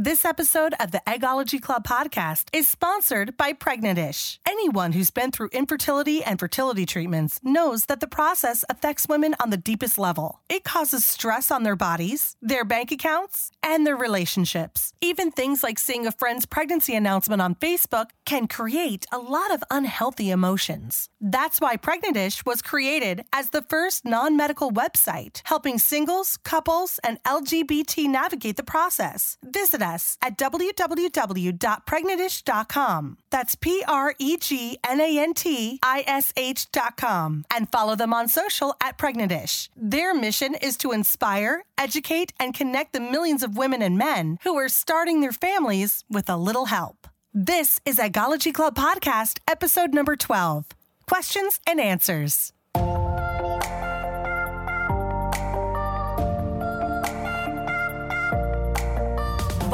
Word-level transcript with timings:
This 0.00 0.24
episode 0.24 0.74
of 0.78 0.92
the 0.92 1.02
Eggology 1.08 1.60
Club 1.60 1.82
podcast 1.84 2.50
is 2.52 2.68
sponsored 2.68 3.36
by 3.36 3.52
Pregnantish. 3.52 4.38
Anyone 4.46 4.92
who's 4.92 5.10
been 5.10 5.32
through 5.32 5.48
infertility 5.48 6.22
and 6.22 6.38
fertility 6.38 6.86
treatments 6.86 7.40
knows 7.42 7.86
that 7.86 7.98
the 7.98 8.06
process 8.06 8.64
affects 8.68 9.08
women 9.08 9.34
on 9.40 9.50
the 9.50 9.56
deepest 9.56 9.98
level. 9.98 10.38
It 10.48 10.62
causes 10.62 11.04
stress 11.04 11.50
on 11.50 11.64
their 11.64 11.74
bodies, 11.74 12.36
their 12.40 12.64
bank 12.64 12.92
accounts, 12.92 13.50
and 13.60 13.84
their 13.84 13.96
relationships. 13.96 14.92
Even 15.00 15.32
things 15.32 15.64
like 15.64 15.80
seeing 15.80 16.06
a 16.06 16.12
friend's 16.12 16.46
pregnancy 16.46 16.94
announcement 16.94 17.42
on 17.42 17.56
Facebook 17.56 18.10
can 18.24 18.46
create 18.46 19.04
a 19.10 19.18
lot 19.18 19.52
of 19.52 19.64
unhealthy 19.68 20.30
emotions. 20.30 21.08
That's 21.20 21.60
why 21.60 21.76
Pregnantish 21.76 22.46
was 22.46 22.62
created 22.62 23.24
as 23.32 23.50
the 23.50 23.62
first 23.62 24.04
non 24.04 24.36
medical 24.36 24.70
website, 24.70 25.40
helping 25.42 25.76
singles, 25.76 26.36
couples, 26.44 27.00
and 27.02 27.20
LGBT 27.24 28.08
navigate 28.08 28.56
the 28.56 28.62
process. 28.62 29.38
Visit 29.42 29.82
us 29.94 30.18
at 30.22 30.38
www.pregnantish.com. 30.38 33.18
That's 33.30 33.54
P 33.54 33.84
R 33.86 34.14
E 34.18 34.36
G 34.36 34.78
N 34.88 35.00
A 35.00 35.18
N 35.18 35.34
T 35.34 35.78
I 35.82 36.04
S 36.06 36.32
H.com. 36.36 37.44
And 37.54 37.70
follow 37.70 37.96
them 37.96 38.14
on 38.14 38.28
social 38.28 38.74
at 38.80 38.98
Pregnantish. 38.98 39.68
Their 39.76 40.14
mission 40.14 40.54
is 40.54 40.76
to 40.78 40.92
inspire, 40.92 41.64
educate, 41.76 42.32
and 42.38 42.54
connect 42.54 42.92
the 42.92 43.00
millions 43.00 43.42
of 43.42 43.56
women 43.56 43.82
and 43.82 43.98
men 43.98 44.38
who 44.44 44.56
are 44.56 44.68
starting 44.68 45.20
their 45.20 45.32
families 45.32 46.04
with 46.10 46.28
a 46.28 46.36
little 46.36 46.66
help. 46.66 47.08
This 47.34 47.80
is 47.84 47.98
Eggology 47.98 48.52
Club 48.52 48.74
Podcast, 48.74 49.38
episode 49.46 49.94
number 49.94 50.16
12 50.16 50.66
Questions 51.06 51.60
and 51.66 51.80
Answers. 51.80 52.52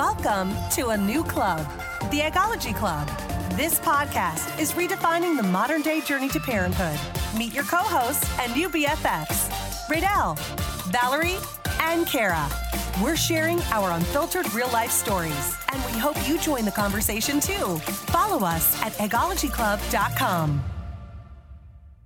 Welcome 0.04 0.54
to 0.72 0.88
a 0.88 0.98
new 0.98 1.24
club, 1.24 1.66
the 2.10 2.20
Eggology 2.20 2.76
Club. 2.76 3.08
This 3.56 3.80
podcast 3.80 4.60
is 4.60 4.72
redefining 4.72 5.34
the 5.34 5.42
modern 5.42 5.80
day 5.80 6.02
journey 6.02 6.28
to 6.28 6.38
parenthood. 6.40 7.00
Meet 7.38 7.54
your 7.54 7.64
co 7.64 7.78
hosts 7.78 8.28
and 8.38 8.54
new 8.54 8.68
BFFs, 8.68 9.48
Radel, 9.88 10.38
Valerie, 10.92 11.38
and 11.80 12.06
Kara. 12.06 12.46
We're 13.02 13.16
sharing 13.16 13.62
our 13.72 13.92
unfiltered 13.92 14.52
real 14.52 14.70
life 14.72 14.90
stories, 14.90 15.56
and 15.72 15.82
we 15.86 15.98
hope 15.98 16.16
you 16.28 16.38
join 16.38 16.66
the 16.66 16.70
conversation 16.70 17.40
too. 17.40 17.78
Follow 18.12 18.44
us 18.44 18.78
at 18.82 18.92
eggologyclub.com. 18.98 20.73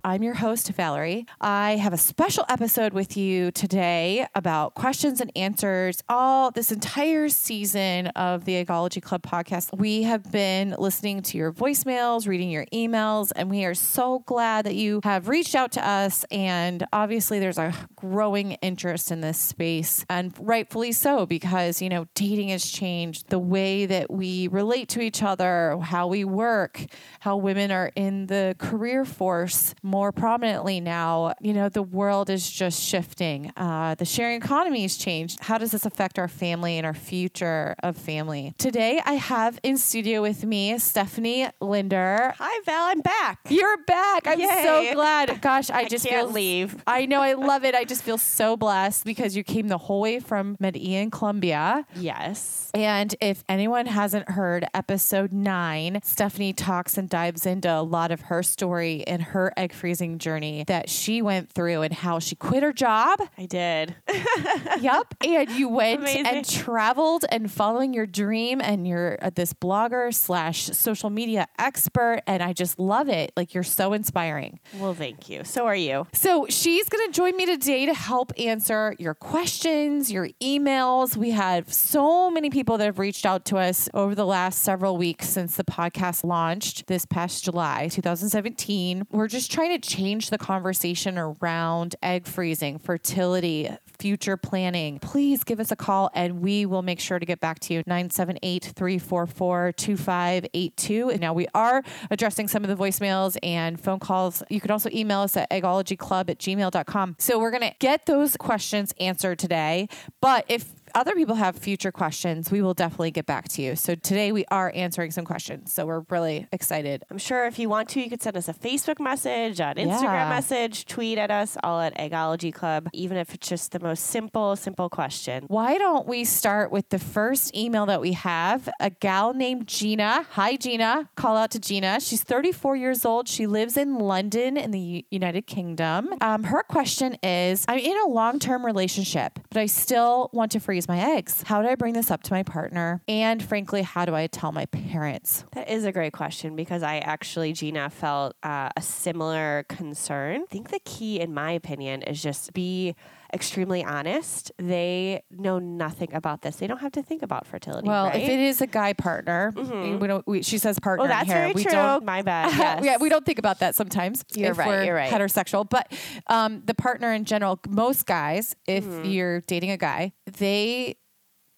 I'm 0.09 0.23
your 0.23 0.33
host, 0.33 0.69
Valerie. 0.69 1.27
I 1.39 1.75
have 1.75 1.93
a 1.93 1.97
special 1.97 2.43
episode 2.49 2.93
with 2.93 3.15
you 3.15 3.51
today 3.51 4.25
about 4.33 4.73
questions 4.73 5.21
and 5.21 5.31
answers. 5.35 6.01
All 6.09 6.49
this 6.49 6.71
entire 6.71 7.29
season 7.29 8.07
of 8.07 8.45
the 8.45 8.53
Eggology 8.53 9.03
Club 9.03 9.21
podcast, 9.21 9.77
we 9.77 10.01
have 10.01 10.31
been 10.31 10.73
listening 10.79 11.21
to 11.21 11.37
your 11.37 11.53
voicemails, 11.53 12.27
reading 12.27 12.49
your 12.49 12.65
emails, 12.73 13.31
and 13.35 13.51
we 13.51 13.65
are 13.65 13.75
so 13.75 14.23
glad 14.25 14.65
that 14.65 14.73
you 14.73 14.99
have 15.03 15.27
reached 15.27 15.53
out 15.53 15.73
to 15.73 15.87
us. 15.87 16.25
And 16.31 16.87
obviously, 16.91 17.37
there's 17.37 17.59
a 17.59 17.71
growing 17.95 18.53
interest 18.63 19.11
in 19.11 19.21
this 19.21 19.37
space, 19.37 20.07
and 20.09 20.33
rightfully 20.39 20.91
so, 20.91 21.27
because, 21.27 21.83
you 21.83 21.89
know, 21.89 22.07
dating 22.15 22.49
has 22.49 22.65
changed, 22.65 23.29
the 23.29 23.37
way 23.37 23.85
that 23.85 24.09
we 24.09 24.47
relate 24.47 24.89
to 24.89 25.01
each 25.01 25.21
other, 25.21 25.77
how 25.83 26.07
we 26.07 26.25
work, 26.25 26.83
how 27.19 27.37
women 27.37 27.69
are 27.69 27.91
in 27.95 28.25
the 28.25 28.55
career 28.57 29.05
force 29.05 29.75
more 29.83 29.98
prominently 30.11 30.79
now. 30.79 31.33
You 31.41 31.53
know, 31.53 31.69
the 31.69 31.83
world 31.83 32.29
is 32.29 32.49
just 32.49 32.81
shifting. 32.81 33.51
Uh, 33.57 33.95
the 33.95 34.05
sharing 34.05 34.37
economy 34.41 34.81
has 34.83 34.95
changed. 34.97 35.39
How 35.41 35.57
does 35.57 35.71
this 35.71 35.85
affect 35.85 36.17
our 36.17 36.27
family 36.27 36.77
and 36.77 36.85
our 36.85 36.93
future 36.93 37.75
of 37.83 37.97
family? 37.97 38.53
Today, 38.57 39.01
I 39.05 39.13
have 39.13 39.59
in 39.63 39.77
studio 39.77 40.21
with 40.21 40.43
me 40.45 40.77
Stephanie 40.79 41.47
Linder. 41.61 42.33
Hi, 42.37 42.61
Val. 42.65 42.85
I'm 42.87 43.01
back. 43.01 43.39
You're 43.49 43.77
back. 43.85 44.27
I'm 44.27 44.39
Yay. 44.39 44.61
so 44.63 44.93
glad. 44.93 45.41
Gosh, 45.41 45.69
I, 45.69 45.79
I 45.79 45.85
just 45.85 46.05
can't 46.05 46.27
feel 46.27 46.33
leave. 46.33 46.81
I 46.87 47.05
know. 47.05 47.21
I 47.21 47.33
love 47.33 47.63
it. 47.63 47.75
I 47.75 47.83
just 47.83 48.03
feel 48.03 48.17
so 48.17 48.55
blessed 48.57 49.05
because 49.05 49.35
you 49.35 49.43
came 49.43 49.67
the 49.67 49.77
whole 49.77 50.01
way 50.01 50.19
from 50.19 50.57
Medellin, 50.59 51.11
Colombia. 51.11 51.85
Yes. 51.95 52.71
And 52.73 53.15
if 53.21 53.43
anyone 53.49 53.85
hasn't 53.85 54.29
heard 54.29 54.65
episode 54.73 55.31
nine, 55.31 55.99
Stephanie 56.03 56.53
talks 56.53 56.97
and 56.97 57.09
dives 57.09 57.45
into 57.45 57.69
a 57.73 57.81
lot 57.81 58.11
of 58.11 58.21
her 58.21 58.43
story 58.43 59.03
and 59.07 59.21
her 59.21 59.53
egg 59.57 59.73
freezing 59.79 60.17
journey 60.19 60.63
that 60.67 60.89
she 60.89 61.21
went 61.21 61.51
through 61.51 61.81
and 61.81 61.93
how 61.93 62.19
she 62.19 62.35
quit 62.35 62.61
her 62.63 62.73
job. 62.73 63.19
I 63.37 63.45
did. 63.45 63.95
yep. 64.81 65.13
And 65.25 65.49
you 65.51 65.69
went 65.69 66.01
Amazing. 66.01 66.25
and 66.27 66.49
traveled 66.49 67.25
and 67.29 67.51
following 67.51 67.93
your 67.93 68.05
dream 68.05 68.59
and 68.61 68.87
you're 68.87 69.17
uh, 69.21 69.31
this 69.33 69.53
blogger 69.53 70.13
slash 70.13 70.63
social 70.65 71.09
media 71.09 71.47
expert. 71.57 72.21
And 72.27 72.43
I 72.43 72.53
just 72.53 72.77
love 72.79 73.07
it. 73.09 73.31
Like 73.37 73.53
you're 73.53 73.63
so 73.63 73.93
inspiring. 73.93 74.59
well, 74.77 74.93
thank 74.93 75.29
you. 75.29 75.43
So 75.43 75.65
are 75.65 75.75
you. 75.75 76.07
So 76.13 76.45
she's 76.49 76.89
going 76.89 77.07
to 77.07 77.13
join 77.15 77.37
me 77.37 77.45
today 77.45 77.85
to 77.85 77.93
help 77.93 78.33
answer 78.37 78.95
your 78.99 79.13
questions, 79.13 80.11
your 80.11 80.29
emails. 80.41 81.15
We 81.15 81.31
have 81.31 81.73
so 81.73 82.29
many 82.29 82.49
people 82.49 82.77
that 82.77 82.85
have 82.85 82.99
reached 82.99 83.25
out 83.25 83.45
to 83.45 83.57
us 83.57 83.87
over 83.93 84.13
the 84.15 84.25
last 84.25 84.59
several 84.59 84.97
weeks 84.97 85.29
since 85.29 85.55
the 85.55 85.63
podcast 85.63 86.23
launched 86.23 86.87
this 86.87 87.05
past 87.05 87.43
July 87.45 87.87
2017. 87.89 89.07
We're 89.11 89.27
just 89.27 89.51
trying 89.51 89.68
to 89.69 89.79
change 89.79 90.29
the 90.29 90.37
conversation 90.37 91.17
around 91.17 91.95
egg 92.01 92.27
freezing, 92.27 92.79
fertility, 92.79 93.69
future 93.99 94.37
planning. 94.37 94.99
Please 94.99 95.43
give 95.43 95.59
us 95.59 95.71
a 95.71 95.75
call 95.75 96.09
and 96.13 96.41
we 96.41 96.65
will 96.65 96.81
make 96.81 96.99
sure 96.99 97.19
to 97.19 97.25
get 97.25 97.39
back 97.39 97.59
to 97.59 97.73
you 97.73 97.83
978 97.85 98.71
344 98.75 99.71
2582. 99.73 101.09
And 101.09 101.19
now 101.19 101.33
we 101.33 101.47
are 101.53 101.83
addressing 102.09 102.47
some 102.47 102.63
of 102.63 102.69
the 102.69 102.75
voicemails 102.81 103.37
and 103.43 103.79
phone 103.79 103.99
calls. 103.99 104.41
You 104.49 104.61
can 104.61 104.71
also 104.71 104.89
email 104.93 105.19
us 105.19 105.35
at 105.35 105.49
eggologyclub 105.51 106.29
at 106.29 106.39
gmail.com. 106.39 107.15
So 107.19 107.39
we're 107.39 107.51
going 107.51 107.69
to 107.69 107.75
get 107.79 108.05
those 108.05 108.37
questions 108.37 108.93
answered 108.99 109.39
today. 109.39 109.89
But 110.21 110.45
if 110.47 110.78
other 110.95 111.13
people 111.15 111.35
have 111.35 111.55
future 111.55 111.91
questions, 111.91 112.51
we 112.51 112.61
will 112.61 112.73
definitely 112.73 113.11
get 113.11 113.25
back 113.25 113.47
to 113.49 113.61
you. 113.61 113.75
So 113.75 113.95
today 113.95 114.31
we 114.31 114.45
are 114.51 114.71
answering 114.75 115.11
some 115.11 115.25
questions. 115.25 115.71
So 115.73 115.85
we're 115.85 116.03
really 116.09 116.47
excited. 116.51 117.03
I'm 117.09 117.17
sure 117.17 117.45
if 117.47 117.59
you 117.59 117.69
want 117.69 117.89
to, 117.89 118.01
you 118.01 118.09
could 118.09 118.21
send 118.21 118.37
us 118.37 118.47
a 118.47 118.53
Facebook 118.53 118.99
message, 118.99 119.59
an 119.59 119.75
Instagram 119.75 120.03
Yeah. 120.03 120.29
message, 120.29 120.85
tweet 120.85 121.17
at 121.17 121.31
us, 121.31 121.57
all 121.63 121.79
at 121.81 121.95
Eggology 121.97 122.53
Club, 122.53 122.89
even 122.93 123.17
if 123.17 123.33
it's 123.33 123.47
just 123.47 123.71
the 123.71 123.79
most 123.79 124.05
simple, 124.05 124.55
simple 124.55 124.89
question. 124.89 125.45
Why 125.47 125.77
don't 125.77 126.07
we 126.07 126.23
start 126.25 126.71
with 126.71 126.89
the 126.89 126.99
first 126.99 127.55
email 127.55 127.85
that 127.87 128.01
we 128.01 128.13
have? 128.13 128.69
A 128.79 128.89
gal 128.89 129.33
named 129.33 129.67
Gina. 129.67 130.25
Hi, 130.31 130.55
Gina. 130.55 131.09
Call 131.15 131.37
out 131.37 131.51
to 131.51 131.59
Gina. 131.59 131.99
She's 131.99 132.23
34 132.23 132.75
years 132.75 133.05
old. 133.05 133.27
She 133.27 133.47
lives 133.47 133.77
in 133.77 133.95
London 133.99 134.57
in 134.57 134.71
the 134.71 134.79
U- 134.79 135.03
United 135.11 135.47
Kingdom. 135.47 136.13
Um, 136.21 136.43
her 136.43 136.63
question 136.63 137.17
is 137.23 137.65
I'm 137.67 137.79
in 137.79 137.97
a 137.99 138.07
long 138.07 138.39
term 138.39 138.65
relationship, 138.65 139.39
but 139.49 139.59
I 139.59 139.65
still 139.65 140.29
want 140.33 140.51
to 140.53 140.59
freeze 140.79 140.87
my 140.87 141.17
eggs. 141.17 141.43
How 141.43 141.61
do 141.61 141.67
I 141.67 141.75
bring 141.75 141.93
this 141.93 142.09
up 142.09 142.23
to 142.23 142.33
my 142.33 142.43
partner? 142.43 143.01
And 143.07 143.43
frankly, 143.43 143.81
how 143.81 144.05
do 144.05 144.15
I 144.15 144.27
tell 144.27 144.53
my 144.53 144.65
parents? 144.67 145.43
That 145.53 145.69
is 145.69 145.83
a 145.83 145.91
great 145.91 146.13
question 146.13 146.55
because 146.55 146.83
I 146.83 146.99
actually, 146.99 147.51
Gina, 147.51 147.89
felt 147.89 148.35
uh, 148.43 148.69
a 148.77 148.81
similar 148.81 149.65
concern. 149.67 150.43
I 150.43 150.45
think 150.49 150.69
the 150.69 150.79
key, 150.85 151.19
in 151.19 151.33
my 151.33 151.51
opinion, 151.51 152.01
is 152.03 152.23
just 152.23 152.53
be 152.53 152.95
extremely 153.33 153.83
honest. 153.83 154.51
They 154.57 155.23
know 155.29 155.59
nothing 155.59 156.13
about 156.13 156.41
this. 156.41 156.57
They 156.57 156.67
don't 156.67 156.79
have 156.79 156.91
to 156.93 157.03
think 157.03 157.21
about 157.21 157.45
fertility. 157.47 157.87
Well, 157.87 158.05
right? 158.05 158.15
if 158.21 158.29
it 158.29 158.39
is 158.39 158.61
a 158.61 158.67
guy 158.67 158.93
partner, 158.93 159.53
we 159.55 160.07
don't. 160.07 160.25
We, 160.27 160.41
she 160.41 160.57
says 160.57 160.79
partner. 160.79 161.03
well, 161.03 161.09
that's 161.09 161.27
here. 161.27 161.35
very 161.41 161.53
we 161.53 161.63
true. 161.63 161.71
Don't, 161.71 162.05
My 162.05 162.21
bad. 162.23 162.57
Yes. 162.57 162.83
yeah, 162.83 162.97
we 162.97 163.09
don't 163.09 163.25
think 163.25 163.39
about 163.39 163.59
that 163.59 163.75
sometimes. 163.75 164.23
You're 164.33 164.53
right, 164.53 164.85
you're 164.85 164.95
right. 164.95 165.11
Heterosexual, 165.11 165.69
but 165.69 165.91
um, 166.27 166.61
the 166.65 166.73
partner 166.73 167.13
in 167.13 167.25
general, 167.25 167.59
most 167.69 168.05
guys, 168.05 168.55
if 168.67 168.83
Mm-hmm. 168.83 169.05
you're 169.09 169.41
dating 169.41 169.71
a 169.71 169.77
guy, 169.77 170.13
they 170.37 170.95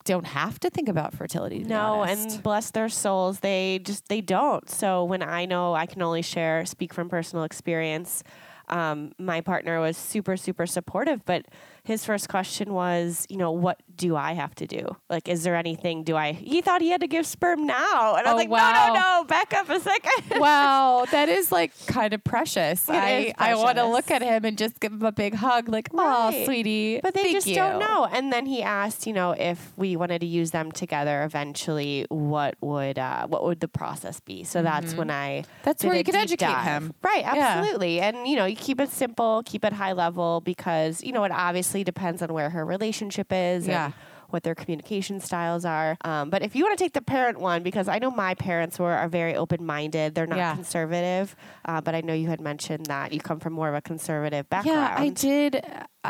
don't 0.04 0.26
have 0.26 0.60
to 0.60 0.70
think 0.70 0.90
about 0.90 1.14
fertility. 1.14 1.60
No, 1.60 2.04
and 2.04 2.42
bless 2.44 2.72
their 2.72 2.90
souls, 2.90 3.40
they 3.42 3.80
just 3.84 4.08
they 4.10 4.20
don't. 4.22 4.68
So 4.70 5.04
when 5.04 5.22
I 5.22 5.46
know 5.46 5.74
I 5.76 5.86
can 5.86 6.02
only 6.02 6.24
share, 6.24 6.66
speak 6.66 6.94
from 6.94 7.08
personal 7.10 7.44
experience. 7.46 8.24
Um, 8.70 9.12
my 9.18 9.42
partner 9.42 9.80
was 9.80 9.98
super, 9.98 10.38
super 10.38 10.66
supportive, 10.66 11.26
but 11.26 11.46
his 11.84 12.06
first 12.06 12.30
question 12.30 12.74
was, 12.74 13.26
you 13.30 13.38
know, 13.38 13.52
what 13.52 13.82
do 13.96 14.16
I 14.16 14.34
have 14.34 14.54
to 14.56 14.68
do? 14.68 14.96
Like, 15.10 15.28
is 15.28 15.44
there 15.44 15.56
anything? 15.56 16.04
Do 16.04 16.16
I? 16.16 16.32
He 16.34 16.62
thought 16.62 16.82
he 16.82 16.90
had 16.90 17.02
to 17.02 17.08
give 17.08 17.26
sperm 17.26 17.66
now, 17.66 18.16
and 18.16 18.28
I 18.28 18.32
Oh, 18.32 18.36
was 18.36 18.42
like, 18.44 18.50
wow. 18.50 18.88
no, 18.88 18.94
no, 18.94 19.00
no, 19.20 19.24
back 19.26 19.54
up 19.54 19.70
a 19.70 19.80
second. 19.80 20.40
wow, 20.40 21.06
that 21.12 21.28
is 21.30 21.52
like 21.52 21.72
kind 21.88 22.14
of 22.14 22.24
precious. 22.24 22.88
It 22.88 22.94
I 22.96 23.10
is 23.20 23.34
I 23.38 23.56
want 23.56 23.78
to 23.78 23.86
look 23.86 24.12
at 24.12 24.22
him 24.22 24.46
and 24.46 24.58
just 24.58 24.80
give 24.80 24.92
him 24.94 25.04
a 25.04 25.12
big 25.12 25.34
hug, 25.36 25.70
like, 25.70 25.90
oh, 25.94 25.98
Right. 26.30 26.46
sweetie. 26.46 27.00
But 27.02 27.14
they 27.14 27.32
just 27.32 27.48
you." 27.48 27.56
don't 27.56 27.80
know. 27.80 28.06
And 28.12 28.32
then 28.32 28.46
he 28.46 28.62
asked, 28.62 29.08
you 29.08 29.14
know, 29.14 29.32
if 29.32 29.72
we 29.78 29.96
wanted 29.96 30.20
to 30.22 30.28
use 30.28 30.52
them 30.52 30.72
together 30.72 31.24
eventually, 31.24 32.06
what 32.10 32.56
would 32.62 32.98
uh, 33.00 33.28
what 33.28 33.44
would 33.44 33.60
the 33.60 33.68
process 33.68 34.20
be? 34.20 34.44
So 34.44 34.62
that's 34.62 34.94
when 34.96 35.10
I 35.10 35.22
Mm-hmm. 35.42 35.52
That's 35.64 35.84
where 35.84 35.96
you 35.96 36.04
can 36.04 36.16
educate 36.16 36.46
dive. 36.46 36.66
him. 36.66 36.94
Right, 37.04 37.22
Yeah. 37.22 37.36
absolutely. 37.36 38.00
And 38.02 38.28
you 38.28 38.36
know, 38.36 38.46
you 38.46 38.56
keep 38.56 38.80
it 38.82 38.90
simple, 38.90 39.44
keep 39.46 39.64
it 39.64 39.72
high 39.74 39.94
level 39.94 40.42
because 40.42 41.02
you 41.04 41.12
know 41.12 41.24
it 41.24 41.32
obviously 41.32 41.71
depends 41.84 42.22
on 42.22 42.34
where 42.34 42.50
her 42.50 42.66
relationship 42.66 43.28
is 43.32 43.68
Yeah. 43.68 43.86
and 43.86 43.94
what 44.30 44.44
their 44.44 44.56
communication 44.56 45.20
styles 45.20 45.66
are. 45.66 45.98
Um, 46.06 46.30
but 46.30 46.42
if 46.42 46.56
you 46.56 46.64
want 46.64 46.78
to 46.78 46.84
take 46.84 46.94
the 46.94 47.02
parent 47.02 47.40
one, 47.40 47.64
because 47.64 47.88
I 47.90 48.00
know 48.00 48.12
my 48.12 48.34
parents 48.36 48.80
were 48.80 48.92
are 48.94 49.10
very 49.10 49.36
open 49.36 49.66
minded, 49.66 50.16
they're 50.16 50.28
not 50.28 50.38
Yeah. 50.38 50.56
conservative. 50.56 51.36
Uh, 51.66 51.82
but 51.82 51.96
I 51.96 52.02
know 52.02 52.14
you 52.14 52.30
had 52.30 52.40
mentioned 52.40 52.86
that 52.86 53.12
you 53.14 53.20
come 53.20 53.40
from 53.40 53.54
more 53.54 53.68
of 53.68 53.76
a 53.76 53.82
conservative 53.82 54.50
background. 54.50 54.78
Yeah, 54.80 54.96
I 54.98 55.10
did. 55.10 55.66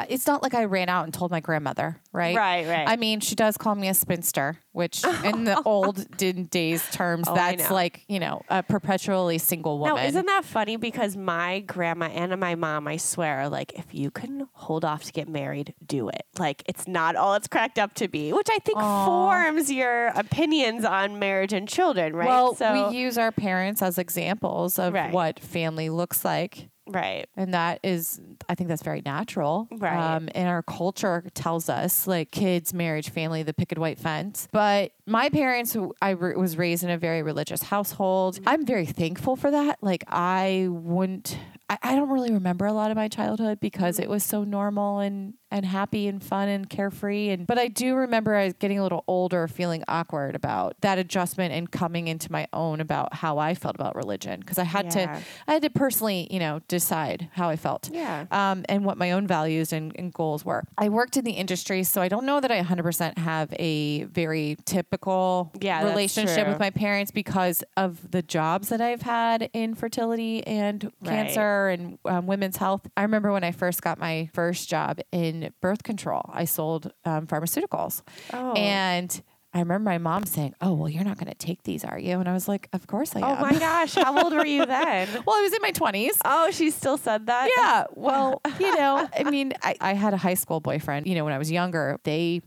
It's 0.09 0.25
not 0.25 0.41
like 0.41 0.53
I 0.53 0.65
ran 0.65 0.87
out 0.89 1.03
and 1.03 1.13
told 1.13 1.31
my 1.31 1.39
grandmother, 1.41 1.97
right? 2.13 2.35
Right, 2.35 2.65
right. 2.67 2.87
I 2.87 2.95
mean, 2.95 3.19
she 3.19 3.35
does 3.35 3.57
call 3.57 3.75
me 3.75 3.89
a 3.89 3.93
spinster, 3.93 4.57
which 4.71 5.03
in 5.23 5.43
the 5.43 5.61
old 5.63 6.17
days 6.17 6.83
terms, 6.91 7.27
Oh, 7.27 7.35
that's 7.35 7.69
like, 7.69 8.05
you 8.07 8.19
know, 8.19 8.41
a 8.49 8.63
perpetually 8.63 9.37
single 9.37 9.79
woman. 9.79 9.95
Now, 9.95 10.03
isn't 10.03 10.25
that 10.25 10.45
funny? 10.45 10.77
Because 10.77 11.17
my 11.17 11.59
grandma 11.61 12.05
and 12.05 12.37
my 12.39 12.55
mom, 12.55 12.87
I 12.87 12.97
swear, 12.97 13.39
are 13.41 13.49
like, 13.49 13.73
if 13.73 13.93
you 13.93 14.11
can 14.11 14.47
hold 14.53 14.85
off 14.85 15.03
to 15.03 15.11
get 15.11 15.27
married, 15.27 15.73
do 15.85 16.07
it. 16.09 16.23
Like, 16.39 16.63
it's 16.67 16.87
not 16.87 17.15
all 17.15 17.33
it's 17.35 17.47
cracked 17.47 17.77
up 17.77 17.93
to 17.95 18.07
be, 18.07 18.31
which 18.31 18.47
I 18.49 18.59
think 18.59 18.77
Aw. 18.79 19.05
forms 19.05 19.71
your 19.71 20.07
opinions 20.07 20.85
on 20.85 21.19
marriage 21.19 21.53
and 21.53 21.67
children, 21.67 22.15
right? 22.15 22.27
Well, 22.27 22.55
so, 22.55 22.89
we 22.89 22.97
use 22.97 23.17
our 23.17 23.31
parents 23.31 23.81
as 23.81 23.97
examples 23.97 24.79
of 24.79 24.93
Right. 24.93 25.11
what 25.11 25.39
family 25.39 25.89
looks 25.89 26.23
like. 26.23 26.69
Right. 26.87 27.27
And 27.35 27.53
that 27.53 27.79
is, 27.83 28.19
I 28.49 28.55
think 28.55 28.67
that's 28.69 28.83
very 28.83 29.01
natural. 29.05 29.67
Right. 29.71 30.15
Um, 30.15 30.29
and 30.35 30.47
our 30.47 30.63
culture 30.63 31.23
tells 31.33 31.69
us, 31.69 32.07
like, 32.07 32.31
kids, 32.31 32.73
marriage, 32.73 33.09
family, 33.09 33.43
the 33.43 33.53
picket 33.53 33.77
white 33.77 33.99
fence. 33.99 34.47
But 34.51 34.91
my 35.05 35.29
parents, 35.29 35.75
I 36.01 36.11
re- 36.11 36.35
was 36.35 36.57
raised 36.57 36.83
in 36.83 36.89
a 36.89 36.97
very 36.97 37.23
religious 37.23 37.63
household. 37.63 38.39
I'm 38.45 38.65
very 38.65 38.85
thankful 38.85 39.35
for 39.35 39.51
that. 39.51 39.79
Like, 39.81 40.03
I 40.07 40.67
wouldn't. 40.69 41.37
I, 41.69 41.77
I 41.83 41.95
don't 41.95 42.09
really 42.09 42.31
remember 42.31 42.65
a 42.65 42.73
lot 42.73 42.91
of 42.91 42.97
my 42.97 43.07
childhood 43.07 43.59
because 43.59 43.99
it 43.99 44.09
was 44.09 44.23
so 44.23 44.43
normal 44.43 44.99
and, 44.99 45.35
and 45.51 45.65
happy 45.65 46.07
and 46.07 46.23
fun 46.23 46.47
and 46.49 46.69
carefree. 46.69 47.29
And 47.29 47.45
but 47.45 47.57
I 47.59 47.67
do 47.67 47.95
remember 47.95 48.35
I 48.35 48.45
was 48.45 48.53
getting 48.53 48.79
a 48.79 48.83
little 48.83 49.03
older, 49.07 49.47
feeling 49.47 49.83
awkward 49.87 50.35
about 50.35 50.75
that 50.81 50.97
adjustment 50.97 51.53
and 51.53 51.69
coming 51.69 52.07
into 52.07 52.31
my 52.31 52.47
own 52.53 52.79
about 52.79 53.13
how 53.15 53.37
I 53.37 53.53
felt 53.53 53.75
about 53.75 53.95
religion 53.95 54.39
because 54.39 54.57
I 54.57 54.63
had 54.63 54.85
Yeah. 54.85 55.17
to 55.17 55.23
I 55.47 55.53
had 55.53 55.61
to 55.63 55.69
personally, 55.69 56.27
you 56.31 56.39
know, 56.39 56.61
decide 56.67 57.29
how 57.33 57.49
I 57.49 57.55
felt. 57.55 57.89
Yeah. 57.91 58.25
Um, 58.31 58.65
and 58.69 58.85
what 58.85 58.97
my 58.97 59.11
own 59.11 59.27
values 59.27 59.73
and, 59.73 59.91
and 59.97 60.13
goals 60.13 60.45
were. 60.45 60.63
I 60.77 60.89
worked 60.89 61.17
in 61.17 61.25
the 61.25 61.31
industry, 61.31 61.83
so 61.83 62.01
I 62.01 62.07
don't 62.07 62.25
know 62.25 62.39
that 62.39 62.51
I 62.51 62.61
100% 62.61 63.17
have 63.17 63.53
a 63.59 64.03
very 64.03 64.57
typical 64.65 65.51
Yeah, 65.59 65.83
relationship 65.83 66.47
with 66.47 66.59
my 66.59 66.69
parents 66.69 67.11
because 67.11 67.63
of 67.75 68.11
the 68.11 68.21
jobs 68.21 68.69
that 68.69 68.81
I've 68.81 69.01
had 69.01 69.49
in 69.53 69.75
fertility 69.75 70.45
and 70.47 70.91
Right. 71.01 71.09
cancer 71.09 71.67
and 71.69 71.97
um, 72.05 72.27
women's 72.27 72.57
health. 72.57 72.81
I 72.95 73.01
remember 73.01 73.31
when 73.31 73.43
I 73.43 73.51
first 73.51 73.81
got 73.81 73.97
my 73.99 74.29
first 74.33 74.69
job 74.69 74.99
in 75.11 75.40
birth 75.61 75.83
control, 75.83 76.29
I 76.33 76.45
sold 76.45 76.91
um, 77.05 77.27
pharmaceuticals. 77.27 78.01
Oh. 78.33 78.53
And 78.53 79.21
I 79.53 79.59
remember 79.59 79.89
my 79.89 79.97
mom 79.97 80.25
saying, 80.25 80.53
Oh, 80.61 80.73
well, 80.73 80.87
you're 80.89 81.03
not 81.03 81.17
going 81.17 81.29
to 81.29 81.37
take 81.37 81.63
these, 81.63 81.83
are 81.83 81.99
you? 81.99 82.19
And 82.19 82.29
I 82.29 82.33
was 82.33 82.47
like, 82.47 82.69
Of 82.71 82.87
course 82.87 83.15
I 83.15 83.21
Oh 83.21 83.35
am. 83.35 83.41
my 83.41 83.57
gosh, 83.59 83.95
how 83.95 84.23
old 84.23 84.33
were 84.33 84.45
you 84.45 84.65
then? 84.77 85.09
well, 85.25 85.35
I 85.35 85.41
was 85.41 85.51
in 85.53 85.59
my 85.61 85.71
20s. 85.71 86.17
Oh, 86.23 86.51
she 86.51 86.69
still 86.71 86.97
said 86.97 87.25
that? 87.27 87.49
Yeah. 87.57 87.85
Well, 87.93 88.39
you 88.59 88.73
know, 88.75 89.07
I 89.17 89.23
mean, 89.29 89.51
I, 89.61 89.75
I 89.81 89.93
had 89.93 90.13
a 90.13 90.17
high 90.17 90.35
school 90.35 90.61
boyfriend, 90.61 91.05
you 91.07 91.15
know, 91.15 91.25
when 91.25 91.33
I 91.33 91.37
was 91.37 91.51
younger, 91.51 91.99
they 92.03 92.41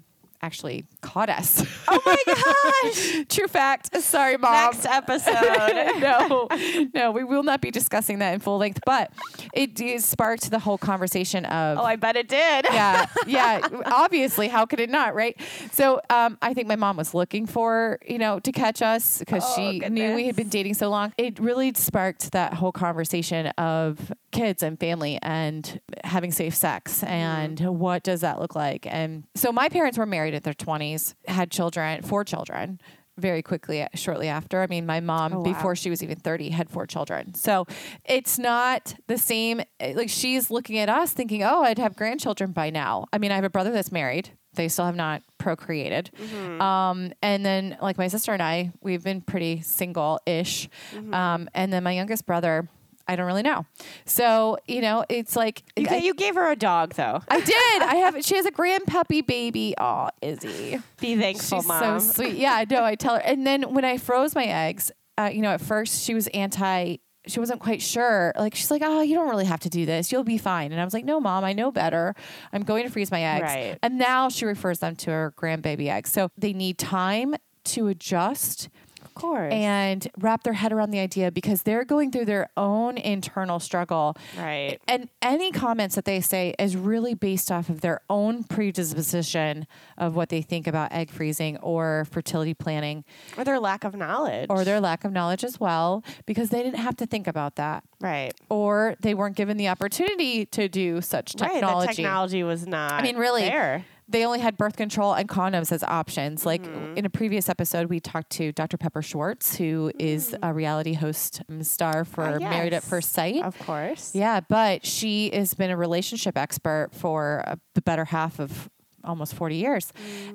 actually 0.44 0.85
caught 1.00 1.31
us. 1.31 1.64
Oh 1.88 2.00
my 2.05 2.17
gosh. 2.26 3.25
True 3.29 3.49
fact. 3.49 3.96
Sorry, 4.02 4.37
mom. 4.37 4.52
Next 4.75 4.85
episode. 4.87 6.00
no, 6.00 6.49
no, 6.94 7.11
we 7.12 7.25
will 7.25 7.43
not 7.43 7.61
be 7.62 7.70
discussing 7.70 8.19
that 8.19 8.35
in 8.35 8.41
full 8.41 8.58
length, 8.58 8.81
but 8.85 9.11
it, 9.55 9.81
it 9.81 10.02
sparked 10.02 10.50
the 10.50 10.58
whole 10.58 10.76
conversation 10.79 11.46
of. 11.46 11.79
Oh, 11.79 11.82
I 11.82 11.96
bet 11.96 12.17
it 12.17 12.29
did. 12.29 12.67
yeah, 12.70 13.06
yeah. 13.26 13.67
Obviously, 13.87 14.49
how 14.49 14.67
could 14.67 14.81
it 14.81 14.91
not, 14.91 15.14
right? 15.14 15.41
So, 15.73 16.00
um, 16.11 16.37
I 16.43 16.52
think 16.52 16.69
my 16.69 16.76
mom 16.76 16.96
was 16.99 17.14
looking 17.14 17.46
for, 17.46 17.99
you 18.06 18.19
know, 18.19 18.38
to 18.41 18.52
catch 18.52 18.82
us 18.82 19.19
because 19.20 19.43
Oh, 19.46 19.55
she 19.56 19.79
knew 19.81 20.14
we 20.14 20.26
had 20.26 20.37
been 20.37 20.49
dating 20.49 20.75
so 20.75 20.91
long. 20.91 21.12
It 21.17 21.38
really 21.38 21.73
sparked 21.75 22.32
that 22.32 22.55
whole 22.55 22.73
conversation 22.73 23.46
of 23.58 24.12
kids 24.31 24.62
and 24.62 24.79
family 24.79 25.19
and 25.23 25.81
having 26.02 26.32
safe 26.32 26.55
sex 26.55 27.02
and 27.05 27.61
what 27.61 28.02
does 28.02 28.20
that 28.23 28.41
look 28.41 28.55
like. 28.55 28.87
And 28.87 29.25
so, 29.35 29.52
my 29.52 29.69
parents 29.69 29.96
were 29.96 30.06
married 30.06 30.33
at 30.34 30.42
their 30.44 30.54
twenties, 30.54 31.14
had 31.26 31.50
children, 31.50 32.02
four 32.02 32.25
children. 32.25 32.81
Very 33.16 33.42
quickly, 33.42 33.86
shortly 33.94 34.26
after. 34.26 34.60
I 34.60 34.66
mean, 34.66 34.86
my 34.86 34.98
mom, 34.98 35.34
Oh, 35.34 35.36
wow. 35.38 35.44
before 35.44 35.76
she 35.76 35.88
was 35.88 36.02
even 36.02 36.16
30, 36.19 36.50
had 36.50 36.69
four 36.69 36.84
children. 36.84 37.32
So 37.34 37.64
it's 38.04 38.40
not 38.40 38.96
the 39.06 39.19
same. 39.19 39.60
Like, 39.81 40.08
she's 40.08 40.50
looking 40.50 40.78
at 40.78 40.88
us 40.88 41.12
thinking, 41.12 41.44
oh, 41.44 41.62
I'd 41.62 41.78
have 41.78 41.94
grandchildren 41.94 42.50
by 42.50 42.70
now. 42.70 43.06
I 43.12 43.19
mean, 43.19 43.31
I 43.31 43.36
have 43.36 43.44
a 43.44 43.50
brother 43.50 43.70
that's 43.70 43.92
married. 43.92 44.31
They 44.54 44.66
still 44.66 44.86
have 44.86 44.96
not 44.96 45.22
procreated. 45.38 46.10
Mm-hmm. 46.20 46.60
Um, 46.60 47.12
and 47.22 47.46
then, 47.46 47.78
like, 47.81 47.98
my 47.98 48.08
sister 48.08 48.32
and 48.32 48.42
I, 48.42 48.72
we've 48.82 49.04
been 49.04 49.20
pretty 49.20 49.60
single 49.60 50.19
ish. 50.26 50.69
Mm-hmm. 50.92 51.14
Um, 51.14 51.48
and 51.54 51.72
then 51.72 51.84
my 51.84 51.92
youngest 51.92 52.26
brother, 52.26 52.69
I 53.06 53.17
don't 53.17 53.27
really 53.27 53.43
know. 53.43 53.67
So, 54.06 54.59
you 54.67 54.81
know, 54.81 55.05
it's 55.09 55.37
like, 55.37 55.62
You, 55.77 55.87
I, 55.91 55.97
you 55.97 56.15
gave 56.15 56.35
her 56.37 56.51
a 56.51 56.56
dog, 56.56 56.95
though. 56.95 57.21
I 57.29 57.41
did. 57.45 57.83
I 57.83 57.97
have, 57.97 58.25
she 58.25 58.37
has 58.37 58.47
a 58.47 58.51
grand 58.51 58.87
puppy 58.87 59.21
baby. 59.21 59.75
Oh, 59.79 60.09
Izzy. 60.23 60.81
Be 61.01 61.17
thankful, 61.17 61.62
mom. 61.62 61.81
She's 61.83 61.91
mom. 61.91 62.01
so 62.01 62.12
sweet. 62.12 62.37
Yeah, 62.37 62.55
I 62.55 62.65
know. 62.69 62.85
I 62.85 62.95
tell 62.95 63.15
her. 63.17 63.21
And 63.21 63.47
then 63.47 63.75
when 63.75 63.85
I 63.85 63.99
froze 63.99 64.35
my 64.35 64.45
eggs, 64.47 64.91
uh, 65.19 65.31
you 65.33 65.43
know, 65.43 65.51
at 65.51 65.61
first 65.61 66.03
she 66.05 66.15
was 66.15 66.27
anti. 66.29 66.97
She 67.27 67.41
wasn't 67.41 67.61
quite 67.61 67.81
sure. 67.81 68.35
Like 68.37 68.55
she's 68.55 68.71
like, 68.71 68.83
"Oh, 68.85 69.01
you 69.01 69.15
don't 69.15 69.31
really 69.31 69.47
have 69.47 69.61
to 69.61 69.71
do 69.71 69.87
this. 69.87 70.12
You'll 70.12 70.25
be 70.25 70.37
fine." 70.37 70.73
And 70.73 70.81
I 70.81 70.85
was 70.85 70.93
like, 70.93 71.05
"No, 71.06 71.21
mom, 71.21 71.43
I 71.45 71.55
know 71.55 71.71
better. 71.71 72.15
I'm 72.53 72.65
going 72.65 72.85
to 72.85 72.91
freeze 72.91 73.11
my 73.11 73.23
eggs." 73.23 73.43
Right. 73.45 73.79
And 73.83 73.97
now 73.97 74.29
she 74.29 74.45
refers 74.45 74.81
them 74.81 74.95
to 74.97 75.11
her 75.11 75.33
grandbaby 75.37 75.89
eggs. 75.89 76.11
So 76.12 76.29
they 76.37 76.53
need 76.53 76.77
time 76.77 77.35
to 77.65 77.87
adjust 77.89 78.69
Of 79.16 79.22
course. 79.22 79.52
and 79.52 80.08
wrap 80.19 80.43
their 80.43 80.52
head 80.55 80.72
around 80.72 80.90
the 80.90 80.99
idea 80.99 81.31
because 81.31 81.62
they're 81.62 81.84
going 81.84 82.11
through 82.11 82.25
their 82.25 82.49
own 82.56 82.99
internal 82.99 83.61
struggle. 83.61 84.16
right. 84.38 84.78
And 84.88 85.08
any 85.22 85.52
comments 85.52 85.94
that 85.94 86.05
they 86.05 86.20
say 86.20 86.55
is 86.58 86.76
really 86.76 87.14
based 87.14 87.50
off 87.52 87.69
of 87.69 87.81
their 87.81 88.00
own 88.11 88.44
predisposition 88.44 89.66
of 89.99 90.14
what 90.16 90.28
they 90.28 90.43
think 90.43 90.66
about 90.66 90.93
egg 90.93 91.11
freezing 91.11 91.56
or 91.58 92.06
fertility 92.11 92.55
planning 92.55 93.05
Or 93.37 93.44
their 93.44 93.58
lack 93.61 93.84
of 93.84 93.94
knowledge. 93.94 94.46
or 94.50 94.64
their 94.64 94.81
lack 94.81 95.05
of 95.05 95.12
knowledge 95.12 95.44
as 95.44 95.58
well, 95.60 96.02
because 96.26 96.50
they 96.50 96.62
didn't 96.62 96.78
have 96.81 96.96
to 96.96 97.06
think 97.06 97.26
about 97.26 97.56
that. 97.56 97.84
Right. 98.00 98.32
Or 98.50 98.96
they 99.00 99.14
weren't 99.14 99.37
given 99.37 99.56
the 99.56 99.69
opportunity 99.69 100.46
to 100.46 100.69
do 100.69 101.00
such 101.00 101.32
technology. 101.32 101.55
Right. 101.55 101.60
technology. 101.60 101.87
The 101.87 101.94
technology 101.94 102.43
was 102.43 102.67
not. 102.67 102.93
I 102.93 103.02
mean, 103.02 103.17
really, 103.17 103.43
there. 103.43 103.84
They 104.09 104.25
only 104.27 104.39
had 104.41 104.56
birth 104.56 104.77
control 104.77 105.15
and 105.15 105.29
condoms 105.29 105.73
as 105.73 105.83
options. 105.83 106.45
Like 106.45 106.62
Mm-hmm. 106.62 106.97
in 106.99 107.05
a 107.06 107.11
previous 107.11 107.49
episode, 107.49 107.89
we 107.89 108.01
talked 108.01 108.31
to 108.33 108.53
Dr. 108.53 108.77
Pepper 108.77 109.03
Schwartz, 109.03 109.56
who 109.56 109.91
is 109.99 110.37
a 110.43 110.53
reality 110.53 110.93
host 110.94 111.43
um, 111.49 111.63
star 111.63 112.05
for 112.05 112.23
Ah, 112.25 112.39
Married 112.39 112.73
at. 112.75 112.82
First 112.82 113.13
Sight. 113.13 113.43
Of 113.43 113.58
course. 113.58 114.15
Yeah, 114.15 114.41
but 114.41 114.84
she 114.87 115.31
has 115.32 115.55
been 115.55 115.70
a 115.70 115.77
relationship 115.77 116.37
expert 116.37 116.91
for 116.93 117.43
uh, 117.46 117.56
the 117.75 117.82
better 117.82 118.05
half 118.05 118.39
of 118.41 118.69
almost 119.03 119.34
40 119.34 119.56
years. 119.56 119.93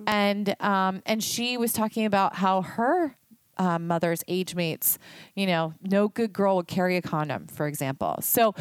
And 0.08 0.56
um, 0.60 1.02
and 1.06 1.24
she 1.24 1.58
was 1.58 1.74
talking 1.74 2.06
about 2.06 2.36
how 2.36 2.62
her 2.62 3.16
um, 3.58 3.88
mother's 3.88 4.24
age 4.30 4.56
mates, 4.56 4.98
you 5.36 5.46
know, 5.46 5.74
no 5.82 6.08
good 6.08 6.32
girl 6.32 6.56
would 6.56 6.68
carry 6.68 6.96
a 6.96 7.02
condom, 7.02 7.48
for 7.48 7.68
example. 7.68 8.18
So 8.22 8.54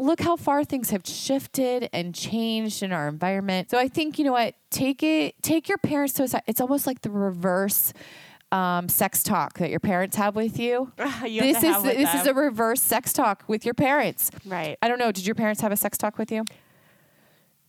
look 0.00 0.20
how 0.20 0.36
far 0.36 0.64
things 0.64 0.90
have 0.90 1.02
shifted 1.04 1.88
and 1.92 2.14
changed 2.14 2.82
in 2.82 2.92
our 2.92 3.08
environment. 3.08 3.70
So 3.70 3.78
I 3.78 3.88
think, 3.88 4.18
you 4.18 4.24
know 4.24 4.32
what, 4.32 4.54
take 4.70 5.02
it, 5.02 5.40
take 5.42 5.68
your 5.68 5.78
parents 5.78 6.14
to 6.14 6.24
a 6.24 6.28
side. 6.28 6.42
It's 6.46 6.60
almost 6.60 6.86
like 6.86 7.02
the 7.02 7.10
reverse 7.10 7.92
um, 8.52 8.88
sex 8.88 9.22
talk 9.22 9.58
that 9.58 9.70
your 9.70 9.80
parents 9.80 10.16
have 10.16 10.34
with 10.34 10.58
you. 10.58 10.92
You 11.24 11.42
this 11.42 11.62
is 11.62 11.82
this 11.82 12.14
is 12.14 12.26
a 12.26 12.34
reverse 12.34 12.82
sex 12.82 13.12
talk 13.12 13.44
with 13.46 13.64
your 13.64 13.74
parents. 13.74 14.30
right. 14.46 14.76
I 14.82 14.88
don't 14.88 14.98
know. 14.98 15.12
Did 15.12 15.26
your 15.26 15.34
parents 15.34 15.60
have 15.60 15.70
a 15.70 15.76
sex 15.76 15.98
talk 15.98 16.18
with 16.18 16.32
you? 16.32 16.44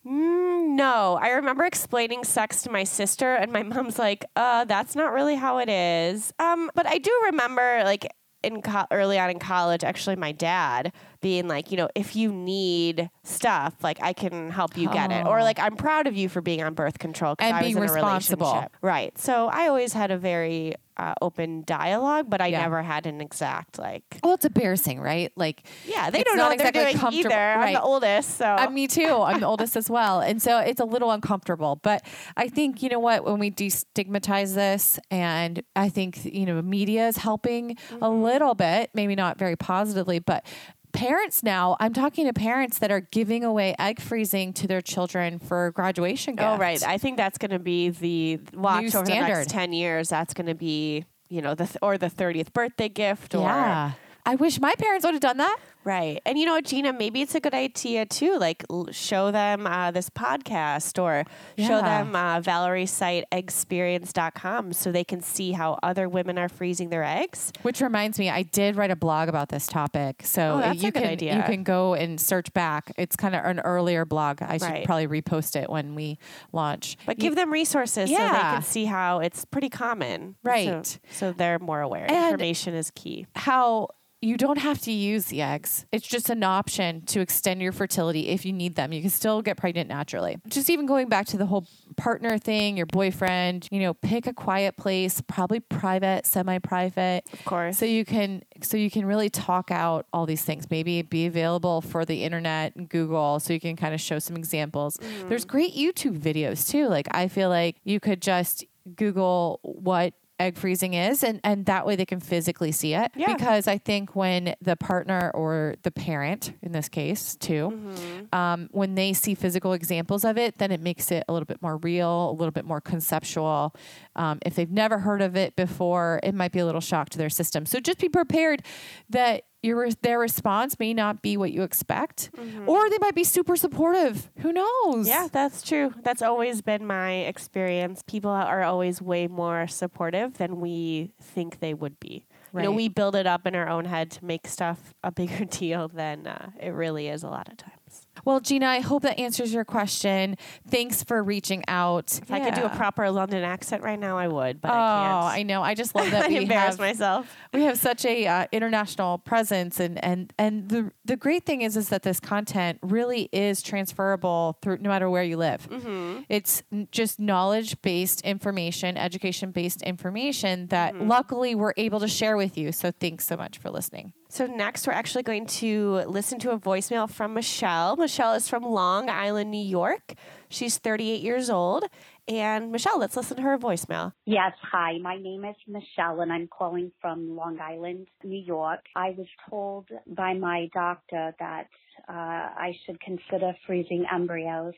Mm, 0.06 0.70
no, 0.76 1.20
I 1.22 1.32
remember 1.32 1.64
explaining 1.66 2.24
sex 2.24 2.64
to 2.64 2.72
my 2.72 2.84
sister, 2.84 3.36
and 3.36 3.52
my 3.52 3.62
mom's 3.74 4.00
like, 4.00 4.26
"Uh, 4.36 4.66
that's 4.66 4.96
not 4.96 5.12
really 5.14 5.36
how 5.36 5.60
it 5.60 5.70
is." 5.70 6.34
Um, 6.40 6.72
but 6.74 6.88
I 6.88 6.98
do 6.98 7.12
remember, 7.26 7.82
like 7.84 8.12
in 8.44 8.62
co- 8.62 8.88
early 8.90 9.20
on 9.20 9.30
in 9.30 9.38
college, 9.38 9.84
actually, 9.84 10.16
my 10.16 10.32
dad 10.32 10.92
being 11.22 11.48
like, 11.48 11.72
you 11.72 11.78
know, 11.78 11.88
if 11.96 12.16
you 12.16 12.32
need 12.34 13.10
stuff, 13.24 13.76
like 13.84 14.02
I 14.02 14.14
can 14.14 14.50
help 14.50 14.76
you 14.78 14.90
get 14.90 15.12
it, 15.12 15.26
or 15.26 15.40
Oh. 15.40 15.44
like 15.44 15.60
I'm 15.60 15.76
proud 15.76 16.08
of 16.08 16.16
you 16.18 16.28
for 16.30 16.42
being 16.42 16.62
on 16.64 16.74
birth 16.74 16.98
control 17.00 17.36
'cause 17.36 17.48
And 17.48 17.56
I 17.58 17.62
being 17.62 17.80
was 17.80 17.92
in 17.92 17.98
a 17.98 18.02
responsible. 18.02 18.48
relationship. 18.48 18.78
right? 18.82 19.18
So 19.18 19.48
I 19.48 19.68
always 19.68 19.94
had 19.94 20.12
a 20.12 20.18
very 20.18 20.74
uh, 20.98 21.14
open 21.20 21.64
dialogue, 21.66 22.26
but 22.30 22.42
I 22.42 22.48
Yeah. 22.48 22.62
never 22.62 22.84
had 22.84 23.08
an 23.08 23.22
exact 23.22 23.80
like. 23.80 24.04
Well, 24.24 24.34
it's 24.34 24.46
embarrassing, 24.46 25.00
right? 25.00 25.32
Like, 25.36 25.64
Yeah, 25.86 26.10
they 26.12 26.20
It's 26.20 26.28
don't 26.30 26.38
know 26.38 26.44
not 26.44 26.50
what 26.50 26.58
they're 26.60 26.68
exactly 26.68 26.92
doing 26.92 26.98
comfortable- 27.00 27.32
either. 27.32 27.54
I'm 27.54 27.60
right. 27.60 27.74
the 27.74 27.82
oldest, 27.82 28.38
so 28.38 28.46
I'm 28.46 28.74
me 28.74 28.88
too. 28.88 29.22
I'm 29.22 29.40
the 29.40 29.48
oldest 29.48 29.76
as 29.78 29.90
well. 29.90 30.20
And 30.20 30.40
so 30.42 30.60
it's 30.60 30.80
a 30.82 30.86
little 30.86 31.10
uncomfortable. 31.10 31.80
But 31.82 32.04
I 32.38 32.50
think, 32.50 32.84
you 32.84 32.90
know 32.90 33.00
what, 33.00 33.24
when 33.24 33.40
we 33.40 33.50
destigmatize 33.50 34.54
this, 34.54 35.00
and 35.10 35.64
I 35.76 35.90
think, 35.90 36.24
you 36.26 36.46
know, 36.46 36.62
media 36.62 37.08
is 37.08 37.18
helping 37.18 37.78
a 38.02 38.10
little 38.10 38.54
bit, 38.54 38.92
maybe 38.94 39.16
not 39.16 39.40
very 39.40 39.56
positively, 39.56 40.20
but 40.20 40.46
parents 40.92 41.44
now, 41.44 41.78
I'm 41.80 41.94
talking 41.94 42.26
to 42.28 42.34
parents 42.34 42.80
that 42.80 42.92
are 42.92 43.02
giving 43.02 43.44
away 43.44 43.76
egg 43.80 44.00
freezing 44.00 44.54
to 44.54 44.68
their 44.68 44.82
children 44.82 45.40
for 45.40 45.72
graduation 45.72 46.36
gift. 46.36 46.48
Oh, 46.48 46.58
right. 46.58 46.82
I 46.86 46.98
think 46.98 47.18
that's 47.18 47.38
going 47.38 47.52
to 47.52 47.60
be 47.60 47.90
the 47.90 48.40
watch 48.54 48.82
New 48.82 48.88
over 48.90 49.00
the 49.00 49.06
standard. 49.06 49.34
next 49.34 49.50
10 49.50 49.74
years. 49.74 50.10
That's 50.10 50.34
going 50.34 50.48
to 50.48 50.56
be, 50.56 51.06
you 51.30 51.42
know, 51.42 51.56
the 51.56 51.66
th- 51.66 51.78
or 51.82 51.98
the 51.98 52.10
30th 52.10 52.54
birthday 52.54 52.90
gift 52.90 53.36
or 53.36 53.42
yeah. 53.42 53.92
I 54.26 54.36
wish 54.36 54.60
my 54.60 54.74
parents 54.78 55.06
would 55.06 55.14
have 55.14 55.22
done 55.22 55.38
that. 55.38 55.58
Right. 55.84 56.22
And 56.26 56.38
you 56.38 56.46
know 56.46 56.54
what, 56.54 56.66
Gina, 56.66 56.94
maybe 56.94 57.22
it's 57.22 57.34
a 57.36 57.40
good 57.40 57.54
idea 57.54 58.06
too. 58.06 58.38
Like 58.38 58.64
l- 58.70 58.90
show 58.92 59.32
them 59.32 59.66
uh, 59.66 59.92
this 59.92 60.10
podcast 60.10 61.02
or 61.02 61.24
show 61.58 61.82
them 61.82 62.16
uh, 62.16 62.40
Valerie's 62.42 62.92
site, 62.92 63.26
eggsperience.com, 63.32 64.74
so 64.74 64.92
they 64.92 65.04
can 65.04 65.22
see 65.22 65.52
how 65.52 65.78
other 65.84 66.08
women 66.08 66.38
are 66.38 66.50
freezing 66.50 66.90
their 66.90 67.04
eggs. 67.04 67.52
Which 67.64 67.82
reminds 67.82 68.20
me, 68.20 68.30
I 68.30 68.44
did 68.44 68.76
write 68.76 68.92
a 68.92 68.96
blog 68.96 69.30
about 69.30 69.50
this 69.50 69.68
topic. 69.68 70.22
So 70.24 70.56
Oh, 70.56 70.58
that's 70.60 70.82
a 70.82 70.86
you 70.86 70.92
good 70.92 71.02
can 71.04 71.12
idea. 71.12 71.36
you 71.38 71.44
can 71.44 71.64
go 71.64 71.94
and 71.94 72.20
search 72.20 72.54
back. 72.54 72.92
It's 72.98 73.16
kind 73.16 73.36
of 73.36 73.44
an 73.44 73.60
earlier 73.62 74.06
blog. 74.06 74.42
I 74.42 74.58
should 74.58 74.62
Right. 74.68 74.86
probably 74.86 75.08
repost 75.08 75.56
it 75.62 75.70
when 75.70 75.96
we 75.96 76.20
launch. 76.52 76.98
But 77.06 77.18
give 77.18 77.36
them 77.36 77.52
resources 77.52 78.10
so 78.10 78.16
they 78.16 78.28
can 78.30 78.62
see 78.62 78.86
how 78.86 79.20
it's 79.20 79.46
pretty 79.46 79.70
common. 79.70 80.36
Right. 80.44 80.86
So, 80.86 81.00
so 81.12 81.32
they're 81.32 81.60
more 81.60 81.82
aware. 81.82 82.06
And- 82.10 82.32
Information 82.32 82.74
is 82.76 82.92
key. 82.92 83.26
how 83.36 83.90
you 84.22 84.38
don't 84.38 84.58
have 84.58 84.80
to 84.82 84.92
use 84.92 85.26
the 85.26 85.42
eggs. 85.42 85.86
It's 85.92 86.08
just 86.08 86.30
an 86.30 86.44
option 86.44 87.02
to 87.08 87.22
extend 87.22 87.60
your 87.60 87.72
fertility 87.72 88.30
if 88.30 88.46
you 88.46 88.54
need 88.54 88.76
them. 88.76 88.94
You 88.94 89.02
can 89.02 89.10
still 89.10 89.42
get 89.42 89.58
pregnant 89.58 89.90
naturally. 89.90 90.38
Just 90.48 90.70
even 90.70 90.86
going 90.86 91.10
back 91.10 91.26
to 91.28 91.38
the 91.38 91.48
whole 91.48 91.68
partner 91.98 92.38
thing, 92.38 92.78
your 92.78 92.86
boyfriend, 92.86 93.68
you 93.72 93.80
know, 93.80 93.96
pick 93.96 94.28
a 94.28 94.34
quiet 94.34 94.78
place, 94.78 95.22
probably 95.22 95.60
private, 95.60 96.28
semi-private. 96.28 97.24
Of 97.34 97.46
course. 97.46 97.80
So 97.80 97.86
you 97.86 98.06
can 98.06 98.44
so 98.62 98.78
you 98.78 98.92
can 98.92 99.06
really 99.08 99.30
talk 99.30 99.72
out 99.72 100.06
all 100.14 100.28
these 100.28 100.44
things. 100.44 100.70
Maybe 100.70 101.02
be 101.02 101.26
available 101.26 101.82
for 101.82 102.06
the 102.06 102.24
internet 102.24 102.76
and 102.76 102.88
Google 102.88 103.40
so 103.40 103.54
you 103.54 103.60
can 103.60 103.76
kind 103.76 103.96
of 103.96 104.00
show 104.00 104.20
some 104.20 104.36
examples. 104.36 104.98
Mm-hmm. 104.98 105.30
There's 105.30 105.46
great 105.46 105.76
YouTube 105.76 106.20
videos 106.20 106.70
too. 106.70 106.88
Like 106.88 107.08
I 107.10 107.28
feel 107.28 107.50
like 107.50 107.78
you 107.84 108.00
could 108.00 108.22
just 108.22 108.66
Google 108.96 109.60
what 109.64 110.14
egg 110.42 110.58
freezing 110.58 110.94
is 110.94 111.24
and 111.24 111.40
and 111.44 111.66
that 111.68 111.86
way 111.86 111.96
they 111.96 112.06
can 112.06 112.20
physically 112.20 112.72
see 112.72 112.94
it 112.94 113.12
Yeah. 113.16 113.34
because 113.34 113.68
i 113.68 113.78
think 113.78 114.16
when 114.16 114.56
the 114.62 114.76
partner 114.76 115.32
or 115.34 115.76
the 115.84 115.92
parent 115.92 116.54
in 116.62 116.72
this 116.72 116.90
case 116.90 117.36
too 117.36 117.70
Mm-hmm. 117.72 118.36
um, 118.38 118.70
when 118.72 118.96
they 118.96 119.14
see 119.14 119.36
physical 119.36 119.74
examples 119.74 120.26
of 120.26 120.38
it 120.38 120.58
then 120.58 120.72
it 120.72 120.80
makes 120.82 121.12
it 121.12 121.24
a 121.30 121.34
little 121.34 121.46
bit 121.46 121.62
more 121.62 121.78
real 121.78 122.32
a 122.32 122.36
little 122.36 122.52
bit 122.52 122.66
more 122.66 122.82
conceptual 122.82 123.76
um, 124.16 124.40
if 124.46 124.56
they've 124.56 124.72
never 124.72 125.00
heard 125.00 125.22
of 125.22 125.36
it 125.36 125.56
before 125.56 126.20
it 126.24 126.34
might 126.34 126.52
be 126.52 126.60
a 126.60 126.66
little 126.66 126.82
shock 126.82 127.10
to 127.10 127.18
their 127.18 127.30
system 127.30 127.66
so 127.66 127.80
just 127.80 128.00
be 128.00 128.10
prepared 128.10 128.64
that 129.10 129.44
your 129.64 129.90
their 130.02 130.18
response 130.20 130.80
may 130.80 130.94
not 130.94 131.22
be 131.22 131.38
what 131.38 131.52
you 131.52 131.62
expect 131.62 132.32
or 132.66 132.90
they 132.90 132.98
might 133.00 133.14
be 133.16 133.24
super 133.24 133.56
supportive 133.56 134.30
who 134.40 134.52
knows 134.52 134.68
Mm-hmm. 134.92 135.08
Yeah, 135.08 135.28
that's 135.32 135.62
true. 135.62 135.94
That's 136.04 136.22
always 136.22 136.62
been 136.62 136.86
my 136.86 137.12
experience. 137.12 138.04
People 138.08 138.32
are 138.32 138.64
always 138.64 139.02
way 139.02 139.28
more 139.28 139.68
supportive 139.68 140.34
than 140.40 140.60
we 140.60 141.12
think 141.22 141.60
they 141.60 141.74
would 141.74 142.00
be. 142.00 142.26
You 142.54 142.64
know, 142.64 142.72
we 142.72 142.90
build 142.90 143.16
it 143.16 143.28
up 143.28 143.46
in 143.48 143.56
our 143.56 143.70
own 143.70 143.86
head 143.86 144.12
to 144.12 144.26
make 144.26 144.48
stuff 144.48 144.94
a 145.04 145.12
bigger 145.12 145.46
deal 145.60 145.88
than 145.88 146.28
uh, 146.28 146.50
it 146.60 146.70
really 146.70 147.08
is 147.08 147.24
a 147.24 147.30
lot 147.30 147.48
of 147.50 147.58
times. 147.58 147.81
Well 148.26 148.40
gina 148.40 148.66
i 148.68 148.80
hope 148.80 149.04
that 149.04 149.20
answers 149.20 149.54
your 149.54 149.64
question 149.66 150.38
thanks 150.68 151.04
for 151.04 151.24
reaching 151.24 151.64
out 151.68 152.18
If 152.22 152.32
I 152.32 152.40
could 152.40 152.54
do 152.56 152.64
a 152.64 152.70
proper 152.70 153.10
London 153.12 153.44
accent 153.44 153.84
right 153.84 154.00
now, 154.00 154.18
I 154.18 154.28
would, 154.28 154.62
but 154.62 154.72
oh 154.72 154.74
I 154.74 154.78
can't. 154.78 155.40
i 155.40 155.44
know 155.44 155.62
i 155.64 155.74
just 155.74 155.96
love 155.96 156.10
that 156.12 156.26
I 156.26 156.28
we 156.28 156.38
embarrass 156.38 156.74
have 156.76 156.80
myself. 156.80 157.36
we 157.54 157.64
have 157.64 157.78
such 157.78 158.06
a 158.06 158.28
uh, 158.28 158.46
international 158.52 159.18
presence 159.18 159.80
and 159.80 160.04
and 160.04 160.34
and 160.38 160.70
the 160.70 160.92
the 161.06 161.18
great 161.18 161.46
thing 161.46 161.62
is 161.62 161.76
is 161.78 161.90
that 161.90 162.04
this 162.04 162.20
content 162.20 162.80
really 162.82 163.30
is 163.32 163.62
transferable 163.62 164.58
through 164.62 164.78
no 164.80 164.90
matter 164.90 165.10
where 165.10 165.24
you 165.24 165.38
live 165.38 165.68
Mm-hmm. 165.70 166.22
it's 166.30 166.64
just 166.92 167.20
knowledge 167.20 167.82
based 167.82 168.22
information 168.22 168.98
education 168.98 169.52
based 169.52 169.82
information 169.82 170.68
that 170.68 170.94
Mm-hmm. 170.94 171.08
luckily 171.08 171.56
we're 171.56 171.74
able 171.78 172.00
to 172.00 172.08
share 172.08 172.36
with 172.38 172.58
you 172.58 172.72
so 172.72 172.92
thanks 172.92 173.26
so 173.26 173.36
much 173.38 173.58
for 173.58 173.70
listening 173.70 174.14
So 174.32 174.46
next, 174.46 174.88
we're 174.88 174.94
actually 174.94 175.24
going 175.24 175.46
to 175.48 176.04
listen 176.08 176.40
to 176.40 176.52
a 176.52 176.58
voicemail 176.58 177.10
from 177.10 177.34
Michelle. 177.34 177.98
Michelle 177.98 178.34
is 178.34 178.48
from 178.48 178.64
Long 178.64 179.10
Island, 179.10 179.52
New 179.52 179.62
York. 179.62 180.14
She's 180.48 180.78
38 180.78 181.20
years 181.20 181.50
old. 181.50 181.84
And 182.30 182.72
Michelle, 182.72 182.98
let's 182.98 183.18
listen 183.18 183.36
to 183.36 183.44
her 183.44 183.58
voicemail. 183.58 184.14
Yes, 184.26 184.54
hi. 184.62 185.00
My 185.00 185.18
name 185.18 185.44
is 185.44 185.58
Michelle 185.68 186.22
and 186.22 186.32
I'm 186.32 186.48
calling 186.48 186.94
from 187.02 187.36
Long 187.36 187.60
Island, 187.60 188.08
New 188.24 188.40
York. 188.40 188.80
I 188.96 189.10
was 189.18 189.28
told 189.50 189.90
by 190.08 190.34
my 190.34 190.70
doctor 190.74 191.36
that 191.38 191.68
uh, 192.08 192.14
I 192.14 192.72
should 192.86 193.02
consider 193.02 193.54
freezing 193.68 194.06
embryos 194.10 194.76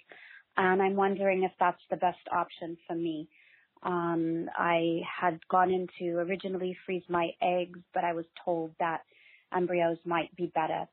and 0.57 0.81
I'm 0.81 0.95
wondering 0.95 1.43
if 1.43 1.51
that's 1.59 1.81
the 1.91 1.97
best 1.97 2.27
option 2.31 2.75
for 2.87 2.95
me. 2.95 3.29
Um, 3.83 4.49
I 4.57 5.01
had 5.05 5.47
gone 5.47 5.69
into 5.69 6.17
originally 6.17 6.75
freeze 6.87 7.03
my 7.07 7.29
eggs, 7.39 7.79
but 7.93 8.03
I 8.03 8.13
was 8.13 8.25
told 8.43 8.71
that 8.79 9.01
embryos 9.55 9.97
might 10.05 10.35
be 10.35 10.51
better. 10.53 10.87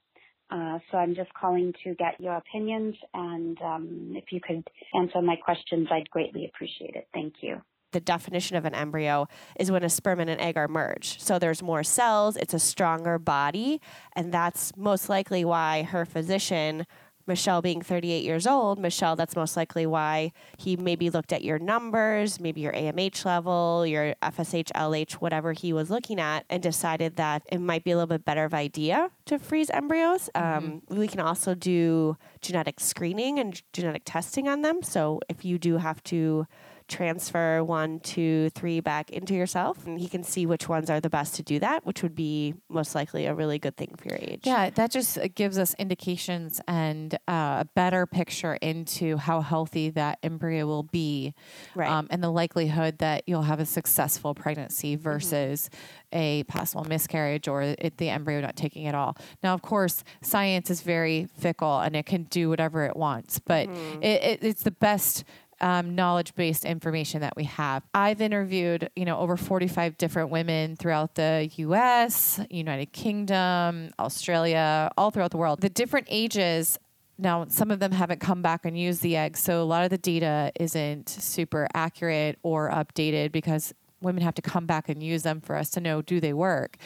Uh, 0.50 0.78
so 0.90 0.98
I'm 0.98 1.14
just 1.14 1.32
calling 1.34 1.72
to 1.84 1.94
get 1.94 2.20
your 2.20 2.34
opinions 2.34 2.96
and 3.14 3.56
um, 3.62 4.12
if 4.16 4.32
you 4.32 4.40
could 4.40 4.66
answer 4.94 5.22
my 5.22 5.36
questions, 5.36 5.88
I'd 5.90 6.10
greatly 6.10 6.44
appreciate 6.46 6.96
it. 6.96 7.06
Thank 7.14 7.34
you. 7.40 7.62
The 7.92 8.00
definition 8.00 8.56
of 8.56 8.64
an 8.64 8.74
embryo 8.74 9.26
is 9.58 9.70
when 9.70 9.82
a 9.82 9.88
sperm 9.88 10.20
and 10.20 10.30
an 10.30 10.40
egg 10.40 10.56
are 10.56 10.68
merged. 10.68 11.20
So 11.20 11.38
there's 11.38 11.62
more 11.62 11.82
cells, 11.82 12.36
it's 12.36 12.54
a 12.54 12.58
stronger 12.58 13.18
body. 13.18 13.80
And 14.14 14.32
that's 14.32 14.76
most 14.76 15.08
likely 15.08 15.44
why 15.44 15.82
her 15.84 16.04
physician, 16.04 16.86
Michelle 17.30 17.62
being 17.62 17.80
38 17.80 18.24
years 18.24 18.44
old, 18.44 18.80
Michelle, 18.80 19.14
that's 19.14 19.36
most 19.36 19.56
likely 19.56 19.86
why 19.86 20.32
he 20.58 20.76
maybe 20.76 21.10
looked 21.10 21.32
at 21.32 21.44
your 21.44 21.60
numbers, 21.60 22.40
maybe 22.40 22.60
your 22.60 22.72
AMH 22.72 23.24
level, 23.24 23.86
your 23.86 24.16
FSH, 24.20 24.72
LH, 24.72 25.12
whatever 25.12 25.52
he 25.52 25.72
was 25.72 25.90
looking 25.90 26.18
at, 26.18 26.44
and 26.50 26.60
decided 26.60 27.14
that 27.16 27.42
it 27.52 27.58
might 27.58 27.84
be 27.84 27.92
a 27.92 27.94
little 27.94 28.08
bit 28.08 28.24
better 28.24 28.44
of 28.44 28.52
idea 28.52 29.12
to 29.26 29.38
freeze 29.38 29.70
embryos. 29.70 30.28
Um, 30.34 30.82
we 30.88 31.06
can 31.06 31.20
also 31.20 31.54
do 31.54 32.16
genetic 32.40 32.80
screening 32.80 33.38
and 33.38 33.62
genetic 33.72 34.02
testing 34.04 34.48
on 34.48 34.62
them. 34.62 34.82
So 34.82 35.20
if 35.28 35.44
you 35.44 35.56
do 35.56 35.76
have 35.76 36.02
to 36.04 36.48
transfer 36.90 37.64
one, 37.64 38.00
two, 38.00 38.50
three 38.50 38.80
back 38.80 39.10
into 39.10 39.32
yourself, 39.34 39.86
and 39.86 39.98
he 39.98 40.08
can 40.08 40.22
see 40.22 40.44
which 40.44 40.68
ones 40.68 40.90
are 40.90 41.00
the 41.00 41.08
best 41.08 41.34
to 41.36 41.42
do 41.42 41.58
that, 41.60 41.86
which 41.86 42.02
would 42.02 42.14
be 42.14 42.54
most 42.68 42.94
likely 42.94 43.24
a 43.26 43.34
really 43.34 43.58
good 43.58 43.76
thing 43.76 43.94
for 43.96 44.08
your 44.08 44.18
age. 44.20 44.40
Yeah, 44.44 44.68
that 44.70 44.90
just 44.90 45.16
uh, 45.16 45.28
gives 45.34 45.56
us 45.58 45.74
indications 45.78 46.60
and 46.68 47.14
uh, 47.28 47.62
a 47.64 47.66
better 47.74 48.04
picture 48.06 48.54
into 48.54 49.16
how 49.16 49.40
healthy 49.40 49.90
that 49.90 50.18
embryo 50.22 50.66
will 50.66 50.82
be, 50.82 51.32
Right. 51.74 51.88
um, 51.90 52.08
and 52.10 52.22
the 52.22 52.30
likelihood 52.30 52.98
that 52.98 53.22
you'll 53.26 53.42
have 53.42 53.60
a 53.60 53.66
successful 53.66 54.34
pregnancy 54.34 54.96
versus 54.96 55.70
a 56.12 56.42
possible 56.44 56.84
miscarriage 56.84 57.46
or 57.46 57.62
it, 57.62 57.96
the 57.98 58.08
embryo 58.10 58.40
not 58.40 58.56
taking 58.56 58.84
it 58.84 58.94
all. 58.96 59.16
Now, 59.44 59.54
of 59.54 59.62
course, 59.62 60.02
science 60.22 60.70
is 60.70 60.80
very 60.80 61.28
fickle 61.38 61.78
and 61.78 61.94
it 61.94 62.04
can 62.06 62.24
do 62.24 62.48
whatever 62.48 62.84
it 62.84 62.96
wants, 62.96 63.38
but 63.38 63.68
it, 64.02 64.22
it, 64.22 64.38
it's 64.42 64.64
the 64.64 64.72
best 64.72 65.22
um, 65.60 65.94
knowledge 65.94 66.34
based 66.34 66.64
information 66.64 67.20
that 67.20 67.34
we 67.36 67.44
have. 67.44 67.82
I've 67.94 68.20
interviewed, 68.20 68.90
you 68.96 69.04
know, 69.04 69.18
over 69.18 69.36
45 69.36 69.98
different 69.98 70.30
women 70.30 70.76
throughout 70.76 71.14
the 71.14 71.50
US, 71.56 72.40
United 72.50 72.92
Kingdom, 72.92 73.90
Australia, 73.98 74.90
all 74.96 75.10
throughout 75.10 75.30
the 75.30 75.38
world. 75.38 75.60
The 75.60 75.68
different 75.68 76.06
ages. 76.10 76.78
Now, 77.18 77.44
some 77.48 77.70
of 77.70 77.80
them 77.80 77.92
haven't 77.92 78.20
come 78.20 78.40
back 78.40 78.64
and 78.64 78.78
used 78.78 79.02
the 79.02 79.14
eggs, 79.16 79.40
so 79.40 79.62
a 79.62 79.64
lot 79.64 79.84
of 79.84 79.90
the 79.90 79.98
data 79.98 80.52
isn't 80.58 81.10
super 81.10 81.68
accurate 81.74 82.38
or 82.42 82.70
updated 82.70 83.30
because 83.30 83.74
women 84.00 84.22
have 84.22 84.34
to 84.34 84.42
come 84.42 84.64
back 84.64 84.88
and 84.88 85.02
use 85.02 85.22
them 85.22 85.40
for 85.42 85.56
us 85.56 85.68
to 85.70 85.80
know 85.80 86.00
do 86.00 86.20
they 86.20 86.32
work. 86.32 86.78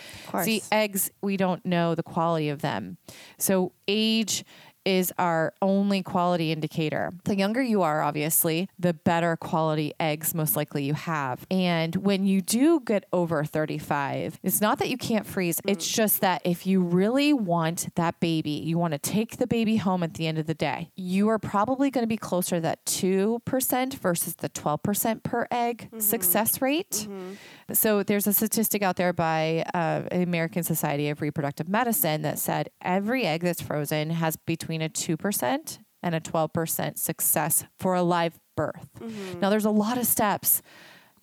See, 0.44 0.62
eggs, 0.72 1.12
we 1.22 1.36
don't 1.36 1.64
know 1.64 1.94
the 1.94 2.02
quality 2.02 2.48
of 2.48 2.62
them. 2.62 2.96
So, 3.38 3.72
age 3.86 4.44
is 4.84 5.12
our 5.18 5.52
only 5.62 6.02
quality 6.02 6.52
indicator. 6.52 7.12
The 7.24 7.36
younger 7.36 7.62
you 7.62 7.82
are, 7.82 8.02
obviously, 8.02 8.68
the 8.78 8.94
better 8.94 9.36
quality 9.36 9.92
eggs 9.98 10.34
most 10.34 10.56
likely 10.56 10.84
you 10.84 10.94
have. 10.94 11.46
And 11.50 11.96
when 11.96 12.26
you 12.26 12.40
do 12.40 12.80
get 12.80 13.04
over 13.12 13.44
35, 13.44 14.38
it's 14.42 14.60
not 14.60 14.78
that 14.78 14.88
you 14.88 14.96
can't 14.96 15.26
freeze, 15.26 15.60
mm. 15.60 15.70
it's 15.70 15.86
just 15.86 16.20
that 16.20 16.42
if 16.44 16.66
you 16.66 16.80
really 16.80 17.32
want 17.32 17.94
that 17.94 18.20
baby, 18.20 18.50
you 18.50 18.78
want 18.78 18.92
to 18.92 18.98
take 18.98 19.36
the 19.38 19.46
baby 19.46 19.76
home 19.76 20.02
at 20.02 20.14
the 20.14 20.26
end 20.26 20.38
of 20.38 20.46
the 20.46 20.54
day, 20.54 20.90
you 20.94 21.28
are 21.28 21.38
probably 21.38 21.90
going 21.90 22.02
to 22.02 22.08
be 22.08 22.16
closer 22.16 22.56
to 22.56 22.60
that 22.60 22.84
2% 22.86 23.94
versus 23.94 24.34
the 24.36 24.48
12% 24.50 25.22
per 25.22 25.46
egg 25.50 25.88
mm-hmm. 25.88 26.00
success 26.00 26.60
rate. 26.60 26.90
Mm-hmm. 26.90 27.32
So 27.72 28.02
there's 28.02 28.26
a 28.26 28.32
statistic 28.32 28.82
out 28.82 28.96
there 28.96 29.12
by 29.12 29.64
uh, 29.72 30.02
the 30.10 30.22
American 30.22 30.62
Society 30.62 31.08
of 31.08 31.20
Reproductive 31.20 31.68
Medicine 31.68 32.22
that 32.22 32.38
said 32.38 32.68
every 32.82 33.24
egg 33.24 33.42
that's 33.42 33.62
frozen 33.62 34.10
has 34.10 34.36
between 34.36 34.82
a 34.82 34.88
2% 34.88 35.78
and 36.02 36.14
a 36.14 36.20
12% 36.20 36.98
success 36.98 37.64
for 37.78 37.94
a 37.94 38.02
live 38.02 38.38
birth. 38.56 38.88
Now 39.40 39.50
there's 39.50 39.64
a 39.64 39.70
lot 39.70 39.98
of 39.98 40.06
steps 40.06 40.62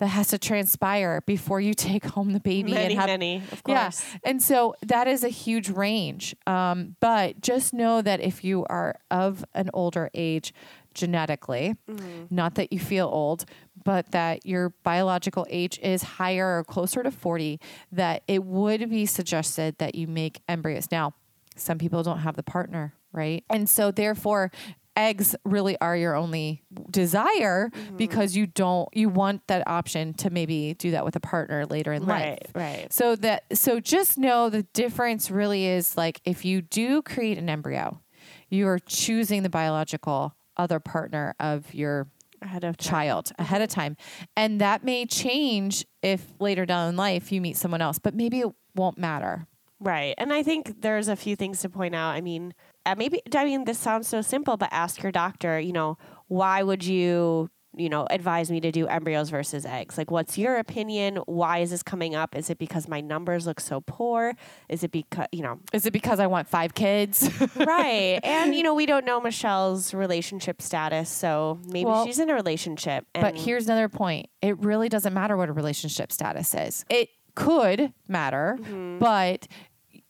that 0.01 0.07
has 0.07 0.29
to 0.29 0.39
transpire 0.39 1.21
before 1.27 1.61
you 1.61 1.73
take 1.75 2.03
home 2.05 2.33
the 2.33 2.39
baby 2.39 2.73
Many, 2.73 2.93
and 2.93 2.99
have 2.99 3.07
many, 3.07 3.37
of 3.37 3.61
yeah. 3.67 3.83
course. 3.83 4.03
And 4.23 4.41
so 4.41 4.75
that 4.81 5.07
is 5.07 5.23
a 5.23 5.29
huge 5.29 5.69
range. 5.69 6.35
Um, 6.47 6.95
but 6.99 7.39
just 7.39 7.71
know 7.71 8.01
that 8.01 8.19
if 8.19 8.43
you 8.43 8.65
are 8.65 8.95
of 9.11 9.45
an 9.53 9.69
older 9.75 10.09
age 10.15 10.53
genetically, 10.93 11.75
mm-hmm. 11.89 12.25
not 12.29 12.55
that 12.55 12.71
you 12.71 12.79
feel 12.79 13.07
old, 13.07 13.45
but 13.83 14.11
that 14.11 14.45
your 14.45 14.69
biological 14.83 15.45
age 15.49 15.79
is 15.79 16.03
higher 16.03 16.59
or 16.59 16.63
closer 16.63 17.03
to 17.03 17.11
40, 17.11 17.59
that 17.91 18.23
it 18.27 18.43
would 18.43 18.89
be 18.89 19.05
suggested 19.05 19.77
that 19.79 19.95
you 19.95 20.07
make 20.07 20.41
embryos. 20.47 20.89
Now, 20.91 21.13
some 21.55 21.77
people 21.77 22.03
don't 22.03 22.19
have 22.19 22.35
the 22.35 22.43
partner, 22.43 22.93
right? 23.11 23.43
And 23.49 23.69
so 23.69 23.91
therefore, 23.91 24.51
eggs 24.95 25.35
really 25.45 25.77
are 25.79 25.95
your 25.95 26.15
only 26.15 26.63
desire 26.89 27.69
mm-hmm. 27.69 27.97
because 27.97 28.35
you 28.35 28.45
don't 28.45 28.89
you 28.93 29.09
want 29.09 29.45
that 29.47 29.67
option 29.67 30.13
to 30.13 30.29
maybe 30.29 30.73
do 30.73 30.91
that 30.91 31.05
with 31.05 31.15
a 31.15 31.19
partner 31.19 31.65
later 31.65 31.93
in 31.93 32.05
life. 32.05 32.39
Right, 32.53 32.81
right. 32.81 32.93
So 32.93 33.15
that 33.17 33.45
so 33.57 33.79
just 33.79 34.17
know 34.17 34.49
the 34.49 34.63
difference 34.63 35.31
really 35.31 35.65
is 35.65 35.95
like 35.97 36.21
if 36.25 36.45
you 36.45 36.61
do 36.61 37.01
create 37.01 37.37
an 37.37 37.49
embryo, 37.49 38.01
you 38.49 38.67
are 38.67 38.79
choosing 38.79 39.43
the 39.43 39.49
biological 39.49 40.35
other 40.61 40.79
partner 40.79 41.33
of 41.39 41.73
your 41.73 42.07
Ahead 42.43 42.63
of 42.63 42.75
time. 42.77 42.89
child 42.89 43.31
ahead 43.37 43.61
of 43.61 43.69
time. 43.69 43.95
And 44.35 44.59
that 44.61 44.83
may 44.83 45.05
change 45.05 45.85
if 46.01 46.25
later 46.39 46.65
down 46.65 46.89
in 46.89 46.95
life 46.95 47.31
you 47.31 47.39
meet 47.39 47.55
someone 47.55 47.81
else, 47.81 47.99
but 47.99 48.15
maybe 48.15 48.39
it 48.39 48.47
won't 48.75 48.97
matter. 48.97 49.45
Right. 49.79 50.15
And 50.17 50.33
I 50.33 50.41
think 50.41 50.81
there's 50.81 51.07
a 51.07 51.15
few 51.15 51.35
things 51.35 51.61
to 51.61 51.69
point 51.69 51.93
out. 51.93 52.11
I 52.11 52.21
mean, 52.21 52.53
uh, 52.85 52.95
maybe, 52.97 53.21
I 53.35 53.45
mean, 53.45 53.65
this 53.65 53.77
sounds 53.77 54.07
so 54.07 54.21
simple, 54.21 54.57
but 54.57 54.69
ask 54.71 55.03
your 55.03 55.11
doctor, 55.11 55.59
you 55.59 55.73
know, 55.73 55.97
why 56.27 56.63
would 56.63 56.83
you, 56.83 57.49
you 57.75 57.89
know, 57.89 58.07
advise 58.09 58.51
me 58.51 58.59
to 58.61 58.71
do 58.71 58.87
embryos 58.87 59.29
versus 59.29 59.65
eggs? 59.65 59.97
Like, 59.97 60.11
what's 60.11 60.37
your 60.37 60.57
opinion? 60.57 61.17
Why 61.25 61.59
is 61.59 61.71
this 61.71 61.83
coming 61.83 62.15
up? 62.15 62.35
Is 62.35 62.49
it 62.49 62.57
because 62.57 62.87
my 62.87 63.01
numbers 63.01 63.45
look 63.45 63.59
so 63.59 63.81
poor? 63.81 64.33
Is 64.69 64.83
it 64.83 64.91
because, 64.91 65.27
you 65.31 65.41
know, 65.41 65.59
Is 65.73 65.85
it 65.85 65.91
because 65.91 66.19
I 66.19 66.27
want 66.27 66.47
five 66.47 66.73
kids? 66.73 67.29
right. 67.55 68.19
And, 68.23 68.53
you 68.53 68.63
know, 68.63 68.73
we 68.73 68.85
don't 68.85 69.05
know 69.05 69.21
Michelle's 69.21 69.93
relationship 69.93 70.61
status. 70.61 71.09
So 71.09 71.59
maybe 71.67 71.85
Well, 71.85 72.05
she's 72.05 72.19
in 72.19 72.29
a 72.29 72.35
relationship. 72.35 73.05
And 73.15 73.21
But 73.21 73.37
here's 73.37 73.65
another 73.65 73.89
point. 73.89 74.27
It 74.41 74.59
really 74.59 74.89
doesn't 74.89 75.13
matter 75.13 75.37
what 75.37 75.49
a 75.49 75.53
relationship 75.53 76.11
status 76.11 76.53
is. 76.53 76.85
It 76.89 77.09
could 77.35 77.93
matter, 78.07 78.57
mm-hmm. 78.59 78.99
but 78.99 79.47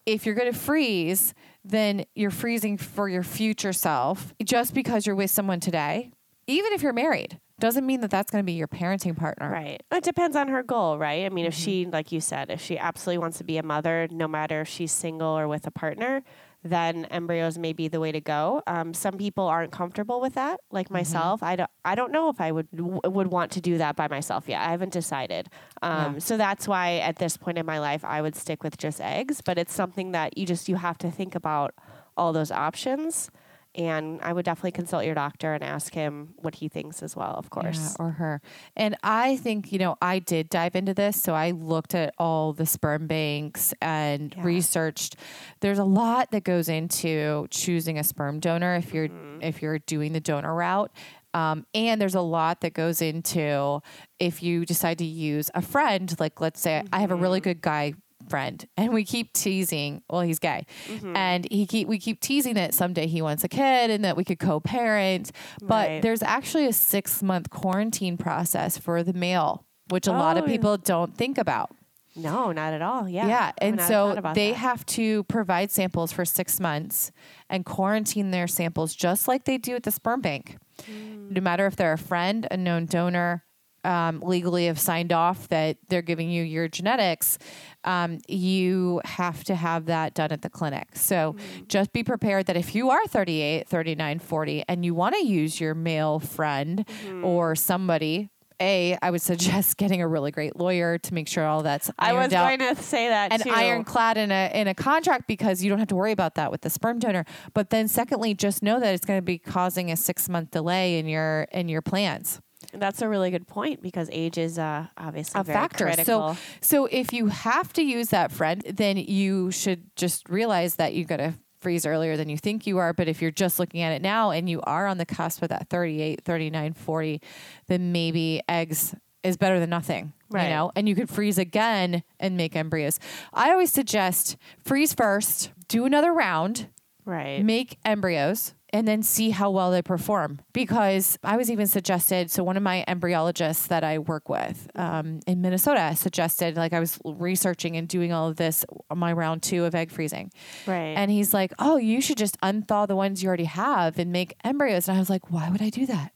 if 0.06 0.26
you're 0.26 0.36
going 0.36 0.52
to 0.52 0.58
freeze, 0.58 1.34
then 1.64 2.06
you're 2.16 2.32
freezing 2.32 2.78
for 2.78 3.08
your 3.08 3.24
future 3.24 3.74
self 3.74 4.34
just 4.44 4.74
because 4.74 5.06
you're 5.06 5.16
with 5.16 5.32
someone 5.32 5.60
today. 5.60 6.12
Even 6.48 6.74
if 6.74 6.82
you're 6.82 6.94
married, 6.94 7.40
doesn't 7.62 7.86
mean 7.86 8.02
that 8.02 8.10
that's 8.12 8.30
going 8.30 8.42
to 8.42 8.46
be 8.46 8.54
your 8.54 8.68
parenting 8.68 9.16
partner. 9.16 9.50
Right. 9.50 9.82
It 9.92 10.04
depends 10.04 10.36
on 10.36 10.50
her 10.50 10.64
goal, 10.64 10.98
right? 10.98 11.26
I 11.26 11.30
mean, 11.30 11.46
if 11.46 11.54
she, 11.54 11.86
like 11.86 12.12
you 12.12 12.20
said, 12.20 12.50
if 12.50 12.60
she 12.62 12.78
absolutely 12.78 13.20
wants 13.20 13.38
to 13.38 13.44
be 13.46 13.58
a 13.58 13.64
mother, 13.64 14.08
no 14.12 14.28
matter 14.28 14.62
if 14.62 14.68
she's 14.68 14.92
single 14.92 15.30
or 15.30 15.48
with 15.48 15.66
a 15.66 15.72
partner, 15.72 16.24
then 16.64 17.06
embryos 17.06 17.58
may 17.58 17.74
be 17.74 17.88
the 17.88 18.00
way 18.00 18.12
to 18.12 18.22
go. 18.22 18.62
Um, 18.68 18.94
some 18.94 19.18
people 19.18 19.46
aren't 19.46 19.72
comfortable 19.72 20.22
with 20.22 20.36
that, 20.36 20.60
like 20.70 20.92
myself. 20.92 21.42
I 21.42 21.56
don't. 21.56 21.70
I 21.84 21.96
don't 21.96 22.12
know 22.12 22.30
if 22.30 22.40
I 22.40 22.52
would 22.52 22.70
w- 22.76 23.00
would 23.04 23.28
want 23.28 23.52
to 23.54 23.62
do 23.62 23.80
that 23.80 23.96
by 23.96 24.08
myself 24.08 24.48
yet. 24.48 24.62
I 24.62 24.70
haven't 24.70 24.94
decided. 24.94 25.50
Um, 25.82 26.20
So 26.20 26.38
that's 26.38 26.68
why 26.68 26.98
at 26.98 27.16
this 27.16 27.36
point 27.36 27.58
in 27.58 27.66
my 27.66 27.80
life, 27.80 28.06
I 28.06 28.22
would 28.22 28.36
stick 28.36 28.62
with 28.64 28.78
just 28.78 29.02
eggs. 29.02 29.42
But 29.42 29.58
it's 29.58 29.74
something 29.74 30.12
that 30.12 30.38
you 30.38 30.46
just 30.46 30.70
you 30.70 30.76
have 30.76 31.00
to 31.00 31.10
think 31.10 31.34
about 31.34 31.74
all 32.16 32.32
those 32.32 32.52
options. 32.52 33.32
And 33.74 34.20
I 34.22 34.34
would 34.34 34.44
definitely 34.44 34.72
consult 34.72 35.06
your 35.06 35.16
doctor 35.16 35.54
and 35.54 35.64
ask 35.64 35.94
him 35.94 36.34
what 36.38 36.56
he 36.56 36.68
thinks 36.68 37.02
as 37.02 37.16
well, 37.16 37.36
of 37.36 37.50
course. 37.50 37.96
Yeah, 38.00 38.06
or 38.06 38.12
her. 38.12 38.42
And 38.76 38.98
I 39.02 39.38
think, 39.38 39.72
you 39.72 39.80
know, 39.80 39.96
I 40.02 40.20
did 40.20 40.50
dive 40.50 40.76
into 40.76 40.94
this. 40.94 41.22
So 41.22 41.34
I 41.34 41.52
looked 41.52 41.96
at 41.96 42.14
all 42.18 42.52
the 42.52 42.66
sperm 42.66 43.08
banks 43.08 43.74
and 43.82 44.34
Yeah. 44.36 44.44
researched. 44.44 45.16
There's 45.62 45.80
a 45.80 45.86
lot 45.86 46.32
that 46.32 46.44
goes 46.44 46.68
into 46.68 47.48
choosing 47.50 47.98
a 47.98 48.04
sperm 48.04 48.40
donor 48.42 48.76
if 48.76 48.94
you're 48.94 49.08
Mm-hmm. 49.08 49.42
if 49.42 49.62
you're 49.62 49.80
doing 49.80 50.12
the 50.14 50.20
donor 50.20 50.54
route. 50.54 50.92
Um, 51.34 51.66
and 51.74 52.02
there's 52.02 52.14
a 52.16 52.20
lot 52.22 52.60
that 52.60 52.74
goes 52.74 53.02
into 53.02 53.82
if 54.20 54.44
you 54.44 54.66
decide 54.66 54.98
to 54.98 55.06
use 55.06 55.50
a 55.56 55.62
friend, 55.62 56.14
like 56.20 56.42
let's 56.42 56.60
say 56.60 56.84
I 56.92 57.00
have 57.00 57.12
a 57.12 57.16
really 57.16 57.40
Mm-hmm. 57.40 57.50
good 57.50 57.62
guy 57.62 57.94
friend 58.32 58.66
and 58.78 58.94
we 58.94 59.04
keep 59.04 59.34
teasing 59.34 60.02
well 60.10 60.22
he's 60.22 60.40
gay 60.40 60.66
Mm-hmm. 60.88 61.16
and 61.16 61.48
he 61.52 61.66
keep 61.68 61.88
we 61.88 62.00
keep 62.00 62.20
teasing 62.22 62.56
that 62.56 62.74
someday 62.74 63.08
he 63.08 63.22
wants 63.22 63.44
a 63.44 63.50
kid 63.50 63.90
and 63.92 64.04
that 64.06 64.16
we 64.18 64.24
could 64.24 64.40
co-parent 64.40 65.32
but 65.62 65.88
Right. 65.90 66.02
there's 66.02 66.24
actually 66.24 66.66
a 66.66 66.74
six 66.74 67.22
month 67.22 67.50
quarantine 67.50 68.18
process 68.18 68.78
for 68.78 69.04
the 69.04 69.14
male 69.14 69.66
which 69.90 70.08
a 70.08 70.12
lot 70.12 70.38
of 70.38 70.44
Oh. 70.46 70.48
people 70.48 70.78
don't 70.78 71.16
think 71.18 71.38
about 71.38 71.70
No, 72.16 72.52
not 72.52 72.74
at 72.74 72.82
all. 72.82 73.08
Yeah. 73.08 73.28
yeah, 73.28 73.52
and 73.66 73.78
not 73.78 73.88
so 73.88 73.98
they 74.36 74.52
that. 74.52 74.58
have 74.68 74.86
to 74.98 75.24
provide 75.36 75.72
samples 75.72 76.12
for 76.12 76.26
six 76.26 76.60
months 76.60 77.12
and 77.50 77.64
quarantine 77.66 78.32
their 78.32 78.48
samples 78.48 78.94
just 78.94 79.28
like 79.30 79.46
they 79.46 79.58
do 79.58 79.76
at 79.76 79.84
the 79.84 79.92
sperm 79.92 80.20
bank. 80.20 80.58
Mm. 80.92 81.32
No 81.32 81.42
matter 81.42 81.66
if 81.68 81.76
they're 81.78 81.94
a 81.94 81.98
friend, 82.12 82.48
a 82.52 82.58
known 82.58 82.86
donor, 82.86 83.44
um, 83.84 84.20
legally 84.22 84.66
have 84.68 84.80
signed 84.80 85.12
off 85.12 85.48
that 85.50 85.78
they're 85.90 86.02
giving 86.02 86.30
you 86.30 86.44
your 86.44 86.68
genetics, 86.68 87.38
um, 87.84 88.20
you 88.28 89.02
have 89.06 89.44
to 89.46 89.56
have 89.56 89.86
that 89.86 90.14
done 90.14 90.32
at 90.32 90.42
the 90.44 90.50
clinic. 90.50 90.90
So 90.96 91.34
Mm. 91.34 91.68
just 91.68 91.92
be 91.94 92.04
prepared 92.04 92.46
that 92.46 92.58
if 92.58 92.76
you 92.76 92.90
are 92.92 93.06
38, 93.08 93.68
39, 93.68 94.20
40, 94.20 94.64
and 94.68 94.86
you 94.86 94.94
want 94.94 95.16
to 95.16 95.26
use 95.26 95.60
your 95.60 95.74
male 95.74 96.20
friend 96.20 96.86
Mm-hmm. 96.88 97.26
or 97.26 97.56
somebody, 97.56 98.30
a, 98.60 98.96
I 99.02 99.10
would 99.10 99.24
suggest 99.24 99.78
getting 99.82 100.04
a 100.04 100.08
really 100.08 100.30
great 100.30 100.56
lawyer 100.56 101.00
to 101.00 101.14
make 101.16 101.28
sure 101.28 101.44
all 101.48 101.64
that's 101.64 101.90
I 101.98 102.14
was 102.14 102.32
out 102.32 102.60
going 102.60 102.76
to 102.76 102.80
say 102.84 103.08
that 103.10 103.32
and 103.32 103.42
too. 103.42 103.50
ironclad 103.50 104.18
in 104.18 104.32
a 104.32 104.52
in 104.54 104.68
a 104.68 104.76
contract 104.76 105.26
because 105.28 105.64
you 105.64 105.70
don't 105.72 105.80
have 105.80 105.88
to 105.88 105.96
worry 105.96 106.12
about 106.12 106.36
that 106.36 106.52
with 106.52 106.62
the 106.62 106.70
sperm 106.70 107.00
donor. 107.00 107.26
But 107.56 107.72
then 107.72 107.88
secondly, 107.88 108.36
just 108.36 108.62
know 108.62 108.80
that 108.80 108.94
it's 108.94 109.06
going 109.06 109.18
to 109.18 109.24
be 109.24 109.40
causing 109.40 109.92
a 109.92 109.98
six 109.98 110.30
month 110.30 110.52
delay 110.52 111.00
in 111.00 111.08
your 111.08 111.48
in 111.52 111.70
your 111.70 111.82
plans. 111.82 112.40
That's 112.74 113.02
a 113.02 113.10
really 113.10 113.32
good 113.32 113.48
point 113.48 113.82
because 113.82 114.10
age 114.12 114.38
is 114.38 114.58
uh, 114.58 114.88
obviously 114.98 115.40
A 115.40 115.44
factor. 115.44 115.86
critical. 115.86 116.36
So 116.36 116.38
so 116.62 116.86
if 116.86 117.14
you 117.14 117.28
have 117.28 117.74
to 117.74 117.82
use 117.82 118.10
that 118.10 118.32
friend, 118.32 118.62
then 118.62 118.98
you 118.98 119.52
should 119.52 119.96
just 119.96 120.30
realize 120.30 120.76
that 120.76 120.94
you're 120.96 121.06
going 121.06 121.20
to 121.20 121.34
freeze 121.60 121.86
earlier 121.86 122.18
than 122.18 122.28
you 122.28 122.38
think 122.38 122.66
you 122.66 122.80
are. 122.80 122.94
But 122.94 123.08
if 123.08 123.22
you're 123.22 123.32
just 123.32 123.60
looking 123.60 123.82
at 123.82 123.94
it 123.94 124.02
now 124.02 124.32
and 124.32 124.50
you 124.50 124.62
are 124.62 124.88
on 124.88 124.98
the 124.98 125.06
cusp 125.06 125.44
of 125.44 125.50
that 125.50 125.70
38, 125.70 126.24
39, 126.24 126.74
40, 126.74 127.22
then 127.68 127.92
maybe 127.92 128.42
eggs 128.50 128.96
is 129.24 129.38
better 129.38 129.60
than 129.60 129.70
nothing. 129.70 130.14
Right. 130.30 130.46
You 130.46 130.50
know, 130.50 130.72
and 130.76 130.90
you 130.90 130.96
could 130.96 131.10
freeze 131.10 131.38
again 131.38 132.04
and 132.20 132.36
make 132.38 132.56
embryos. 132.56 133.00
I 133.34 133.52
always 133.52 133.72
suggest 133.72 134.38
freeze 134.64 134.94
first, 134.94 135.52
do 135.68 135.86
another 135.86 136.12
round, 136.14 136.68
right. 137.06 137.44
make 137.44 137.78
embryos 137.86 138.54
and 138.74 138.88
then 138.88 139.04
see 139.04 139.32
how 139.32 139.50
well 139.50 139.72
they 139.72 139.82
perform. 139.82 140.40
Because 140.54 141.18
I 141.24 141.38
was 141.38 141.52
even 141.52 141.68
suggested, 141.68 142.32
so 142.32 142.44
one 142.44 142.58
of 142.58 142.64
my 142.64 142.86
embryologists 142.88 143.68
that 143.68 143.84
I 143.84 144.00
work 144.00 144.30
with 144.30 144.70
um, 144.76 145.20
in 145.28 145.42
Minnesota 145.42 145.96
suggested, 145.96 146.56
like 146.56 146.74
I 146.74 146.80
was 146.80 147.00
researching 147.04 147.76
and 147.76 147.88
doing 147.88 148.14
all 148.14 148.30
of 148.30 148.38
this 148.38 148.66
on 148.90 148.98
my 148.98 149.12
round 149.14 149.44
two 149.44 149.66
of 149.66 149.76
egg 149.76 149.92
freezing. 149.92 150.32
Right. 150.66 150.94
And 150.96 151.12
he's 151.12 151.34
like, 151.34 151.54
oh, 151.60 151.78
you 151.78 152.02
should 152.02 152.18
just 152.18 152.40
unthaw 152.42 152.88
the 152.88 152.96
ones 152.96 153.22
you 153.22 153.28
already 153.28 153.46
have 153.46 154.00
and 154.00 154.12
make 154.12 154.36
embryos. 154.44 154.88
And 154.88 154.96
I 154.98 155.00
was 155.00 155.10
like, 155.10 155.32
why 155.32 155.50
would 155.50 155.62
I 155.62 155.70
do 155.70 155.86
that? 155.88 156.14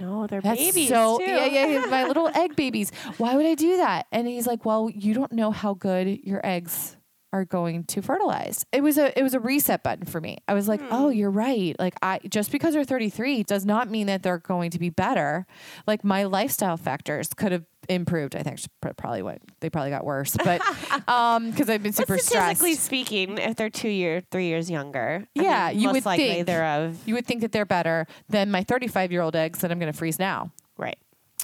no, 0.00 0.26
they're 0.26 0.40
That's 0.40 0.58
babies 0.58 0.88
so 0.88 1.18
too. 1.18 1.24
yeah, 1.24 1.44
yeah, 1.44 1.66
yeah, 1.66 1.84
my 1.86 2.04
little 2.04 2.28
egg 2.34 2.56
babies. 2.56 2.90
Why 3.18 3.36
would 3.36 3.46
I 3.46 3.54
do 3.54 3.76
that? 3.76 4.06
And 4.10 4.26
he's 4.26 4.46
like, 4.46 4.64
well, 4.64 4.88
you 4.88 5.14
don't 5.14 5.32
know 5.32 5.50
how 5.50 5.74
good 5.74 6.24
your 6.24 6.40
eggs 6.44 6.96
are 7.32 7.44
going 7.44 7.84
to 7.84 8.02
fertilize. 8.02 8.66
It 8.72 8.82
was 8.82 8.98
a 8.98 9.16
it 9.18 9.22
was 9.22 9.34
a 9.34 9.40
reset 9.40 9.82
button 9.82 10.04
for 10.04 10.20
me. 10.20 10.38
I 10.48 10.54
was 10.54 10.66
like, 10.68 10.80
oh, 10.90 11.10
you're 11.10 11.30
right. 11.30 11.76
Like 11.78 11.94
I 12.02 12.18
just 12.28 12.50
because 12.50 12.74
they're 12.74 12.84
33 12.84 13.44
does 13.44 13.64
not 13.64 13.88
mean 13.88 14.06
that 14.08 14.22
they're 14.22 14.38
going 14.38 14.70
to 14.72 14.78
be 14.78 14.90
better. 14.90 15.46
Like 15.86 16.02
my 16.04 16.24
lifestyle 16.24 16.76
factors 16.76 17.28
could 17.36 17.52
have 17.52 17.64
improved. 17.88 18.34
I 18.36 18.42
think 18.42 18.58
probably 18.96 19.22
what 19.22 19.38
they 19.60 19.70
probably 19.70 19.90
got 19.90 20.04
worse, 20.04 20.36
but 20.44 20.60
um 21.08 21.50
because 21.50 21.70
I've 21.70 21.82
been 21.82 21.92
super 21.92 22.14
But 22.16 22.22
statistically 22.24 22.72
stressed. 22.72 22.86
speaking, 22.86 23.38
if 23.38 23.56
they're 23.56 23.70
two 23.70 23.88
year, 23.88 24.22
three 24.30 24.46
years 24.46 24.70
younger, 24.70 25.24
I 25.38 25.42
Yeah, 25.42 25.68
mean, 25.70 25.78
you 25.80 25.86
most 25.88 25.94
would 25.94 26.06
likely 26.06 26.28
think. 26.28 26.46
they're 26.46 26.64
of 26.64 26.98
You 27.06 27.14
would 27.14 27.26
think 27.26 27.42
that 27.42 27.52
they're 27.52 27.64
better 27.64 28.06
than 28.28 28.50
my 28.50 28.64
35 28.64 29.12
year 29.12 29.22
old 29.22 29.36
eggs 29.36 29.60
that 29.60 29.70
I'm 29.70 29.78
going 29.78 29.92
to 29.92 29.96
freeze 29.96 30.18
now. 30.18 30.50
right. 30.76 30.98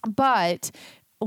but 0.06 0.70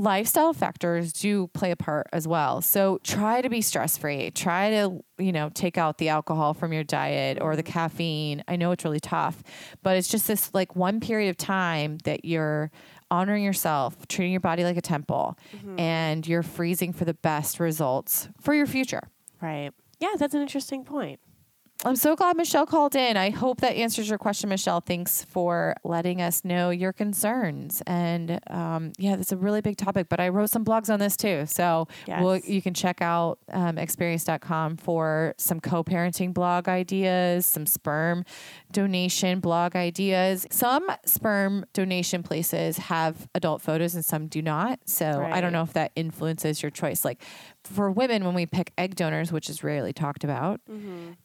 lifestyle 0.00 0.52
factors 0.52 1.12
do 1.12 1.48
play 1.48 1.70
a 1.70 1.76
part 1.76 2.06
as 2.12 2.26
well. 2.26 2.62
So 2.62 2.98
try 3.02 3.42
to 3.42 3.48
be 3.48 3.60
stress 3.60 3.98
free. 3.98 4.30
Try 4.30 4.70
to, 4.70 5.00
you 5.18 5.32
know, 5.32 5.50
take 5.52 5.76
out 5.76 5.98
the 5.98 6.08
alcohol 6.08 6.54
from 6.54 6.72
your 6.72 6.84
diet 6.84 7.38
or 7.40 7.54
the 7.54 7.62
mm-hmm. 7.62 7.72
caffeine. 7.72 8.44
I 8.48 8.56
know 8.56 8.72
it's 8.72 8.84
really 8.84 9.00
tough, 9.00 9.42
but 9.82 9.96
it's 9.96 10.08
just 10.08 10.26
this 10.26 10.52
like 10.54 10.74
one 10.74 11.00
period 11.00 11.28
of 11.28 11.36
time 11.36 11.98
that 12.04 12.24
you're 12.24 12.70
honoring 13.10 13.44
yourself, 13.44 14.06
treating 14.08 14.32
your 14.32 14.40
body 14.40 14.64
like 14.64 14.76
a 14.76 14.82
temple, 14.82 15.38
mm-hmm. 15.54 15.78
and 15.78 16.26
you're 16.26 16.42
freezing 16.42 16.92
for 16.92 17.04
the 17.04 17.14
best 17.14 17.60
results 17.60 18.28
for 18.40 18.54
your 18.54 18.66
future. 18.66 19.02
Right. 19.42 19.70
Yeah, 19.98 20.14
that's 20.18 20.34
an 20.34 20.40
interesting 20.40 20.84
point. 20.84 21.20
I'm 21.82 21.96
so 21.96 22.14
glad 22.14 22.36
Michelle 22.36 22.66
called 22.66 22.94
in. 22.94 23.16
I 23.16 23.30
hope 23.30 23.62
that 23.62 23.74
answers 23.74 24.06
your 24.06 24.18
question, 24.18 24.50
Michelle. 24.50 24.82
Thanks 24.82 25.24
for 25.24 25.74
letting 25.82 26.20
us 26.20 26.44
know 26.44 26.68
your 26.68 26.92
concerns. 26.92 27.82
And 27.86 28.38
um, 28.50 28.92
yeah, 28.98 29.16
that's 29.16 29.32
a 29.32 29.36
really 29.38 29.62
big 29.62 29.78
topic, 29.78 30.10
but 30.10 30.20
I 30.20 30.28
wrote 30.28 30.50
some 30.50 30.62
blogs 30.62 30.92
on 30.92 30.98
this 31.00 31.16
too. 31.16 31.46
So 31.46 31.88
Yes. 32.06 32.22
we'll, 32.22 32.36
you 32.40 32.60
can 32.60 32.74
check 32.74 33.00
out 33.00 33.38
um, 33.50 33.76
eggsperience.com 33.76 34.76
for 34.76 35.34
some 35.38 35.58
co 35.58 35.82
parenting 35.82 36.34
blog 36.34 36.68
ideas, 36.68 37.46
some 37.46 37.64
sperm 37.64 38.26
donation 38.70 39.40
blog 39.40 39.74
ideas. 39.74 40.46
Some 40.50 40.86
sperm 41.06 41.64
donation 41.72 42.22
places 42.22 42.76
have 42.76 43.26
adult 43.34 43.62
photos 43.62 43.94
and 43.94 44.04
some 44.04 44.26
do 44.26 44.42
not. 44.42 44.80
So 44.84 45.26
I 45.32 45.40
don't 45.40 45.52
know 45.54 45.62
if 45.62 45.72
that 45.72 45.92
influences 45.96 46.62
your 46.62 46.70
choice. 46.70 47.06
Like 47.06 47.22
for 47.64 47.90
women, 47.90 48.24
when 48.26 48.34
we 48.34 48.44
pick 48.44 48.72
egg 48.76 48.96
donors, 48.96 49.32
which 49.32 49.48
is 49.48 49.64
rarely 49.64 49.94
talked 49.94 50.24
about, 50.24 50.60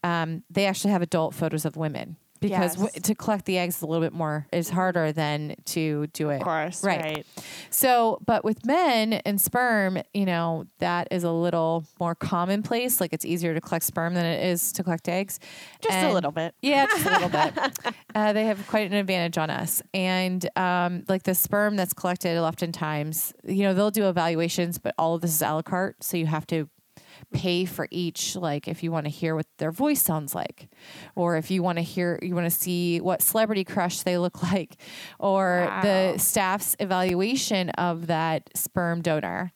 um, 0.03 0.43
they 0.49 0.65
actually 0.65 0.91
have 0.91 1.01
adult 1.01 1.33
photos 1.33 1.65
of 1.65 1.75
women 1.77 2.17
because 2.41 2.75
Yes. 2.75 2.75
w- 2.75 3.01
to 3.01 3.15
collect 3.15 3.45
the 3.45 3.57
eggs 3.57 3.77
is 3.77 3.81
a 3.81 3.87
little 3.87 4.03
bit 4.05 4.11
more 4.13 4.45
is 4.51 4.69
harder 4.69 5.11
than 5.13 5.55
to 5.65 6.05
do 6.07 6.29
it. 6.29 6.35
Of 6.37 6.41
course. 6.43 6.83
Right. 6.83 7.01
Right. 7.01 7.25
So, 7.69 8.19
but 8.25 8.43
with 8.43 8.65
men 8.65 9.13
and 9.13 9.39
sperm, 9.39 9.97
you 10.13 10.25
know, 10.25 10.65
that 10.79 11.07
is 11.11 11.23
a 11.23 11.31
little 11.31 11.85
more 11.99 12.13
commonplace. 12.13 12.99
Like 13.01 13.13
it's 13.13 13.23
easier 13.25 13.53
to 13.53 13.61
collect 13.61 13.85
sperm 13.85 14.13
than 14.13 14.25
it 14.25 14.45
is 14.45 14.73
to 14.73 14.83
collect 14.83 15.07
eggs. 15.07 15.39
Just 15.81 15.97
a 15.97 16.11
little 16.13 16.31
bit. 16.31 16.53
yeah, 16.61 16.85
just 16.87 17.05
a 17.05 17.09
little 17.11 17.29
bit. 17.29 17.53
Uh, 18.15 18.31
they 18.31 18.45
have 18.45 18.65
quite 18.67 18.89
an 18.89 18.93
advantage 18.95 19.37
on 19.37 19.49
us. 19.49 19.81
And 19.93 20.47
um, 20.57 21.03
like 21.09 21.23
the 21.23 21.35
sperm 21.35 21.75
that's 21.75 21.91
collected, 21.91 22.37
oftentimes, 22.37 23.33
you 23.43 23.63
know, 23.63 23.73
they'll 23.73 23.91
do 23.91 24.07
evaluations, 24.07 24.77
but 24.77 24.95
all 24.97 25.15
of 25.15 25.21
this 25.21 25.31
is 25.33 25.41
a 25.41 25.53
la 25.53 25.61
carte. 25.61 26.01
So 26.01 26.15
you 26.15 26.25
have 26.25 26.47
to 26.47 26.69
pay 27.33 27.65
for 27.65 27.87
each, 27.91 28.35
like 28.35 28.67
if 28.67 28.83
you 28.83 28.91
want 28.91 29.05
to 29.05 29.09
hear 29.09 29.35
what 29.35 29.45
their 29.57 29.71
voice 29.71 30.01
sounds 30.01 30.33
like, 30.33 30.69
or 31.15 31.37
if 31.37 31.51
you 31.51 31.63
want 31.63 31.77
to 31.77 31.81
hear, 31.81 32.19
you 32.21 32.35
want 32.35 32.45
to 32.45 32.55
see 32.55 32.99
what 32.99 33.21
celebrity 33.21 33.63
crush 33.63 34.01
they 34.01 34.17
look 34.17 34.41
like, 34.51 34.77
or 35.19 35.69
the 35.81 36.17
staff's 36.17 36.75
evaluation 36.79 37.69
of 37.71 38.07
that 38.07 38.49
sperm 38.55 39.01
donor. 39.01 39.53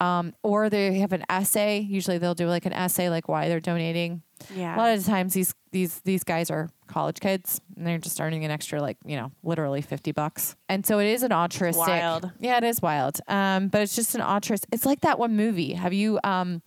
Um, 0.00 0.32
or 0.44 0.70
they 0.70 0.98
have 1.00 1.12
an 1.12 1.24
essay. 1.28 1.80
Usually 1.80 2.18
they'll 2.18 2.34
do 2.34 2.46
like 2.46 2.66
an 2.66 2.72
essay, 2.72 3.08
like 3.08 3.28
why 3.28 3.48
they're 3.48 3.58
donating. 3.58 4.22
Yeah. 4.54 4.74
A 4.74 4.78
lot 4.78 4.90
of 4.94 5.04
the 5.04 5.10
times 5.10 5.34
these 5.34 5.54
these 5.70 6.00
these 6.00 6.24
guys 6.24 6.50
are 6.50 6.70
college 6.86 7.20
kids 7.20 7.60
and 7.76 7.86
they're 7.86 7.98
just 7.98 8.20
earning 8.20 8.44
an 8.44 8.50
extra 8.50 8.80
like, 8.80 8.96
you 9.04 9.16
know, 9.16 9.30
literally 9.42 9.82
50 9.82 10.12
bucks. 10.12 10.56
And 10.68 10.86
so 10.86 10.98
it 10.98 11.06
is 11.06 11.22
an 11.22 11.32
altruistic. 11.32 11.86
wild. 11.86 12.30
Yeah, 12.40 12.56
it 12.56 12.64
is 12.64 12.80
wild. 12.80 13.20
Um, 13.28 13.68
but 13.68 13.82
it's 13.82 13.94
just 13.94 14.14
an 14.14 14.22
altruist. 14.22 14.66
It's 14.72 14.86
like 14.86 15.02
that 15.02 15.18
one 15.18 15.36
movie. 15.36 15.74
Have 15.74 15.92
you 15.92 16.18
um 16.24 16.62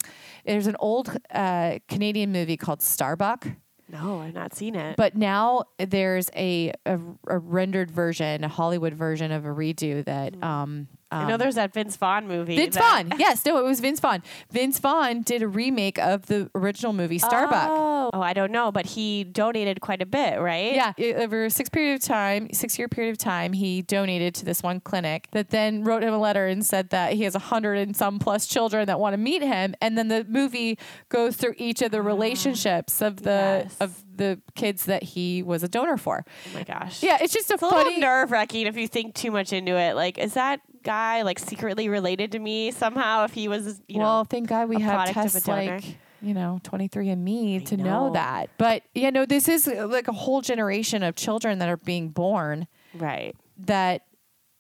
there's 0.45 0.67
an 0.67 0.75
old 0.79 1.17
uh 1.33 1.79
Canadian 1.87 2.31
movie 2.31 2.57
called 2.57 2.81
Starbuck. 2.81 3.47
no, 3.89 4.21
I've 4.21 4.33
not 4.33 4.53
seen 4.55 4.75
it. 4.75 4.95
But 4.95 5.15
now 5.15 5.63
there's 5.77 6.29
a, 6.35 6.71
a, 6.85 6.99
a 7.27 7.37
rendered 7.39 7.91
version, 7.91 8.43
a 8.43 8.47
Hollywood 8.47 8.93
version 8.93 9.31
of 9.31 9.45
a 9.45 9.49
redo 9.49 10.05
that 10.05 10.41
um 10.43 10.87
I 11.11 11.27
know 11.27 11.33
um, 11.33 11.39
there's 11.39 11.55
that 11.55 11.73
Vince 11.73 11.97
Vaughn 11.97 12.27
movie. 12.27 12.55
Vince 12.55 12.75
that- 12.75 13.05
Vaughn. 13.07 13.13
Yes, 13.19 13.45
no, 13.45 13.57
it 13.59 13.63
was 13.65 13.79
Vince 13.79 13.99
Vaughn. 13.99 14.23
Vince 14.51 14.79
Vaughn 14.79 15.21
did 15.23 15.41
a 15.41 15.47
remake 15.47 15.97
of 15.99 16.27
the 16.27 16.49
original 16.55 16.93
movie 16.93 17.17
Starbuck. 17.19 17.67
Oh. 17.69 18.09
oh, 18.13 18.21
I 18.21 18.33
don't 18.33 18.51
know, 18.51 18.71
but 18.71 18.85
he 18.85 19.23
donated 19.23 19.81
quite 19.81 20.01
a 20.01 20.05
bit, 20.05 20.39
right? 20.39 20.73
Yeah, 20.73 20.93
i- 20.97 21.13
over 21.23 21.45
a 21.45 21.49
six 21.49 21.69
period 21.69 21.95
of 21.95 22.01
time, 22.01 22.51
six 22.53 22.79
year 22.79 22.87
period 22.87 23.11
of 23.11 23.17
time, 23.17 23.53
he 23.53 23.81
donated 23.81 24.33
to 24.35 24.45
this 24.45 24.63
one 24.63 24.79
clinic 24.79 25.27
that 25.31 25.49
then 25.49 25.83
wrote 25.83 26.03
him 26.03 26.13
a 26.13 26.17
letter 26.19 26.47
and 26.47 26.65
said 26.65 26.89
that 26.91 27.13
he 27.13 27.23
has 27.23 27.35
a 27.35 27.39
hundred 27.39 27.77
and 27.79 27.95
some 27.95 28.17
plus 28.19 28.47
children 28.47 28.85
that 28.87 28.99
want 28.99 29.13
to 29.13 29.17
meet 29.17 29.41
him, 29.41 29.75
and 29.81 29.97
then 29.97 30.07
the 30.07 30.25
movie 30.29 30.77
goes 31.09 31.35
through 31.35 31.55
each 31.57 31.81
of 31.81 31.91
the 31.91 32.01
relationships 32.01 33.01
of 33.01 33.23
the 33.23 33.31
Yes. 33.63 33.75
of 33.79 34.03
the 34.17 34.39
kids 34.55 34.85
that 34.85 35.03
he 35.03 35.41
was 35.43 35.63
a 35.63 35.67
donor 35.67 35.97
for. 35.97 36.23
Oh 36.27 36.53
my 36.57 36.63
gosh. 36.63 37.01
Yeah, 37.03 37.17
it's 37.21 37.33
just 37.33 37.49
a 37.49 37.55
It's 37.55 37.63
a 37.63 37.69
funny. 37.69 37.97
nerve 37.99 38.31
wracking 38.31 38.67
if 38.67 38.77
you 38.77 38.87
think 38.87 39.15
too 39.15 39.31
much 39.31 39.51
into 39.53 39.75
it. 39.77 39.95
Like, 39.95 40.17
is 40.17 40.33
that 40.35 40.61
guy 40.83 41.21
like 41.21 41.39
secretly 41.39 41.89
related 41.89 42.31
to 42.33 42.39
me 42.39 42.71
somehow? 42.71 43.25
If 43.25 43.33
he 43.33 43.47
was, 43.47 43.81
you 43.87 43.99
well, 43.99 44.19
know, 44.19 44.23
thank 44.23 44.47
God 44.47 44.69
we 44.69 44.81
have 44.81 45.09
a 45.09 45.13
tests 45.13 45.47
like 45.47 45.97
you 46.21 46.33
know 46.33 46.59
23andMe 46.63 47.65
to 47.65 47.77
know. 47.77 48.07
know. 48.07 48.13
that. 48.13 48.49
But 48.57 48.83
you 48.93 49.11
know, 49.11 49.25
this 49.25 49.47
is 49.47 49.67
uh, 49.67 49.87
like 49.87 50.07
a 50.07 50.13
whole 50.13 50.41
generation 50.41 51.03
of 51.03 51.15
children 51.15 51.59
that 51.59 51.69
are 51.69 51.77
being 51.77 52.09
born 52.09 52.67
right. 52.93 53.35
that 53.65 54.03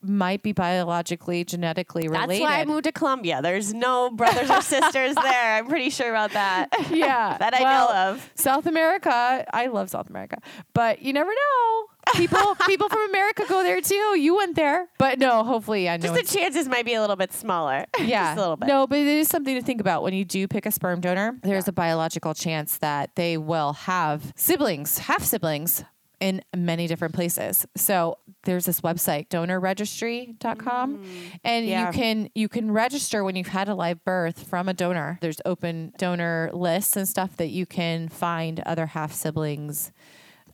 might 0.03 0.41
be 0.41 0.51
biologically 0.51 1.43
genetically 1.43 2.07
related. 2.07 2.29
That's 2.29 2.41
why 2.41 2.59
I 2.59 2.65
moved 2.65 2.85
to 2.85 2.91
Colombia. 2.91 3.41
There's 3.41 3.73
no 3.73 4.09
brothers 4.09 4.49
or 4.49 4.61
sisters 4.61 5.15
there. 5.21 5.55
I'm 5.55 5.67
pretty 5.67 5.91
sure 5.91 6.09
about 6.09 6.31
that. 6.31 6.69
yeah, 6.91 7.37
that 7.39 7.53
I 7.53 7.61
Well, 7.61 7.87
know 7.87 8.11
of. 8.13 8.31
South 8.35 8.65
America, 8.65 9.45
I 9.53 9.67
love 9.67 9.89
South 9.89 10.09
America, 10.09 10.37
but 10.73 11.01
you 11.01 11.13
never 11.13 11.29
know. 11.29 11.85
People, 12.15 12.55
people 12.67 12.89
from 12.89 13.09
America 13.09 13.43
go 13.47 13.63
there 13.63 13.81
too. 13.81 13.95
You 14.17 14.35
went 14.35 14.55
there, 14.55 14.87
but 14.97 15.19
no. 15.19 15.43
Hopefully, 15.43 15.89
I 15.89 15.97
know. 15.97 16.13
Just 16.13 16.33
the 16.33 16.39
chances 16.39 16.67
might 16.67 16.85
be 16.85 16.93
a 16.93 17.01
little 17.01 17.15
bit 17.15 17.33
smaller. 17.33 17.85
yeah, 17.99 18.27
Just 18.29 18.37
a 18.37 18.41
little 18.41 18.57
bit. 18.57 18.67
No, 18.67 18.87
but 18.87 18.97
it 18.99 19.07
is 19.07 19.27
something 19.27 19.55
to 19.55 19.61
think 19.61 19.81
about 19.81 20.03
when 20.03 20.13
you 20.13 20.25
do 20.25 20.47
pick 20.47 20.65
a 20.65 20.71
sperm 20.71 21.01
donor. 21.01 21.37
There's 21.43 21.67
a 21.67 21.71
biological 21.71 22.33
chance 22.33 22.77
that 22.79 23.15
they 23.15 23.37
will 23.37 23.73
have 23.73 24.33
siblings, 24.35 24.97
half 24.99 25.23
siblings. 25.23 25.83
In 26.19 26.43
many 26.55 26.85
different 26.85 27.15
places. 27.15 27.65
So 27.75 28.19
there's 28.43 28.67
this 28.67 28.81
website, 28.81 29.27
donorregistry.com. 29.29 30.97
Mm. 30.97 31.05
And 31.43 31.65
Yeah. 31.65 31.87
you 31.87 31.93
can 31.93 32.29
you 32.35 32.47
can 32.47 32.69
register 32.71 33.23
when 33.23 33.35
you've 33.35 33.47
had 33.47 33.67
a 33.67 33.73
live 33.73 34.03
birth 34.05 34.47
from 34.47 34.69
a 34.69 34.73
donor. 34.75 35.17
There's 35.21 35.41
open 35.45 35.93
donor 35.97 36.51
lists 36.53 36.95
and 36.95 37.07
stuff 37.09 37.37
that 37.37 37.47
you 37.49 37.65
can 37.65 38.07
find 38.07 38.59
other 38.67 38.85
half 38.87 39.13
siblings 39.13 39.91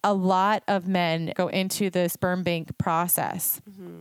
a 0.08 0.13
lot 0.13 0.63
of 0.70 0.88
men 0.88 1.34
go 1.36 1.50
into 1.50 1.89
the 1.89 2.08
sperm 2.08 2.41
bank 2.41 2.78
process 2.78 3.60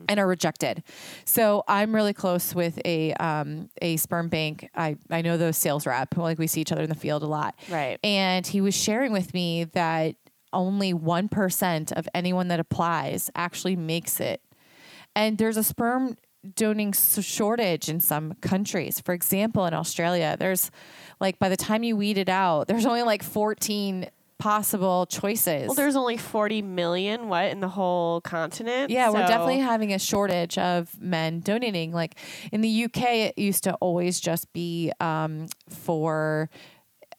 and 0.09 0.21
are 0.21 0.27
rejected. 0.27 0.85
So 1.25 1.65
I'm 1.67 1.93
really 1.93 2.13
close 2.13 2.55
with 2.55 2.79
a 2.85 3.13
um, 3.15 3.69
a 3.83 3.97
sperm 3.97 4.29
bank. 4.29 4.71
I 4.73 4.99
I 5.11 5.23
know 5.23 5.37
those 5.37 5.57
sales 5.57 5.85
rep. 5.85 6.17
Like 6.17 6.39
we 6.39 6.47
see 6.47 6.61
each 6.61 6.71
other 6.71 6.83
in 6.83 6.89
the 6.89 6.95
field 6.95 7.25
a 7.25 7.27
lot. 7.27 7.59
Right. 7.69 7.99
And 8.05 8.47
he 8.47 8.61
was 8.61 8.77
sharing 8.77 9.11
with 9.11 9.35
me 9.35 9.65
that 9.65 10.15
only 10.53 10.95
one 10.95 11.29
percent 11.29 11.91
of 11.91 12.09
anyone 12.15 12.47
that 12.49 12.61
applies 12.61 13.29
actually 13.35 13.75
makes 13.75 14.21
it. 14.21 14.41
And 15.17 15.39
there's 15.39 15.57
a 15.57 15.65
sperm 15.65 16.17
donating 16.55 16.93
shortage 16.93 17.89
in 17.89 17.99
some 17.99 18.35
countries. 18.35 19.01
For 19.01 19.13
example, 19.13 19.67
in 19.67 19.75
Australia, 19.75 20.37
there's 20.39 20.71
like 21.19 21.41
by 21.41 21.49
the 21.49 21.57
time 21.57 21.83
you 21.83 21.97
weed 21.97 22.17
it 22.17 22.29
out, 22.29 22.69
there's 22.69 22.87
only 22.87 23.03
like 23.03 23.25
14 23.25 24.09
possible 24.39 25.07
choices. 25.07 25.67
Well, 25.67 25.75
there's 25.75 25.97
only 25.97 26.17
40 26.17 26.63
million, 26.63 27.29
what, 27.29 27.47
in 27.47 27.61
the 27.61 27.69
whole 27.69 28.21
continent? 28.21 28.91
Yeah, 28.91 29.11
we're 29.11 29.27
definitely 29.27 29.61
having 29.61 29.93
a 29.93 29.99
shortage 29.99 30.59
of 30.59 31.01
men 31.01 31.41
donating. 31.41 31.93
Like 31.93 32.17
in 32.53 32.61
the 32.61 32.85
UK, 32.85 33.03
it 33.03 33.39
used 33.39 33.65
to 33.65 33.75
always 33.75 34.21
just 34.21 34.53
be 34.53 34.93
um, 35.01 35.47
for 35.69 36.51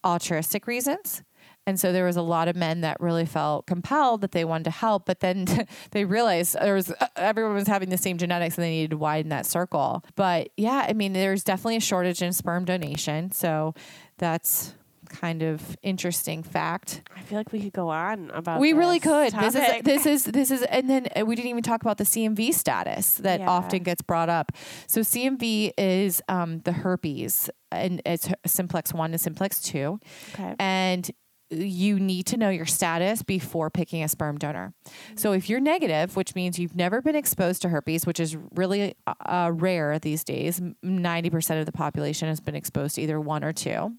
altruistic 0.03 0.67
reasons. 0.67 1.23
And 1.67 1.77
so 1.77 1.91
there 1.91 2.05
was 2.05 2.15
a 2.15 2.21
lot 2.21 2.47
of 2.47 2.55
men 2.55 2.79
that 2.81 3.01
really 3.01 3.25
felt 3.25 3.67
compelled 3.67 4.21
that 4.21 4.31
they 4.31 4.45
wanted 4.45 4.63
to 4.63 4.69
help, 4.71 5.05
but 5.05 5.19
then 5.19 5.67
they 5.91 6.05
realized 6.05 6.55
there 6.59 6.73
was 6.73 6.93
everyone 7.17 7.55
was 7.55 7.67
having 7.67 7.89
the 7.89 7.97
same 7.97 8.17
genetics 8.17 8.57
and 8.57 8.63
they 8.63 8.69
needed 8.69 8.91
to 8.91 8.97
widen 8.97 9.29
that 9.29 9.45
circle. 9.45 10.03
But 10.15 10.49
yeah, 10.55 10.85
I 10.87 10.93
mean, 10.93 11.11
there's 11.11 11.43
definitely 11.43 11.75
a 11.75 11.81
shortage 11.81 12.21
in 12.21 12.31
sperm 12.31 12.63
donation. 12.63 13.31
So 13.31 13.75
that's 14.17 14.75
kind 15.09 15.43
of 15.43 15.75
interesting 15.83 16.43
fact. 16.43 17.01
I 17.15 17.21
feel 17.21 17.37
like 17.37 17.51
we 17.51 17.61
could 17.61 17.73
go 17.73 17.89
on 17.89 18.29
about 18.31 18.59
We 18.59 18.73
really 18.73 18.99
could. 18.99 19.33
This 19.33 19.55
is 19.55 19.83
this 19.83 20.05
is 20.05 20.23
this 20.37 20.51
is, 20.51 20.63
and 20.63 20.89
then 20.89 21.07
uh, 21.19 21.25
we 21.25 21.35
didn't 21.35 21.49
even 21.49 21.63
talk 21.63 21.81
about 21.81 21.97
the 21.97 22.03
CMV 22.03 22.53
status 22.53 23.15
that 23.15 23.39
Yeah. 23.39 23.49
often 23.49 23.83
gets 23.83 24.01
brought 24.01 24.29
up. 24.29 24.51
So 24.87 25.01
CMV 25.01 25.71
is 25.77 26.21
um, 26.27 26.59
the 26.59 26.71
herpes, 26.71 27.49
and 27.71 28.01
it's 28.05 28.29
simplex 28.45 28.93
one 28.93 29.11
and 29.11 29.21
simplex 29.21 29.61
two, 29.61 29.99
Okay. 30.33 30.55
and 30.59 31.09
you 31.49 31.97
need 31.97 32.25
to 32.25 32.35
know 32.35 32.49
your 32.49 32.65
status 32.65 33.23
before 33.23 33.69
picking 33.69 34.03
a 34.03 34.09
sperm 34.09 34.37
donor. 34.37 34.73
So 35.15 35.31
if 35.31 35.49
you're 35.49 35.61
negative, 35.61 36.17
which 36.17 36.35
means 36.35 36.59
you've 36.59 36.75
never 36.75 37.01
been 37.01 37.15
exposed 37.15 37.61
to 37.61 37.69
herpes, 37.69 38.05
which 38.05 38.19
is 38.19 38.35
really 38.55 38.95
uh, 39.25 39.51
rare 39.53 39.97
these 39.97 40.25
days, 40.25 40.59
ninety 40.83 41.29
percent 41.29 41.61
of 41.61 41.65
the 41.65 41.71
population 41.71 42.27
has 42.27 42.41
been 42.41 42.55
exposed 42.55 42.95
to 42.95 43.01
either 43.01 43.17
one 43.21 43.45
or 43.45 43.53
two. 43.53 43.93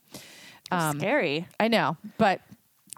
Um, 0.71 0.99
Scary. 0.99 1.47
I 1.59 1.69
know, 1.69 1.97
but 2.19 2.41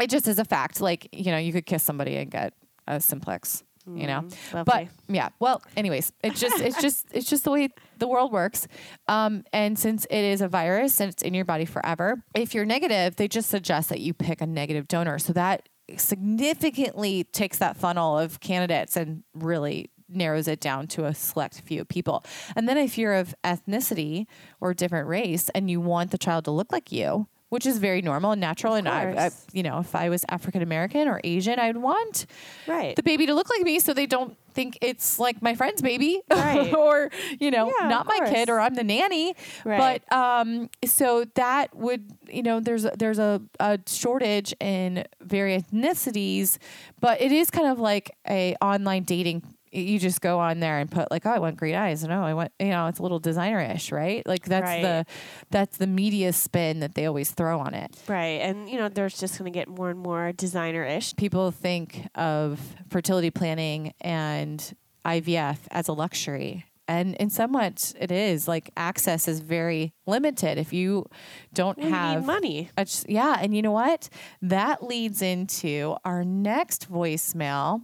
it 0.00 0.10
just 0.10 0.26
is 0.28 0.38
a 0.38 0.44
fact. 0.44 0.80
Like, 0.80 1.08
you 1.12 1.30
know, 1.30 1.38
you 1.38 1.52
could 1.52 1.66
kiss 1.66 1.82
somebody 1.82 2.16
and 2.16 2.30
get 2.30 2.54
a 2.86 3.00
simplex, 3.00 3.62
you 3.86 4.06
know. 4.06 4.28
But 4.64 4.88
yeah, 5.08 5.28
well, 5.38 5.62
anyways, 5.76 6.12
it's 6.22 6.40
just 6.40 6.60
it's 6.60 6.80
just 6.82 7.06
it's 7.12 7.28
just 7.28 7.44
the 7.44 7.50
way 7.50 7.68
the 7.98 8.08
world 8.08 8.32
works. 8.32 8.66
Um, 9.08 9.44
and 9.52 9.78
since 9.78 10.06
it 10.10 10.24
is 10.24 10.40
a 10.40 10.48
virus 10.48 11.00
and 11.00 11.10
it's 11.10 11.22
in 11.22 11.34
your 11.34 11.44
body 11.44 11.64
forever, 11.64 12.22
if 12.34 12.54
you're 12.54 12.64
negative, 12.64 13.16
they 13.16 13.28
just 13.28 13.50
suggest 13.50 13.88
that 13.90 14.00
you 14.00 14.14
pick 14.14 14.40
a 14.40 14.46
negative 14.46 14.88
donor. 14.88 15.18
So 15.18 15.32
that 15.34 15.68
significantly 15.96 17.24
takes 17.24 17.58
that 17.58 17.76
funnel 17.76 18.18
of 18.18 18.40
candidates 18.40 18.96
and 18.96 19.24
really 19.34 19.90
narrows 20.08 20.48
it 20.48 20.60
down 20.60 20.86
to 20.88 21.04
a 21.04 21.14
select 21.14 21.60
few 21.60 21.84
people. 21.84 22.24
And 22.56 22.68
then 22.68 22.76
if 22.76 22.98
you're 22.98 23.14
of 23.14 23.34
ethnicity 23.44 24.26
or 24.60 24.74
different 24.74 25.08
race 25.08 25.48
and 25.50 25.70
you 25.70 25.80
want 25.80 26.10
the 26.10 26.18
child 26.18 26.44
to 26.46 26.50
look 26.50 26.72
like 26.72 26.90
you, 26.92 27.28
which 27.50 27.66
is 27.66 27.78
very 27.78 28.00
normal 28.02 28.32
and 28.32 28.40
natural. 28.40 28.72
Of 28.74 28.78
and 28.80 28.88
I, 28.88 29.26
I, 29.26 29.30
you 29.52 29.62
know, 29.62 29.78
if 29.80 29.94
I 29.94 30.08
was 30.08 30.24
African 30.28 30.62
American 30.62 31.06
or 31.06 31.20
Asian, 31.22 31.58
I'd 31.60 31.76
want 31.76 32.26
Right. 32.66 32.96
the 32.96 33.02
baby 33.02 33.26
to 33.26 33.34
look 33.34 33.50
like 33.50 33.60
me 33.62 33.78
so 33.78 33.92
they 33.92 34.06
don't 34.06 34.36
think 34.52 34.78
it's 34.80 35.18
like 35.20 35.40
my 35.42 35.54
friend's 35.54 35.80
baby 35.82 36.20
Right. 36.28 36.74
or 36.76 37.10
you 37.38 37.52
know 37.52 37.72
Yeah, 37.80 37.88
not 37.88 38.06
my 38.06 38.18
kid 38.28 38.50
or 38.50 38.58
I'm 38.58 38.74
the 38.74 38.82
nanny 38.82 39.34
Right. 39.64 40.02
but 40.10 40.16
um 40.16 40.68
so 40.84 41.24
that 41.34 41.72
would 41.76 42.10
you 42.28 42.42
know 42.42 42.58
there's 42.58 42.84
a, 42.84 42.92
there's 42.98 43.20
a, 43.20 43.40
a 43.60 43.78
shortage 43.86 44.52
in 44.58 45.04
various 45.20 45.62
ethnicities 45.64 46.58
but 47.00 47.20
it 47.20 47.30
is 47.30 47.48
kind 47.50 47.68
of 47.68 47.78
like 47.78 48.10
a 48.28 48.56
online 48.60 49.04
dating 49.04 49.44
you 49.72 49.98
just 49.98 50.20
go 50.20 50.38
on 50.40 50.58
there 50.60 50.78
and 50.78 50.90
put 50.90 51.10
like 51.10 51.24
oh 51.26 51.30
I 51.30 51.38
want 51.38 51.56
green 51.56 51.74
eyes 51.76 52.02
no 52.04 52.20
oh, 52.20 52.24
I 52.24 52.34
want 52.34 52.52
you 52.58 52.68
know 52.68 52.86
it's 52.88 52.98
a 52.98 53.02
little 53.02 53.20
designer-ish 53.20 53.92
right 53.92 54.26
like 54.26 54.44
that's 54.44 54.64
Right. 54.64 54.82
the 54.82 55.06
that's 55.50 55.76
the 55.78 55.86
media 55.86 56.32
spin 56.32 56.80
that 56.80 56.94
they 56.94 57.06
always 57.06 57.30
throw 57.30 57.60
on 57.60 57.74
it 57.74 57.94
right. 58.08 58.40
And, 58.40 58.68
you 58.68 58.78
know, 58.78 58.88
there's 58.88 59.18
just 59.18 59.38
going 59.38 59.50
to 59.52 59.56
get 59.56 59.68
more 59.68 59.90
and 59.90 59.98
more 60.00 60.32
designer 60.32 60.84
ish. 60.84 61.14
people 61.16 61.50
think 61.50 62.08
of 62.14 62.60
fertility 62.88 63.30
planning 63.30 63.92
and 64.00 64.74
IVF 65.04 65.58
as 65.70 65.88
a 65.88 65.92
luxury. 65.92 66.64
And 66.88 67.14
in 67.16 67.30
somewhat 67.30 67.94
it 68.00 68.10
is 68.10 68.48
like 68.48 68.70
access 68.76 69.28
is 69.28 69.38
very 69.40 69.92
limited 70.06 70.58
if 70.58 70.72
you 70.72 71.06
don't 71.54 71.78
You 71.78 71.88
have 71.90 72.26
money. 72.26 72.68
a 72.76 72.84
yeah, 73.06 73.38
and 73.40 73.54
you 73.54 73.62
know 73.62 73.70
what? 73.70 74.08
That 74.42 74.82
leads 74.82 75.22
into 75.22 75.94
our 76.04 76.24
next 76.24 76.90
voicemail. 76.90 77.82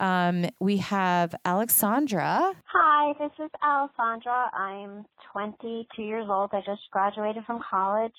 Um, 0.00 0.46
we 0.60 0.78
have 0.78 1.34
Alexandra. 1.44 2.52
Hi, 2.66 3.12
this 3.18 3.32
is 3.44 3.50
Alexandra. 3.62 4.50
I'm 4.52 5.04
22 5.32 6.02
years 6.02 6.26
old. 6.28 6.50
I 6.52 6.60
just 6.60 6.82
graduated 6.90 7.44
from 7.46 7.60
college, 7.68 8.12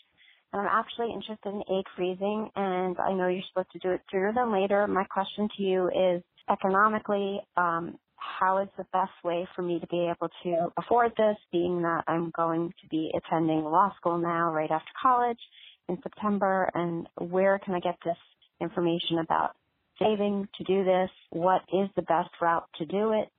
and 0.53 0.61
I'm 0.61 0.67
actually 0.67 1.13
interested 1.13 1.49
in 1.49 1.61
egg 1.77 1.85
freezing. 1.95 2.49
And 2.55 2.97
I 2.99 3.13
know 3.13 3.27
you're 3.27 3.43
supposed 3.49 3.71
to 3.73 3.79
do 3.79 3.91
it 3.91 4.01
sooner 4.11 4.33
than 4.33 4.51
later. 4.51 4.87
My 4.87 5.03
question 5.03 5.47
to 5.57 5.63
you 5.63 5.87
is, 5.89 6.23
economically, 6.49 7.41
um, 7.57 7.97
how 8.15 8.57
is 8.59 8.69
the 8.77 8.85
best 8.91 9.11
way 9.23 9.47
for 9.55 9.61
me 9.61 9.79
to 9.79 9.87
be 9.87 10.09
able 10.09 10.29
to 10.43 10.73
afford 10.77 11.11
this, 11.17 11.37
being 11.51 11.83
that 11.83 12.03
I'm 12.07 12.31
going 12.35 12.73
to 12.81 12.87
be 12.89 13.11
attending 13.15 13.63
law 13.63 13.93
school 13.97 14.17
now 14.17 14.51
right 14.51 14.71
after 14.71 14.89
college 15.01 15.39
in 15.87 15.97
September, 16.01 16.69
and 16.73 17.07
where 17.19 17.59
can 17.59 17.75
I 17.75 17.79
get 17.79 17.97
this 18.03 18.17
information 18.59 19.19
about 19.19 19.55
saving 19.99 20.47
to 20.57 20.63
do 20.63 20.83
this? 20.83 21.09
What 21.31 21.61
is 21.73 21.89
the 21.95 22.01
best 22.03 22.29
route 22.41 22.67
to 22.79 22.85
do 22.85 23.13
it? 23.13 23.29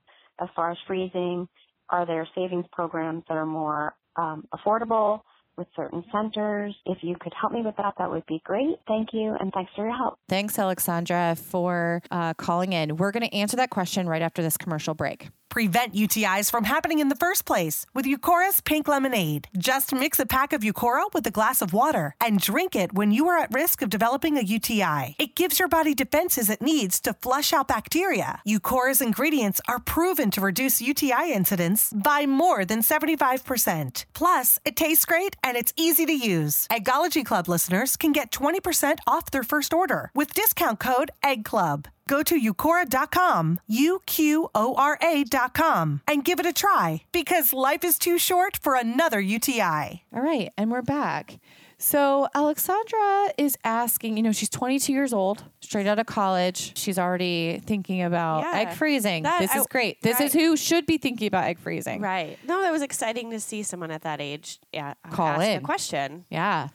as 0.41 0.49
far 0.55 0.71
as 0.71 0.77
freezing? 0.87 1.47
Are 1.89 2.05
there 2.05 2.27
savings 2.35 2.65
programs 2.71 3.23
that 3.27 3.35
are 3.35 3.45
more 3.45 3.93
um, 4.15 4.47
affordable 4.53 5.21
with 5.57 5.67
certain 5.75 6.03
centers? 6.11 6.75
If 6.85 6.99
you 7.01 7.15
could 7.19 7.33
help 7.39 7.53
me 7.53 7.61
with 7.61 7.75
that, 7.77 7.95
that 7.97 8.09
would 8.09 8.25
be 8.25 8.41
great. 8.43 8.77
Thank 8.87 9.09
you, 9.13 9.35
and 9.39 9.51
thanks 9.53 9.71
for 9.75 9.85
your 9.85 9.95
help. 9.95 10.17
Thanks, 10.27 10.57
Alexandra, 10.57 11.35
for 11.35 12.01
uh, 12.11 12.33
calling 12.35 12.73
in. 12.73 12.97
We're 12.97 13.11
going 13.11 13.27
to 13.27 13.35
answer 13.35 13.57
that 13.57 13.69
question 13.69 14.07
right 14.07 14.21
after 14.21 14.41
this 14.41 14.57
commercial 14.57 14.93
break. 14.93 15.29
Prevent 15.49 15.95
UTIs 15.95 16.51
from 16.51 16.65
happening 16.65 16.99
in 16.99 17.09
the 17.09 17.15
first 17.15 17.43
place 17.43 17.87
with 17.95 18.05
Uqora's 18.05 18.61
Pink 18.61 18.87
Lemonade. 18.87 19.47
Just 19.57 19.91
mix 19.91 20.19
a 20.19 20.25
pack 20.27 20.53
of 20.53 20.61
Uqora 20.61 21.11
with 21.11 21.25
a 21.25 21.31
glass 21.31 21.63
of 21.63 21.73
water 21.73 22.13
and 22.21 22.39
drink 22.39 22.75
it 22.75 22.93
when 22.93 23.11
you 23.11 23.27
are 23.27 23.39
at 23.39 23.53
risk 23.53 23.81
of 23.81 23.89
developing 23.89 24.37
a 24.37 24.41
UTI. 24.41 25.15
It 25.17 25.35
gives 25.35 25.57
your 25.57 25.67
body 25.67 25.95
defenses 25.95 26.51
it 26.51 26.61
needs 26.61 26.99
to 26.99 27.13
flush 27.13 27.51
out 27.51 27.67
bacteria. 27.67 28.41
Uqora's 28.47 29.01
ingredients 29.01 29.59
are 29.67 29.79
proven 29.79 30.29
to 30.31 30.41
reduce 30.41 30.81
UTI 30.81 31.33
incidence 31.33 31.91
by 31.95 32.27
more 32.27 32.63
than 32.63 32.81
75%. 32.81 34.05
Plus, 34.13 34.59
it 34.65 34.75
tastes 34.75 35.05
great 35.05 35.35
and 35.43 35.57
it's 35.57 35.73
easy 35.75 36.05
to 36.05 36.13
use. 36.13 36.67
Eggology 36.69 37.25
Club 37.25 37.47
listeners 37.47 37.97
can 37.97 38.11
get 38.11 38.31
20% 38.31 38.99
off 39.07 39.31
their 39.31 39.43
first 39.43 39.73
order 39.73 40.11
with 40.13 40.35
discount 40.35 40.79
code 40.79 41.09
EGGCLUB. 41.23 41.87
Go 42.09 42.23
to 42.23 42.41
uqora.com, 42.41 43.59
U 43.67 44.01
Q 44.07 44.49
O 44.55 44.73
R 44.73 44.97
A.com, 44.99 46.01
and 46.07 46.25
give 46.25 46.39
it 46.39 46.45
a 46.47 46.51
try 46.51 47.03
because 47.11 47.53
life 47.53 47.83
is 47.83 47.99
too 47.99 48.17
short 48.17 48.57
for 48.57 48.73
another 48.73 49.19
UTI. 49.21 50.05
All 50.11 50.21
right, 50.23 50.49
and 50.57 50.71
we're 50.71 50.81
back. 50.81 51.37
So 51.77 52.27
Alexandra 52.35 53.29
is 53.37 53.57
asking, 53.63 54.17
you 54.17 54.23
know, 54.23 54.31
she's 54.33 54.49
22 54.49 54.91
years 54.91 55.13
old, 55.13 55.45
straight 55.61 55.85
out 55.87 55.97
of 55.99 56.07
college. 56.07 56.75
She's 56.77 56.97
already 56.99 57.61
thinking 57.63 58.01
about 58.01 58.41
Yeah. 58.41 58.59
egg 58.59 58.73
freezing. 58.73 59.23
That- 59.23 59.39
this 59.39 59.53
is 59.55 59.61
I- 59.61 59.65
great. 59.69 60.01
This 60.01 60.19
is 60.19 60.33
who 60.33 60.57
should 60.57 60.85
be 60.87 60.97
thinking 60.97 61.27
about 61.27 61.45
egg 61.45 61.57
freezing. 61.59 62.01
Right. 62.01 62.37
No, 62.45 62.63
it 62.63 62.71
was 62.71 62.81
exciting 62.81 63.29
to 63.31 63.39
see 63.39 63.61
someone 63.63 63.91
at 63.91 64.01
that 64.01 64.19
age. 64.19 64.59
Yeah. 64.73 64.95
Uh, 65.05 65.09
Call 65.11 65.27
ask 65.27 65.43
in. 65.47 65.57
a 65.59 65.61
question. 65.61 66.25
Yeah. 66.29 66.69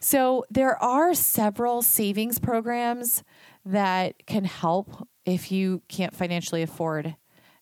So 0.00 0.46
there 0.48 0.82
are 0.82 1.12
several 1.12 1.82
savings 1.82 2.38
programs 2.38 3.24
that 3.66 4.26
can 4.26 4.44
help 4.44 5.06
if 5.24 5.50
you 5.52 5.82
can't 5.88 6.14
financially 6.14 6.62
afford 6.62 7.16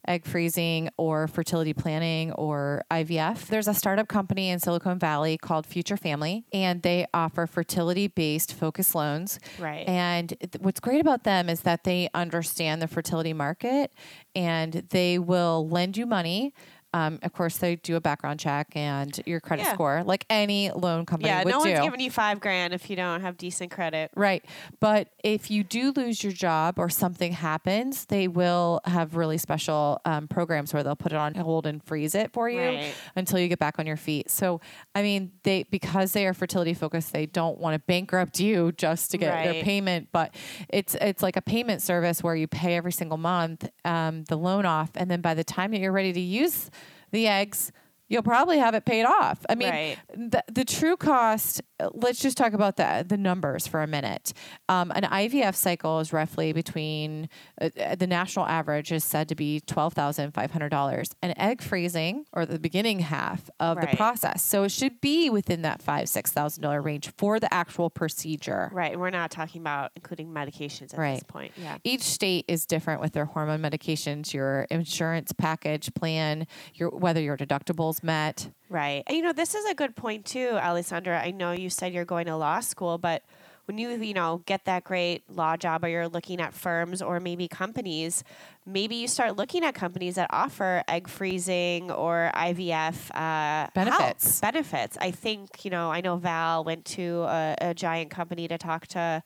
egg 0.07 0.27
freezing 0.27 0.91
or 0.97 1.27
fertility 1.27 1.73
planning 1.73 2.33
or 2.33 2.85
IVF. 2.91 3.47
There's 3.47 3.69
a 3.69 3.75
startup 3.75 4.09
company 4.09 4.51
in 4.51 4.59
Silicon 4.59 4.99
Valley 4.99 5.39
called 5.39 5.67
Future 5.67 5.97
Family, 5.97 6.45
and 6.53 6.83
they 6.83 7.07
offer 7.15 7.47
fertility 7.47 8.09
based 8.09 8.53
focus 8.53 8.95
loans. 8.95 9.39
Right. 9.59 9.89
And 9.89 10.35
what's 10.61 10.81
great 10.81 11.01
about 11.01 11.25
them 11.25 11.49
is 11.49 11.61
that 11.61 11.85
they 11.85 12.09
understand 12.15 12.83
the 12.83 12.89
fertility 12.89 13.33
market 13.33 13.93
and 14.35 14.73
they 14.91 15.19
will 15.19 15.69
lend 15.69 15.97
you 15.97 16.07
money. 16.07 16.53
Um, 16.95 17.19
of 17.25 17.33
course, 17.33 17.57
they 17.59 17.75
do 17.75 17.97
a 17.97 18.01
background 18.01 18.39
check 18.39 18.69
and 18.77 19.21
your 19.27 19.41
credit 19.41 19.65
Yeah. 19.65 19.75
score, 19.75 20.05
like 20.05 20.25
any 20.31 20.71
loan 20.71 21.05
company 21.07 21.29
Yeah. 21.29 21.43
would 21.43 21.51
No 21.51 21.59
one's 21.59 21.77
do. 21.77 21.83
giving 21.83 21.99
you 21.99 22.09
five 22.11 22.39
grand 22.39 22.73
if 22.73 22.89
you 22.89 22.95
don't 22.95 23.21
have 23.21 23.37
decent 23.37 23.73
credit. 23.73 24.13
Right. 24.15 24.45
But 24.79 25.09
if 25.25 25.51
you 25.51 25.65
do 25.65 25.91
lose 25.91 26.23
your 26.23 26.33
job 26.33 26.79
or 26.79 26.89
something 26.89 27.33
happens, 27.33 28.05
they 28.05 28.29
will 28.29 28.81
have 28.85 29.17
really 29.17 29.39
special 29.39 30.01
um, 30.05 30.29
programs 30.29 30.73
where 30.73 30.85
they'll 30.85 30.95
put 30.95 31.11
it 31.11 31.19
on 31.19 31.35
hold 31.35 31.67
and 31.67 31.83
freeze 31.83 32.15
it 32.15 32.33
for 32.33 32.49
you 32.49 32.61
Right. 32.61 32.95
until 33.17 33.41
you 33.41 33.49
get 33.49 33.59
back 33.59 33.81
on 33.81 33.87
your 33.89 33.97
feet. 33.97 34.31
So, 34.31 34.61
I 34.95 35.03
mean, 35.03 35.33
they 35.43 35.65
because 35.65 36.13
they 36.13 36.27
are 36.29 36.33
fertility 36.35 36.75
focused, 36.75 37.13
they 37.13 37.27
don't 37.27 37.59
want 37.59 37.75
to 37.75 37.81
bankrupt 37.81 38.39
you 38.39 38.71
just 38.71 39.11
to 39.11 39.19
get 39.19 39.43
their 39.43 39.65
payment. 39.65 40.11
But 40.13 40.33
it's 40.69 40.95
it's 41.01 41.25
like 41.25 41.37
a 41.37 41.43
payment 41.43 41.83
service 41.83 42.23
where 42.23 42.37
you 42.37 42.47
pay 42.47 42.77
every 42.77 42.93
single 42.93 43.19
month 43.19 43.69
um, 43.85 44.23
the 44.29 44.37
loan 44.37 44.65
off, 44.65 44.91
and 44.95 45.11
then 45.11 45.21
by 45.21 45.35
the 45.35 45.43
time 45.43 45.73
that 45.73 45.81
you're 45.81 45.91
ready 45.91 46.13
to 46.13 46.21
use 46.21 46.71
the 47.15 47.27
eggs. 47.29 47.73
You'll 48.09 48.23
probably 48.23 48.59
have 48.59 48.75
it 48.75 48.85
paid 48.85 49.05
off. 49.05 49.45
I 49.49 49.55
mean, 49.55 49.71
Right. 49.71 49.97
the, 50.15 50.45
the 50.53 50.65
true 50.65 50.97
cost 50.97 51.63
uh, 51.81 51.89
let's 51.93 52.21
just 52.21 52.37
talk 52.37 52.53
about 52.53 52.77
the 52.77 53.05
the 53.09 53.17
numbers 53.17 53.67
for 53.67 53.83
a 53.83 53.87
minute 53.87 54.33
um, 54.69 54.93
an 54.95 55.03
ivf 55.03 55.55
cycle 55.57 55.99
is 55.99 56.13
roughly 56.13 56.53
between 56.53 57.29
uh, 57.61 57.69
uh, 57.81 57.97
the 57.97 58.07
national 58.07 58.47
average 58.47 58.93
is 58.93 59.03
said 59.03 59.29
to 59.29 59.35
be 59.35 59.61
$12500 59.67 61.11
An 61.23 61.35
egg 61.39 61.63
freezing 61.63 62.27
or 62.33 62.47
the 62.47 62.59
beginning 62.59 63.01
half 63.01 63.51
of 63.61 63.81
the 63.81 63.89
process 63.97 64.43
so 64.43 64.63
it 64.65 64.71
should 64.71 65.01
be 65.01 65.31
within 65.31 65.63
that 65.63 65.83
five 65.83 66.09
six 66.09 66.31
thousand 66.33 66.63
dollar 66.63 66.81
range 66.81 67.11
for 67.17 67.41
the 67.41 67.53
actual 67.53 67.91
procedure 67.91 68.71
Right. 68.73 68.93
And 68.93 69.01
we're 69.01 69.11
not 69.11 69.31
talking 69.31 69.61
about 69.61 69.91
including 69.97 70.29
medications 70.29 70.93
at 70.95 70.99
Right. 70.99 71.15
this 71.15 71.23
point. 71.25 71.53
Yeah. 71.57 71.79
each 71.85 72.03
state 72.03 72.45
is 72.49 72.67
different 72.67 73.01
with 73.01 73.13
their 73.13 73.25
hormone 73.25 73.61
medications 73.63 74.33
your 74.33 74.67
insurance 74.71 75.33
package 75.33 75.93
plan 75.95 76.47
your 76.75 76.91
whether 76.91 77.21
your 77.21 77.37
deductibles 77.37 77.94
met 78.03 78.49
Right. 78.75 79.05
And, 79.07 79.17
you 79.17 79.23
know, 79.23 79.33
this 79.33 79.55
is 79.55 79.65
a 79.67 79.75
good 79.75 79.95
point 79.95 80.25
too, 80.25 80.49
Alessandra. 80.55 81.23
I 81.23 81.31
know 81.31 81.53
you 81.53 81.71
said 81.71 81.93
you're 81.93 82.05
going 82.05 82.27
to 82.27 82.35
law 82.37 82.59
school, 82.59 82.99
but 82.99 83.23
when 83.67 83.79
you, 83.79 83.91
you 83.91 84.15
know, 84.15 84.43
get 84.47 84.65
that 84.65 84.83
great 84.83 85.23
law 85.31 85.57
job 85.57 85.85
or 85.85 85.89
you're 85.89 86.09
looking 86.09 86.41
at 86.41 86.53
firms 86.53 87.01
or 87.01 87.21
maybe 87.21 87.47
companies, 87.47 88.25
maybe 88.67 88.97
you 88.97 89.07
start 89.07 89.37
looking 89.37 89.65
at 89.65 89.75
companies 89.75 90.17
that 90.17 90.29
offer 90.31 90.83
egg 90.89 91.07
freezing 91.07 91.91
or 91.93 92.33
IVF 92.35 93.11
uh, 93.15 93.21
help, 93.21 93.75
Benefits. 93.75 94.41
benefits. 94.41 94.99
I 95.01 95.13
think, 95.13 95.65
you 95.65 95.71
know, 95.71 95.93
I 95.93 96.01
know 96.01 96.17
Val 96.17 96.65
went 96.65 96.85
to 96.87 97.23
a, 97.23 97.55
a 97.61 97.75
giant 97.75 98.11
company 98.11 98.49
to 98.49 98.59
talk 98.59 98.89
to 98.89 99.23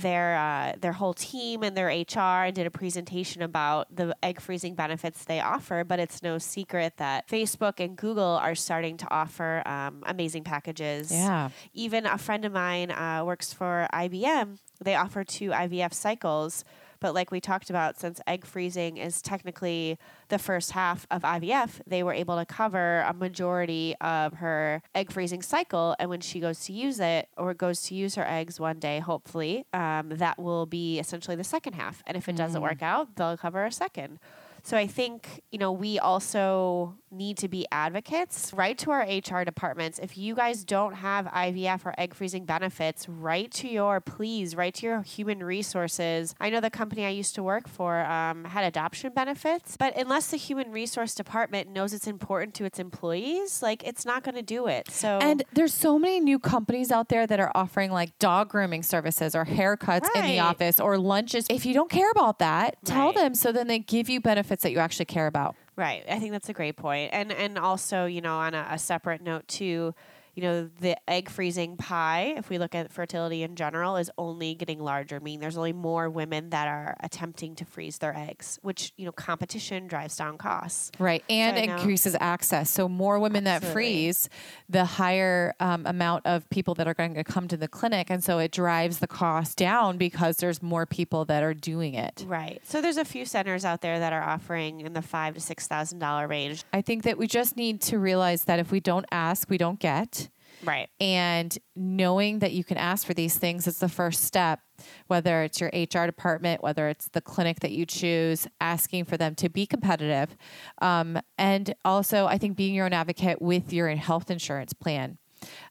their 0.00 0.36
uh, 0.36 0.72
their 0.80 0.92
whole 0.92 1.14
team 1.14 1.62
and 1.62 1.76
their 1.76 1.88
HR 1.88 2.46
and 2.46 2.54
did 2.54 2.66
a 2.66 2.70
presentation 2.70 3.42
about 3.42 3.94
the 3.94 4.16
egg 4.22 4.40
freezing 4.40 4.74
benefits 4.74 5.24
they 5.24 5.40
offer. 5.40 5.84
But 5.84 5.98
it's 5.98 6.22
no 6.22 6.38
secret 6.38 6.94
that 6.96 7.28
Facebook 7.28 7.80
and 7.80 7.96
Google 7.96 8.24
are 8.24 8.54
starting 8.54 8.96
to 8.98 9.10
offer 9.10 9.62
um, 9.66 10.02
amazing 10.06 10.44
packages. 10.44 11.12
Yeah. 11.12 11.50
Even 11.74 12.06
a 12.06 12.18
friend 12.18 12.44
of 12.44 12.52
mine 12.52 12.90
uh, 12.90 13.22
works 13.24 13.52
for 13.52 13.88
IBM. 13.92 14.58
They 14.82 14.94
offer 14.94 15.24
two 15.24 15.50
IVF 15.50 15.92
cycles. 15.92 16.64
But 17.00 17.14
like 17.14 17.30
we 17.30 17.40
talked 17.40 17.70
about, 17.70 17.98
since 17.98 18.20
egg 18.26 18.44
freezing 18.44 18.96
is 18.96 19.22
technically 19.22 19.98
the 20.28 20.38
first 20.38 20.72
half 20.72 21.06
of 21.10 21.22
IVF, 21.22 21.80
they 21.86 22.02
were 22.02 22.12
able 22.12 22.36
to 22.36 22.44
cover 22.44 23.00
a 23.00 23.12
majority 23.12 23.94
of 24.00 24.34
her 24.34 24.82
egg 24.94 25.12
freezing 25.12 25.42
cycle. 25.42 25.94
And 25.98 26.10
when 26.10 26.20
she 26.20 26.40
goes 26.40 26.64
to 26.66 26.72
use 26.72 27.00
it 27.00 27.28
or 27.36 27.54
goes 27.54 27.82
to 27.82 27.94
use 27.94 28.14
her 28.16 28.26
eggs 28.26 28.58
one 28.58 28.78
day, 28.78 28.98
hopefully, 28.98 29.64
um, 29.72 30.10
that 30.10 30.38
will 30.38 30.66
be 30.66 30.98
essentially 30.98 31.36
the 31.36 31.44
second 31.44 31.74
half. 31.74 32.02
And 32.06 32.16
if 32.16 32.28
it 32.28 32.36
doesn't 32.36 32.62
work 32.62 32.82
out, 32.82 33.16
they'll 33.16 33.36
cover 33.36 33.64
a 33.64 33.72
second. 33.72 34.18
So 34.62 34.76
I 34.76 34.86
think, 34.86 35.42
you 35.50 35.58
know, 35.58 35.72
we 35.72 35.98
also 35.98 36.94
need 37.10 37.36
to 37.38 37.48
be 37.48 37.66
advocates, 37.72 38.52
write 38.52 38.78
to 38.78 38.90
our 38.90 39.00
HR 39.02 39.44
departments. 39.44 39.98
If 39.98 40.16
you 40.18 40.34
guys 40.34 40.64
don't 40.64 40.94
have 40.94 41.26
IVF 41.26 41.86
or 41.86 41.94
egg 41.98 42.14
freezing 42.14 42.44
benefits, 42.44 43.08
write 43.08 43.50
to 43.52 43.68
your, 43.68 44.00
please, 44.00 44.54
write 44.54 44.74
to 44.74 44.86
your 44.86 45.02
human 45.02 45.42
resources. 45.42 46.34
I 46.40 46.50
know 46.50 46.60
the 46.60 46.70
company 46.70 47.04
I 47.06 47.10
used 47.10 47.34
to 47.36 47.42
work 47.42 47.68
for 47.68 48.00
um, 48.04 48.44
had 48.44 48.64
adoption 48.64 49.12
benefits, 49.14 49.76
but 49.76 49.96
unless 49.96 50.28
the 50.28 50.36
human 50.36 50.70
resource 50.72 51.14
department 51.14 51.70
knows 51.70 51.92
it's 51.92 52.06
important 52.06 52.54
to 52.54 52.64
its 52.64 52.78
employees, 52.78 53.62
like 53.62 53.86
it's 53.86 54.04
not 54.04 54.22
going 54.24 54.34
to 54.34 54.42
do 54.42 54.66
it. 54.66 54.90
So, 54.90 55.18
And 55.20 55.42
there's 55.52 55.74
so 55.74 55.98
many 55.98 56.20
new 56.20 56.38
companies 56.38 56.90
out 56.90 57.08
there 57.08 57.26
that 57.26 57.40
are 57.40 57.52
offering 57.54 57.90
like 57.90 58.18
dog 58.18 58.48
grooming 58.50 58.82
services 58.82 59.34
or 59.34 59.44
haircuts 59.44 60.06
in 60.14 60.26
the 60.26 60.40
office 60.40 60.80
or 60.80 60.98
lunches. 60.98 61.46
If 61.48 61.64
you 61.66 61.74
don't 61.74 61.90
care 61.90 62.10
about 62.10 62.38
that, 62.40 62.76
tell 62.84 63.06
Right. 63.06 63.14
them 63.14 63.34
so 63.34 63.52
then 63.52 63.66
they 63.68 63.78
give 63.78 64.08
you 64.08 64.20
benefits 64.20 64.62
that 64.62 64.72
you 64.72 64.78
actually 64.78 65.06
care 65.06 65.26
about. 65.26 65.54
Right. 65.78 66.04
I 66.10 66.18
think 66.18 66.32
that's 66.32 66.48
a 66.48 66.52
great 66.52 66.76
point. 66.76 67.10
And 67.14 67.30
and 67.30 67.56
also, 67.56 68.04
you 68.06 68.20
know, 68.20 68.36
on 68.38 68.52
a, 68.54 68.66
a 68.72 68.78
separate 68.78 69.22
note 69.22 69.46
too, 69.46 69.94
you 70.38 70.44
know, 70.44 70.70
the 70.78 70.96
egg 71.10 71.28
freezing 71.28 71.76
pie, 71.76 72.34
if 72.36 72.48
we 72.48 72.58
look 72.58 72.72
at 72.72 72.92
fertility 72.92 73.42
in 73.42 73.56
general, 73.56 73.96
is 73.96 74.08
only 74.16 74.54
getting 74.54 74.78
larger, 74.78 75.18
meaning 75.18 75.40
there's 75.40 75.56
only 75.56 75.72
more 75.72 76.08
women 76.08 76.50
that 76.50 76.68
are 76.68 76.96
attempting 77.00 77.56
to 77.56 77.64
freeze 77.64 77.98
their 77.98 78.16
eggs, 78.16 78.56
which, 78.62 78.92
you 78.96 79.04
know, 79.04 79.10
competition 79.10 79.88
drives 79.88 80.16
down 80.16 80.38
costs. 80.38 80.92
Right. 81.00 81.24
And 81.28 81.56
know- 81.56 81.74
increases 81.74 82.14
access. 82.20 82.70
So 82.70 82.88
more 82.88 83.18
women 83.18 83.42
that 83.44 83.64
freeze, 83.64 84.28
the 84.68 84.84
higher 84.84 85.56
um, 85.58 85.84
amount 85.86 86.24
of 86.24 86.48
people 86.50 86.74
that 86.74 86.86
are 86.86 86.94
going 86.94 87.14
to 87.14 87.24
come 87.24 87.48
to 87.48 87.56
the 87.56 87.66
clinic. 87.66 88.08
And 88.08 88.22
so 88.22 88.38
it 88.38 88.52
drives 88.52 89.00
the 89.00 89.08
cost 89.08 89.58
down 89.58 89.98
because 89.98 90.36
there's 90.36 90.62
more 90.62 90.86
people 90.86 91.24
that 91.24 91.42
are 91.42 91.52
doing 91.54 91.94
it. 91.94 92.24
Right. 92.28 92.60
So 92.62 92.80
there's 92.80 92.96
a 92.96 93.04
few 93.04 93.24
centers 93.24 93.64
out 93.64 93.80
there 93.80 93.98
that 93.98 94.12
are 94.12 94.22
offering 94.22 94.82
in 94.82 94.92
the 94.92 95.02
five 95.02 95.34
to 95.34 95.40
six 95.40 95.66
thousand 95.66 95.98
dollar 95.98 96.28
range. 96.28 96.62
I 96.72 96.80
think 96.80 97.02
that 97.02 97.18
we 97.18 97.26
just 97.26 97.56
need 97.56 97.80
to 97.80 97.98
realize 97.98 98.44
that 98.44 98.60
if 98.60 98.70
we 98.70 98.78
don't 98.78 99.06
ask, 99.10 99.50
we 99.50 99.58
don't 99.58 99.80
get. 99.80 100.27
Right. 100.64 100.88
And 101.00 101.56
knowing 101.76 102.40
that 102.40 102.52
you 102.52 102.64
can 102.64 102.76
ask 102.76 103.06
for 103.06 103.14
these 103.14 103.36
things 103.36 103.66
is 103.66 103.78
the 103.78 103.88
first 103.88 104.24
step, 104.24 104.60
whether 105.06 105.42
it's 105.42 105.60
your 105.60 105.70
HR 105.72 106.06
department, 106.06 106.62
whether 106.62 106.88
it's 106.88 107.08
the 107.08 107.20
clinic 107.20 107.60
that 107.60 107.72
you 107.72 107.86
choose, 107.86 108.46
asking 108.60 109.04
for 109.04 109.16
them 109.16 109.34
to 109.36 109.48
be 109.48 109.66
competitive. 109.66 110.36
Um, 110.80 111.20
and 111.36 111.74
also, 111.84 112.26
I 112.26 112.38
think 112.38 112.56
being 112.56 112.74
your 112.74 112.86
own 112.86 112.92
advocate 112.92 113.40
with 113.40 113.72
your 113.72 113.88
health 113.90 114.30
insurance 114.30 114.72
plan. 114.72 115.18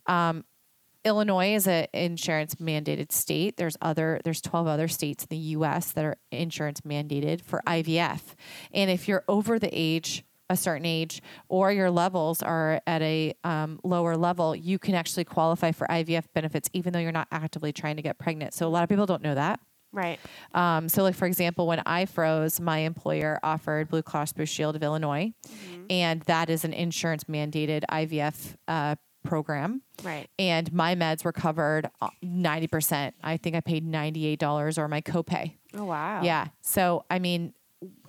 Um, 0.06 0.46
Illinois 1.08 1.56
is 1.56 1.68
an 1.68 1.88
insurance 1.94 2.56
mandated 2.56 3.12
state. 3.12 3.56
There's 3.56 3.78
other 3.82 4.20
there's 4.24 4.42
12 4.42 4.68
other 4.68 4.88
states 4.88 5.24
in 5.24 5.30
the 5.30 5.44
US 5.56 5.94
that 5.94 6.04
are 6.04 6.18
insurance 6.32 6.82
mandated 6.82 7.42
for 7.42 7.62
IVF. 7.66 8.22
And 8.74 8.92
if 8.92 9.08
you're 9.08 9.24
over 9.28 9.58
the 9.58 9.70
age 9.72 10.26
a 10.50 10.58
certain 10.58 10.86
age 10.86 11.22
or 11.50 11.72
your 11.72 11.92
levels 11.92 12.42
are 12.42 12.82
at 12.88 13.02
a 13.02 13.34
um, 13.44 13.80
lower 13.84 14.16
level, 14.16 14.56
you 14.56 14.80
can 14.80 14.96
actually 14.96 15.24
qualify 15.24 15.72
for 15.72 15.88
IVF 15.88 16.26
benefits 16.34 16.70
even 16.74 16.94
though 16.94 17.00
you're 17.00 17.12
not 17.12 17.28
actively 17.32 17.72
trying 17.74 17.96
to 17.98 18.02
get 18.02 18.18
pregnant. 18.18 18.54
So 18.54 18.68
a 18.68 18.70
lot 18.70 18.84
of 18.84 18.90
people 18.90 19.06
don't 19.06 19.22
know 19.22 19.36
that. 19.36 19.60
Right. 19.94 20.20
Um, 20.54 20.90
so, 20.90 21.02
like 21.04 21.16
for 21.16 21.26
example, 21.26 21.66
when 21.66 21.82
I 21.86 22.06
froze, 22.06 22.60
my 22.60 22.80
employer 22.80 23.40
offered 23.42 23.88
Blue 23.90 24.02
Cross 24.04 24.34
Blue 24.34 24.46
Shield 24.46 24.76
of 24.76 24.84
Illinois, 24.84 25.34
and 25.90 26.22
that 26.24 26.50
is 26.50 26.66
an 26.66 26.74
insurance 26.74 27.24
mandated 27.24 27.84
IVF 27.90 28.56
uh, 28.68 28.96
program. 29.24 29.82
Right. 30.04 30.28
And 30.38 30.72
my 30.74 30.96
meds 30.96 31.24
were 31.24 31.32
covered 31.32 31.90
uh, 32.02 32.10
ninety 32.22 32.68
percent. 32.68 33.16
I 33.24 33.38
think 33.38 33.56
I 33.56 33.62
paid 33.62 33.86
ninety 33.86 34.26
eight 34.28 34.40
dollars 34.40 34.78
or 34.78 34.88
my 34.88 35.02
copay. 35.02 35.54
Oh 35.74 35.86
wow. 35.86 36.22
Yeah. 36.22 36.48
So 36.62 37.06
I 37.10 37.20
mean, 37.20 37.54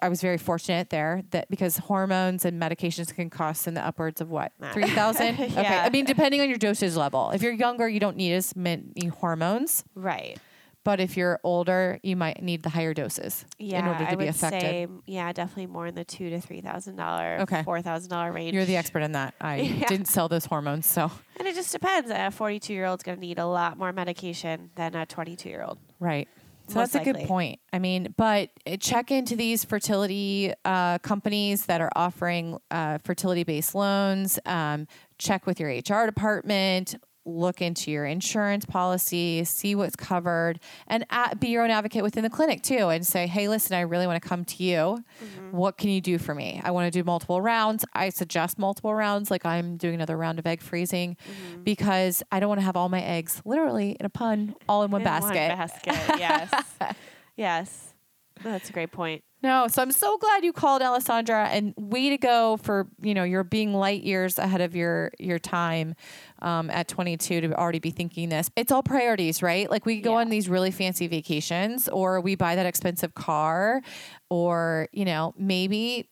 I 0.01 0.09
was 0.09 0.23
very 0.23 0.39
fortunate 0.39 0.89
there 0.91 1.23
that 1.31 1.51
because 1.51 1.77
hormones 1.77 2.45
and 2.47 2.61
medications 2.61 3.15
can 3.15 3.29
cost 3.29 3.67
in 3.67 3.75
the 3.75 3.85
upwards 3.87 4.21
of 4.21 4.31
what 4.31 4.53
three 4.73 4.89
thousand. 4.89 5.35
Okay. 5.41 5.79
I 5.79 5.91
mean, 5.91 6.05
depending 6.07 6.41
on 6.41 6.49
your 6.49 6.59
dosage 6.59 6.95
level. 6.97 7.31
If 7.31 7.43
you're 7.43 7.53
younger, 7.53 7.89
you 7.89 8.01
don't 8.01 8.17
need 8.17 8.33
as 8.33 8.57
many 8.57 9.07
hormones. 9.21 9.85
Right. 9.95 10.39
But 10.85 11.01
if 11.01 11.19
you're 11.19 11.39
older, 11.45 11.99
you 12.03 12.17
might 12.17 12.41
need 12.43 12.63
the 12.63 12.71
higher 12.71 12.95
doses 12.95 13.45
Yeah, 13.59 13.81
in 13.81 13.87
order 13.89 13.99
to 14.05 14.11
I 14.11 14.11
be 14.13 14.17
would 14.25 14.29
effective. 14.29 14.61
say 14.63 14.87
yeah, 15.05 15.31
definitely 15.35 15.67
more 15.67 15.87
in 15.87 15.95
the 15.95 16.05
two 16.05 16.31
to 16.31 16.41
three 16.41 16.63
thousand 16.63 16.97
dollar, 16.97 17.39
Okay. 17.41 17.63
four 17.63 17.83
thousand 17.83 18.09
dollar 18.09 18.33
range. 18.33 18.55
You're 18.55 18.65
the 18.65 18.77
expert 18.77 19.01
in 19.01 19.13
that. 19.13 19.35
I 19.39 19.57
Yeah. 19.61 19.87
didn't 19.87 20.07
sell 20.07 20.29
those 20.29 20.47
hormones, 20.47 20.87
so 20.87 21.11
And 21.39 21.47
it 21.47 21.55
just 21.55 21.73
depends. 21.73 22.11
A 22.11 22.31
42 22.31 22.73
year 22.73 22.87
old's 22.87 23.03
going 23.03 23.17
to 23.19 23.21
need 23.21 23.39
a 23.39 23.45
lot 23.47 23.77
more 23.77 23.93
medication 23.93 24.71
than 24.77 24.95
a 24.95 25.05
22 25.05 25.49
year 25.51 25.63
old. 25.63 25.79
right. 26.01 26.27
So 26.69 26.81
that's 26.81 26.95
a 26.95 27.05
good 27.05 27.27
point. 27.27 27.61
I 27.73 27.79
mean, 27.79 28.15
but 28.17 28.51
uh, 28.67 28.77
check 28.77 29.11
into 29.11 29.37
these 29.37 29.65
fertility 29.65 30.53
uh, 30.65 30.99
companies 30.99 31.67
that 31.67 31.81
are 31.81 31.91
offering 31.97 32.59
uh, 32.71 32.99
fertility 32.99 33.45
based 33.45 33.75
loans. 33.75 34.39
Um, 34.45 34.87
check 35.19 35.47
with 35.47 35.59
your 35.59 35.71
HR 35.71 36.07
department. 36.07 36.97
Look 37.29 37.61
into 37.61 37.91
your 37.91 38.07
insurance 38.07 38.65
policy, 38.65 39.45
see 39.45 39.75
what's 39.75 39.97
covered, 39.97 40.61
and 40.87 41.05
at, 41.11 41.39
be 41.39 41.49
your 41.49 41.63
own 41.63 41.71
advocate 41.71 42.03
within 42.03 42.23
the 42.23 42.31
clinic 42.31 42.63
too. 42.63 42.89
And 42.89 43.07
say, 43.07 43.27
hey, 43.27 43.49
listen, 43.49 43.77
I 43.77 43.83
really 43.83 44.07
want 44.07 44.23
to 44.23 44.27
come 44.27 44.47
to 44.47 44.65
you. 44.65 44.75
Mm-hmm. 44.75 45.57
What 45.57 45.77
can 45.77 45.91
you 45.91 46.01
do 46.01 46.17
for 46.17 46.35
me? 46.35 46.61
I 46.65 46.71
want 46.71 46.91
to 46.91 46.99
do 46.99 47.05
multiple 47.05 47.43
rounds. 47.43 47.85
I 47.93 48.09
suggest 48.09 48.59
multiple 48.59 48.95
rounds, 48.95 49.31
like 49.31 49.45
I'm 49.45 49.77
doing 49.77 49.95
another 49.95 50.17
round 50.17 50.39
of 50.39 50.47
egg 50.47 50.63
freezing, 50.63 51.17
mm-hmm. 51.17 51.63
because 51.65 52.23
I 52.33 52.41
don't 52.41 52.49
want 52.49 52.61
to 52.61 52.65
have 52.65 52.77
all 52.77 52.89
my 52.89 53.03
eggs, 53.03 53.43
literally 53.45 53.97
in 54.01 54.07
a 54.07 54.11
pun, 54.11 54.55
all 54.69 54.83
in 54.83 54.91
one 54.91 55.03
In 55.03 55.05
basket. 55.05 55.35
basket. 55.35 56.19
Yes. 56.19 56.65
yes. 57.37 57.95
That's 58.43 58.71
a 58.71 58.73
great 58.73 58.93
point. 58.93 59.23
No, 59.43 59.69
so 59.69 59.83
I'm 59.83 59.93
so 59.93 60.19
glad 60.19 60.45
you 60.45 60.53
called 60.53 60.83
Alessandra 60.83 61.47
and 61.49 61.73
way 61.77 62.11
to 62.11 62.19
go 62.19 62.57
for, 62.57 62.89
you 63.01 63.15
know, 63.15 63.23
you're 63.23 63.45
being 63.45 63.73
light 63.73 64.03
years 64.03 64.37
ahead 64.39 64.61
of 64.61 64.75
your 64.75 65.13
your 65.21 65.39
time 65.39 65.95
um, 66.43 66.71
at 66.71 66.89
22 66.89 67.43
to 67.43 67.55
already 67.55 67.79
be 67.79 67.91
thinking 67.91 68.31
this. 68.31 68.51
It's 68.57 68.73
all 68.73 68.83
priorities, 68.83 69.41
right? 69.41 69.71
Like 69.71 69.87
we 69.87 70.01
go 70.01 70.13
Yeah. 70.15 70.19
on 70.23 70.29
these 70.29 70.49
really 70.49 70.73
fancy 70.73 71.07
vacations 71.07 71.89
or 71.89 72.21
we 72.21 72.35
buy 72.35 72.57
that 72.57 72.67
expensive 72.67 73.15
car 73.15 73.81
or, 74.29 74.89
you 74.93 75.05
know, 75.05 75.35
maybe 75.39 76.09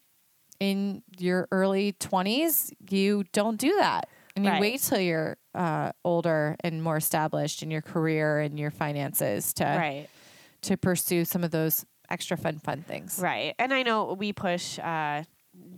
in 0.61 1.03
your 1.19 1.49
early 1.51 1.95
20s 1.95 2.73
you 2.89 3.25
don't 3.33 3.59
do 3.59 3.75
that. 3.79 4.09
And 4.37 4.45
you 4.45 4.51
Right. 4.53 4.61
wait 4.61 4.81
till 4.83 5.01
you're 5.01 5.37
uh, 5.55 5.91
older 6.05 6.55
and 6.61 6.81
more 6.83 6.97
established 6.99 7.63
in 7.63 7.71
your 7.73 7.83
career 7.83 8.39
and 8.41 8.57
your 8.59 8.71
finances 8.71 9.53
to 9.55 9.65
Right. 9.65 10.09
to 10.63 10.77
pursue 10.77 11.25
some 11.25 11.43
of 11.45 11.51
those 11.51 11.85
extra 12.11 12.37
fun 12.37 12.59
fun 12.59 12.83
things. 12.83 13.19
Right. 13.21 13.55
And 13.59 13.73
I 13.73 13.83
know 13.83 14.15
we 14.15 14.33
push 14.33 14.79
uh, 14.79 15.25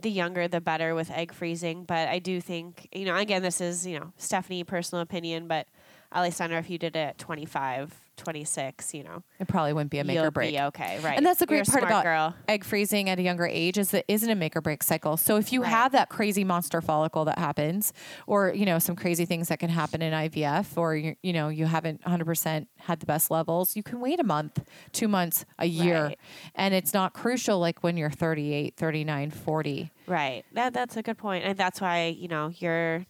the 0.01 0.09
younger 0.09 0.47
the 0.47 0.61
better 0.61 0.95
with 0.95 1.11
egg 1.11 1.33
freezing, 1.33 1.83
but 1.83 2.07
I 2.07 2.19
do 2.19 2.41
think, 2.41 2.87
you 2.91 3.05
know, 3.05 3.15
again, 3.15 3.41
this 3.41 3.61
is, 3.61 3.85
you 3.85 3.99
know, 3.99 4.13
Stephanie 4.17 4.63
personal 4.63 5.01
opinion, 5.01 5.47
but 5.47 5.67
Alessandra, 6.13 6.57
if 6.59 6.69
you 6.69 6.77
did 6.77 6.95
it 6.95 6.99
at 6.99 7.17
25, 7.17 7.93
26, 8.19 8.93
you 8.93 9.03
know, 9.03 9.23
It 9.39 9.47
probably 9.47 9.73
wouldn't 9.73 9.89
be 9.91 9.99
a 9.99 10.03
make 10.03 10.19
or 10.19 10.29
break. 10.31 10.53
be 10.53 10.59
okay. 10.59 10.99
Right. 11.03 11.17
And 11.17 11.25
that's 11.25 11.39
the 11.39 11.45
You're 11.49 11.63
great 11.63 11.67
part 11.67 11.83
about 11.83 12.03
girl. 12.03 12.35
egg 12.47 12.63
freezing 12.63 13.09
at 13.09 13.17
a 13.17 13.21
younger 13.21 13.47
age 13.47 13.77
is 13.77 13.91
that 13.91 14.05
it 14.07 14.13
isn't 14.13 14.29
a 14.29 14.35
make 14.35 14.55
or 14.55 14.61
break 14.61 14.83
cycle. 14.83 15.17
So 15.17 15.37
if 15.37 15.51
you 15.51 15.61
Right. 15.63 15.69
have 15.71 15.91
that 15.93 16.09
crazy 16.09 16.43
monster 16.43 16.81
follicle 16.81 17.25
that 17.25 17.39
happens, 17.39 17.93
or 18.27 18.53
you 18.53 18.65
know 18.65 18.77
some 18.79 18.95
crazy 18.95 19.25
things 19.25 19.47
that 19.47 19.59
can 19.59 19.69
happen 19.69 20.01
in 20.01 20.13
IVF, 20.13 20.77
or 20.77 20.95
you 20.95 21.15
you 21.23 21.33
know 21.33 21.49
you 21.49 21.65
haven't 21.65 22.01
100% 22.03 22.67
had 22.77 22.99
the 22.99 23.05
best 23.05 23.31
levels, 23.31 23.75
you 23.75 23.83
can 23.83 23.99
wait 23.99 24.19
a 24.19 24.23
month, 24.23 24.63
two 24.91 25.07
months, 25.07 25.45
a 25.57 25.65
year, 25.65 26.03
Right. 26.05 26.19
and 26.55 26.73
it's 26.73 26.93
not 26.93 27.13
crucial 27.13 27.59
like 27.59 27.83
when 27.83 27.97
you're 27.97 28.09
38, 28.11 28.75
39, 28.77 29.31
40. 29.31 29.91
Right. 30.07 30.43
That 30.53 30.73
that's 30.73 30.97
a 30.97 31.01
good. 31.01 31.17
And 31.23 31.57
that's 31.57 31.81
why, 31.81 32.05
you 32.17 32.27
know, 32.27 32.51
you're 32.57 33.05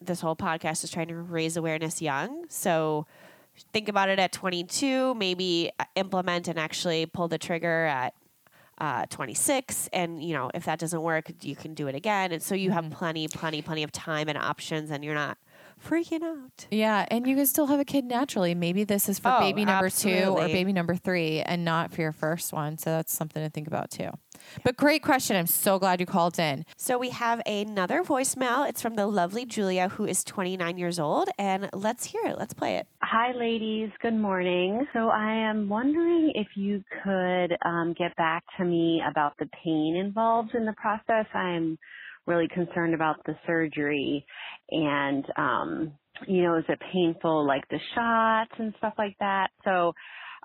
this 0.00 0.20
whole 0.20 0.36
podcast 0.36 0.84
is 0.84 0.90
trying 0.90 1.08
to 1.08 1.16
raise 1.16 1.56
awareness 1.56 2.02
young. 2.02 2.44
So 2.50 3.06
think 3.72 3.88
about 3.88 4.08
it 4.08 4.18
at 4.18 4.32
22, 4.32 5.14
maybe 5.14 5.70
uh, 5.78 5.84
implement 5.94 6.48
and 6.48 6.58
actually 6.58 7.06
pull 7.06 7.28
the 7.28 7.38
trigger 7.38 7.86
at 7.86 8.14
uh, 8.78 9.06
26 9.06 9.88
and 9.94 10.22
you 10.22 10.34
know 10.34 10.50
if 10.52 10.66
that 10.66 10.78
doesn't 10.78 11.00
work 11.00 11.30
you 11.40 11.56
can 11.56 11.72
do 11.72 11.86
it 11.88 11.94
again 11.94 12.30
and 12.30 12.42
so 12.42 12.54
you 12.54 12.70
have 12.70 12.90
plenty 12.90 13.26
plenty 13.26 13.62
plenty 13.62 13.82
of 13.82 13.90
time 13.90 14.28
and 14.28 14.36
options 14.36 14.90
and 14.90 15.02
you're 15.02 15.14
not 15.14 15.38
freaking 15.82 16.22
out 16.22 16.66
Yeah, 16.70 17.06
and 17.10 17.26
you 17.26 17.36
can 17.36 17.46
still 17.46 17.66
have 17.66 17.80
a 17.80 17.84
kid 17.84 18.04
naturally. 18.04 18.54
Maybe 18.54 18.84
this 18.84 19.08
is 19.10 19.18
for 19.18 19.28
Oh, 19.28 19.40
baby 19.40 19.64
number 19.64 19.90
two 19.90 20.34
or 20.36 20.46
baby 20.46 20.72
number 20.72 20.94
three 20.94 21.40
and 21.40 21.64
not 21.64 21.92
for 21.92 22.00
your 22.00 22.12
first 22.12 22.52
one. 22.52 22.78
So 22.78 22.90
that's 22.90 23.12
something 23.14 23.42
to 23.42 23.50
think 23.50 23.66
about 23.66 23.90
too. 23.90 24.10
But 24.62 24.76
great 24.78 25.02
question. 25.02 25.36
I'm 25.36 25.46
so 25.46 25.78
glad 25.78 26.00
you 26.00 26.06
called 26.06 26.38
in. 26.38 26.64
so 26.76 26.98
we 26.98 27.10
have 27.10 27.40
another 27.46 28.02
voicemail 28.02 28.68
it's 28.68 28.80
from 28.82 28.94
the 28.94 29.06
lovely 29.06 29.44
julia 29.46 29.88
who 29.90 30.04
is 30.06 30.22
29 30.24 30.76
years 30.78 30.98
old 30.98 31.28
and 31.38 31.68
let's 31.72 32.06
hear 32.06 32.22
it 32.26 32.38
let's 32.38 32.52
play 32.54 32.76
it 32.76 32.86
Hi, 33.08 33.30
ladies. 33.36 33.90
Good 34.02 34.16
morning. 34.16 34.84
So 34.92 35.10
I 35.10 35.32
am 35.32 35.68
wondering 35.68 36.32
if 36.34 36.48
you 36.56 36.82
could 37.04 37.56
um, 37.64 37.94
get 37.96 38.16
back 38.16 38.42
to 38.58 38.64
me 38.64 39.00
about 39.08 39.34
the 39.38 39.48
pain 39.62 39.94
involved 39.94 40.56
in 40.56 40.66
the 40.66 40.72
process. 40.72 41.26
I'm 41.32 41.78
really 42.26 42.48
concerned 42.48 42.94
about 42.94 43.24
the 43.24 43.36
surgery, 43.46 44.26
and 44.72 45.24
um, 45.36 45.92
you 46.26 46.42
know, 46.42 46.58
is 46.58 46.64
it 46.68 46.80
painful, 46.92 47.46
like 47.46 47.62
the 47.68 47.78
shots 47.94 48.50
and 48.58 48.74
stuff 48.78 48.94
like 48.98 49.14
that? 49.20 49.50
So 49.64 49.92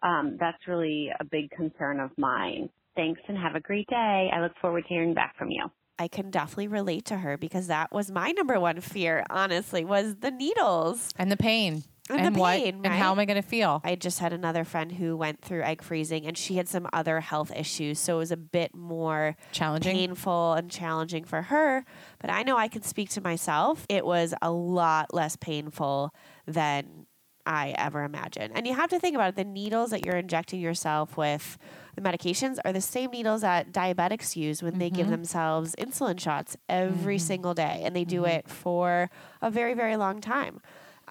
um, 0.03 0.37
that's 0.39 0.67
really 0.67 1.09
a 1.19 1.25
big 1.25 1.49
concern 1.49 1.99
of 1.99 2.11
mine. 2.15 2.69
Thanks, 2.95 3.21
and 3.27 3.39
have 3.39 3.55
a 3.55 3.59
great 3.59 3.87
day. 3.87 4.29
I 4.31 4.39
look 4.39 4.53
forward 4.61 4.83
to 4.83 4.87
hearing 4.87 5.15
back 5.15 5.35
from 5.35 5.49
you. 5.49 5.65
I 5.97 6.07
can 6.07 6.29
definitely 6.29 6.67
relate 6.67 7.05
to 7.05 7.17
her 7.17 7.37
because 7.37 7.67
that 7.67 7.91
was 7.91 8.11
my 8.11 8.31
number 8.31 8.59
one 8.59 8.81
fear, 8.81 9.25
honestly, 9.31 9.83
was 9.83 10.17
the 10.19 10.29
needles. 10.29 11.11
And 11.17 11.31
the 11.31 11.37
pain. 11.37 11.85
And 12.19 12.35
the 12.35 12.39
what 12.39 12.57
pain, 12.57 12.81
and 12.83 12.93
how 12.93 13.11
am 13.11 13.19
I 13.19 13.25
going 13.25 13.41
to 13.41 13.47
feel? 13.47 13.81
I 13.83 13.95
just 13.95 14.19
had 14.19 14.33
another 14.33 14.63
friend 14.63 14.91
who 14.91 15.15
went 15.17 15.41
through 15.41 15.63
egg 15.63 15.81
freezing 15.81 16.25
and 16.25 16.37
she 16.37 16.55
had 16.55 16.67
some 16.67 16.87
other 16.93 17.19
health 17.21 17.51
issues. 17.55 17.99
So 17.99 18.15
it 18.15 18.19
was 18.19 18.31
a 18.31 18.37
bit 18.37 18.75
more 18.75 19.35
Challenging. 19.51 19.95
painful 19.95 20.53
and 20.53 20.69
challenging 20.69 21.23
for 21.23 21.43
her. 21.43 21.85
But 22.19 22.29
I 22.29 22.43
know 22.43 22.57
I 22.57 22.67
can 22.67 22.81
speak 22.83 23.09
to 23.11 23.21
myself. 23.21 23.85
It 23.89 24.05
was 24.05 24.33
a 24.41 24.51
lot 24.51 25.13
less 25.13 25.35
painful 25.35 26.13
than 26.45 27.05
I 27.45 27.73
ever 27.77 28.03
imagined. 28.03 28.51
And 28.55 28.67
you 28.67 28.75
have 28.75 28.91
to 28.91 28.99
think 28.99 29.15
about 29.15 29.29
it 29.29 29.35
the 29.35 29.43
needles 29.43 29.89
that 29.89 30.05
you're 30.05 30.17
injecting 30.17 30.59
yourself 30.59 31.17
with 31.17 31.57
the 31.95 32.01
medications 32.01 32.57
are 32.63 32.71
the 32.71 32.79
same 32.81 33.09
needles 33.11 33.41
that 33.41 33.71
diabetics 33.73 34.35
use 34.35 34.61
when 34.61 34.77
they 34.77 34.89
give 34.89 35.07
Mm-hmm. 35.07 35.11
themselves 35.11 35.75
insulin 35.77 36.19
shots 36.19 36.55
every 36.69 37.17
single 37.17 37.53
day. 37.55 37.81
And 37.83 37.95
they 37.95 38.05
do 38.05 38.25
it 38.25 38.47
for 38.47 39.09
a 39.41 39.49
very, 39.49 39.73
very 39.73 39.97
long 39.97 40.21
time. 40.21 40.61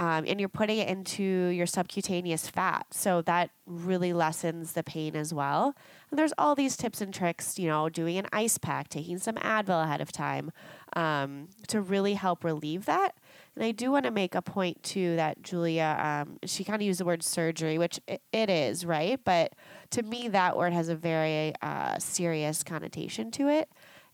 Um, 0.01 0.25
and 0.27 0.41
you're 0.41 0.49
putting 0.49 0.79
it 0.79 0.89
into 0.89 1.23
your 1.23 1.67
subcutaneous 1.67 2.49
fat. 2.49 2.87
So 2.91 3.21
that 3.23 3.51
really 3.67 4.15
lessens 4.15 4.73
the 4.73 4.83
pain 4.83 5.15
as 5.15 5.35
well. 5.35 5.75
And 6.11 6.19
there's 6.19 6.33
all 6.39 6.55
these 6.55 6.75
tips 6.75 7.03
and 7.03 7.13
tricks, 7.13 7.59
you 7.59 7.69
know, 7.69 7.91
doing 7.91 8.17
an 8.17 8.27
ice 8.33 8.57
pack, 8.57 8.89
taking 8.89 9.19
some 9.19 9.35
Advil 9.35 9.85
ahead 9.85 10.01
of 10.01 10.11
time 10.11 10.53
um, 10.97 11.49
to 11.69 11.83
really 11.83 12.15
help 12.15 12.45
relieve 12.45 12.87
that. 12.87 13.15
And 13.55 13.63
I 13.63 13.73
do 13.73 13.93
want 13.93 14.07
to 14.07 14.11
make 14.11 14.35
a 14.35 14.41
point 14.41 14.83
too 14.83 15.17
that 15.17 15.43
Julia, 15.43 15.99
um, 16.01 16.39
she 16.47 16.65
kind 16.65 16.81
of 16.81 16.87
used 16.87 16.99
the 17.01 17.05
word 17.05 17.23
surgery, 17.23 17.77
which 17.77 18.01
it, 18.09 18.49
is, 18.49 18.87
right? 18.87 19.21
But 19.23 19.55
to 19.91 20.03
me, 20.03 20.29
that 20.29 20.57
word 20.57 20.73
has 20.73 20.89
a 20.89 20.97
very 20.97 21.53
uh, 21.61 21.99
serious 21.99 22.63
connotation 22.63 23.31
to 23.33 23.49
it. 23.49 23.69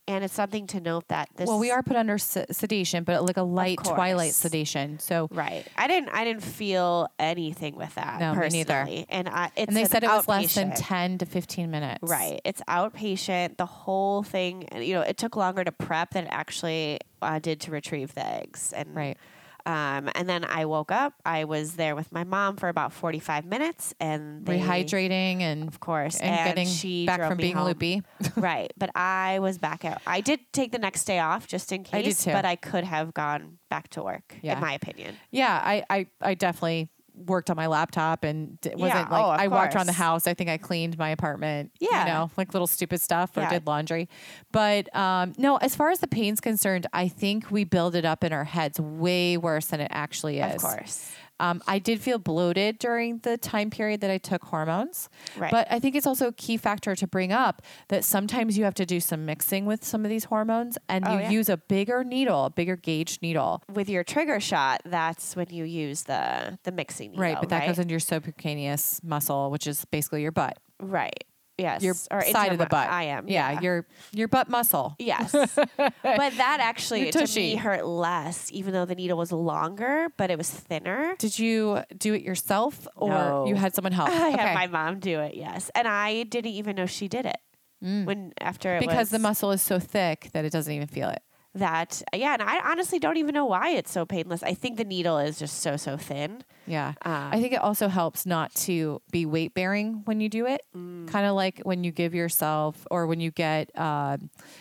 And 0.08 0.22
it's 0.22 0.34
something 0.34 0.68
to 0.68 0.80
note 0.80 1.08
that 1.08 1.28
this. 1.34 1.48
well, 1.48 1.58
we 1.58 1.72
are 1.72 1.82
put 1.82 1.96
under 1.96 2.16
sedation, 2.16 3.02
but 3.02 3.24
like 3.24 3.36
a 3.36 3.42
light 3.42 3.78
twilight 3.82 4.34
sedation. 4.34 5.00
So, 5.00 5.28
Right. 5.32 5.66
I 5.76 5.88
didn't. 5.88 6.10
I 6.10 6.24
didn't 6.24 6.44
feel 6.44 7.08
anything 7.18 7.74
with 7.74 7.92
that. 7.96 8.20
No, 8.20 8.34
me 8.34 8.48
neither. 8.50 8.86
And 9.08 9.28
I, 9.28 9.50
it's 9.56 9.66
and 9.68 9.76
they 9.76 9.82
an 9.82 9.88
said 9.88 10.04
it 10.04 10.08
was 10.08 10.28
less 10.28 10.54
than 10.54 10.72
10 10.74 11.18
to 11.18 11.26
15 11.26 11.70
minutes. 11.70 11.98
Right. 12.08 12.40
It's 12.44 12.62
outpatient. 12.68 13.56
The 13.56 13.66
whole 13.66 14.22
thing. 14.22 14.68
and, 14.68 14.84
You 14.84 14.94
know, 14.94 15.00
it 15.02 15.16
took 15.16 15.34
longer 15.34 15.64
to 15.64 15.72
prep 15.72 16.10
than 16.10 16.24
it 16.26 16.30
actually 16.30 17.00
uh, 17.20 17.38
did 17.40 17.60
to 17.62 17.72
retrieve 17.72 18.14
the 18.14 18.24
eggs. 18.24 18.72
And 18.72 18.94
Right. 18.94 19.18
Um, 19.66 20.08
and 20.14 20.28
then 20.28 20.44
I 20.44 20.64
woke 20.64 20.92
up. 20.92 21.14
I 21.24 21.44
was 21.44 21.74
there 21.74 21.96
with 21.96 22.12
my 22.12 22.22
mom 22.24 22.56
for 22.56 22.68
about 22.68 22.92
forty 22.92 23.18
five 23.18 23.44
minutes, 23.44 23.94
and 23.98 24.46
they, 24.46 24.60
Rehydrating 24.60 25.40
and, 25.40 25.66
of 25.66 25.80
course, 25.80 26.20
and, 26.20 26.48
getting 26.48 26.68
she 26.68 27.04
back 27.04 27.20
from 27.20 27.36
being 27.36 27.56
home. 27.56 27.66
loopy. 27.66 28.02
right. 28.36 28.72
But 28.78 28.90
I 28.94 29.40
was 29.40 29.58
back 29.58 29.84
out. 29.84 30.00
I 30.06 30.20
did 30.20 30.40
take 30.52 30.70
the 30.70 30.78
next 30.78 31.04
day 31.04 31.18
off 31.18 31.46
just 31.48 31.72
in 31.72 31.84
I 31.92 32.02
did 32.02 32.04
case, 32.04 32.24
too. 32.24 32.32
but 32.32 32.44
I 32.44 32.54
could 32.56 32.84
have 32.84 33.12
gone 33.12 33.58
back 33.68 33.88
to 33.90 34.02
work. 34.02 34.36
Yeah. 34.40 34.54
In 34.54 34.60
my 34.60 34.72
opinion. 34.72 35.16
Yeah, 35.30 35.60
I, 35.62 35.84
I, 35.90 36.06
I 36.20 36.34
definitely 36.34 36.88
worked 37.16 37.48
on 37.50 37.56
my 37.56 37.66
laptop 37.66 38.24
and 38.24 38.60
d- 38.60 38.70
wasn't 38.76 39.10
like 39.10 39.24
oh, 39.24 39.30
of 39.32 39.40
I 39.40 39.48
walked 39.48 39.74
around 39.74 39.86
the 39.86 39.92
house. 39.92 40.26
I 40.26 40.34
think 40.34 40.50
I 40.50 40.58
cleaned 40.58 40.98
my 40.98 41.08
apartment. 41.10 41.72
Yeah. 41.80 42.06
you 42.06 42.12
know, 42.12 42.30
like 42.36 42.52
little 42.52 42.66
stupid 42.66 43.00
stuff 43.00 43.36
or 43.36 43.40
Yeah. 43.40 43.50
did 43.50 43.66
laundry. 43.66 44.08
But 44.52 44.94
um, 44.94 45.32
no, 45.38 45.56
as 45.56 45.74
far 45.74 45.90
as 45.90 46.00
the 46.00 46.06
pain's 46.06 46.40
concerned, 46.40 46.86
I 46.92 47.08
think 47.08 47.50
we 47.50 47.64
build 47.64 47.94
it 47.94 48.04
up 48.04 48.22
in 48.24 48.32
our 48.32 48.44
heads 48.44 48.78
way 48.80 49.36
worse 49.36 49.66
than 49.66 49.80
it 49.80 49.88
actually 49.90 50.40
is. 50.40 50.54
Of 50.56 50.60
course. 50.62 51.10
Um, 51.38 51.62
I 51.66 51.78
did 51.78 52.00
feel 52.00 52.18
bloated 52.18 52.78
during 52.78 53.18
the 53.18 53.36
time 53.36 53.70
period 53.70 54.00
that 54.00 54.10
I 54.10 54.18
took 54.18 54.44
hormones. 54.44 55.08
Right. 55.36 55.50
But 55.50 55.66
I 55.70 55.78
think 55.78 55.94
it's 55.94 56.06
also 56.06 56.28
a 56.28 56.32
key 56.32 56.56
factor 56.56 56.94
to 56.96 57.06
bring 57.06 57.32
up 57.32 57.62
that 57.88 58.04
sometimes 58.04 58.56
you 58.56 58.64
have 58.64 58.74
to 58.74 58.86
do 58.86 59.00
some 59.00 59.26
mixing 59.26 59.66
with 59.66 59.84
some 59.84 60.04
of 60.04 60.08
these 60.10 60.24
hormones 60.24 60.78
and 60.88 61.04
Oh, 61.06 61.12
you 61.14 61.20
yeah. 61.20 61.30
use 61.30 61.48
a 61.48 61.56
bigger 61.56 62.04
needle, 62.04 62.46
a 62.46 62.50
bigger 62.50 62.76
gauge 62.76 63.18
needle. 63.22 63.62
With 63.72 63.88
your 63.88 64.02
trigger 64.04 64.40
shot, 64.40 64.80
that's 64.84 65.36
when 65.36 65.48
you 65.50 65.64
use 65.64 66.04
the 66.04 66.58
the 66.62 66.72
mixing 66.72 67.10
needle. 67.10 67.22
Right, 67.22 67.36
but 67.38 67.48
that 67.50 67.60
right? 67.60 67.66
goes 67.68 67.78
into 67.78 67.92
your 67.92 68.00
subcutaneous 68.00 69.02
muscle, 69.02 69.50
which 69.50 69.66
is 69.66 69.84
basically 69.86 70.22
your 70.22 70.32
butt, 70.32 70.58
right. 70.80 71.24
Yes. 71.58 71.82
your 71.82 71.94
or 72.10 72.22
side 72.22 72.52
of 72.52 72.58
the 72.58 72.66
butt. 72.66 72.90
I 72.90 73.04
am. 73.04 73.28
Yeah, 73.28 73.60
your 73.60 73.86
your 74.12 74.28
butt 74.28 74.48
muscle. 74.50 74.94
Yes. 74.98 75.32
but 75.76 75.96
that 76.02 76.58
actually 76.60 77.10
to 77.12 77.26
me 77.34 77.56
hurt 77.56 77.86
less, 77.86 78.50
even 78.52 78.72
though 78.74 78.84
the 78.84 78.94
needle 78.94 79.16
was 79.16 79.32
longer, 79.32 80.08
but 80.18 80.30
it 80.30 80.36
was 80.36 80.50
thinner. 80.50 81.14
Did 81.18 81.38
you 81.38 81.82
do 81.96 82.12
it 82.14 82.22
yourself, 82.22 82.86
or 82.94 83.08
No. 83.08 83.46
you 83.46 83.54
had 83.54 83.74
someone 83.74 83.92
help? 83.92 84.08
I 84.10 84.32
Okay. 84.34 84.42
had 84.42 84.54
my 84.54 84.66
mom 84.66 84.98
do 85.00 85.20
it, 85.20 85.34
yes. 85.34 85.70
And 85.74 85.88
I 85.88 86.24
didn't 86.24 86.52
even 86.52 86.76
know 86.76 86.86
she 86.86 87.08
did 87.08 87.24
it. 87.26 87.36
When 87.80 88.32
after 88.40 88.74
it 88.74 88.82
Mm. 88.82 88.86
because 88.88 89.10
the 89.10 89.18
muscle 89.18 89.50
is 89.52 89.60
so 89.62 89.78
thick 89.78 90.30
that 90.32 90.44
it 90.44 90.50
doesn't 90.50 90.72
even 90.72 90.88
feel 90.88 91.08
it. 91.10 91.22
That 91.56 92.02
yeah, 92.14 92.34
and 92.34 92.42
I 92.42 92.70
honestly 92.70 92.98
don't 92.98 93.16
even 93.16 93.34
know 93.34 93.46
why 93.46 93.70
it's 93.70 93.90
so 93.90 94.06
painless. 94.06 94.42
I 94.42 94.54
think 94.54 94.76
the 94.76 94.84
needle 94.84 95.18
is 95.18 95.38
just 95.38 95.60
so 95.60 95.76
so 95.76 95.96
thin. 95.96 96.44
Yeah. 96.66 96.94
Um, 97.02 97.28
I 97.32 97.40
think 97.40 97.52
it 97.52 97.60
also 97.60 97.88
helps 97.88 98.26
not 98.26 98.54
to 98.56 99.00
be 99.10 99.24
weight 99.24 99.54
bearing 99.54 100.02
when 100.04 100.20
you 100.20 100.28
do 100.28 100.46
it. 100.46 100.62
Mm. 100.76 101.08
Kind 101.08 101.26
of 101.26 101.34
like 101.34 101.60
when 101.62 101.84
you 101.84 101.92
give 101.92 102.14
yourself 102.14 102.86
or 102.90 103.06
when 103.06 103.20
you 103.20 103.30
get, 103.30 103.70
uh, 103.76 104.16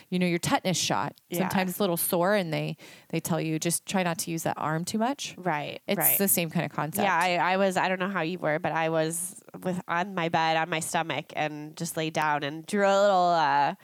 you 0.09 0.19
know, 0.19 0.27
your 0.27 0.39
tetanus 0.39 0.77
shot. 0.77 1.15
Yeah. 1.29 1.39
Sometimes 1.39 1.71
it's 1.71 1.79
a 1.79 1.83
little 1.83 1.97
sore 1.97 2.35
and 2.35 2.53
they, 2.53 2.77
they 3.09 3.19
tell 3.19 3.41
you 3.41 3.59
just 3.59 3.85
try 3.85 4.03
not 4.03 4.19
to 4.19 4.31
use 4.31 4.43
that 4.43 4.57
arm 4.57 4.85
too 4.85 4.97
much. 4.97 5.35
Right. 5.37 5.81
It's 5.87 5.97
right. 5.97 6.17
the 6.17 6.27
same 6.27 6.49
kind 6.49 6.65
of 6.65 6.71
concept. 6.71 7.03
Yeah, 7.03 7.17
I, 7.17 7.53
I 7.53 7.57
was. 7.57 7.77
I 7.77 7.89
don't 7.89 7.99
know 7.99 8.09
how 8.09 8.21
you 8.21 8.39
were, 8.39 8.59
but 8.59 8.71
I 8.71 8.89
was 8.89 9.41
with 9.63 9.81
on 9.87 10.15
my 10.15 10.29
bed 10.29 10.57
on 10.57 10.69
my 10.69 10.79
stomach 10.79 11.33
and 11.35 11.75
just 11.75 11.97
laid 11.97 12.13
down 12.13 12.43
and 12.43 12.65
drew 12.65 12.85
a 12.85 13.01
little 13.01 13.29
uh, 13.29 13.75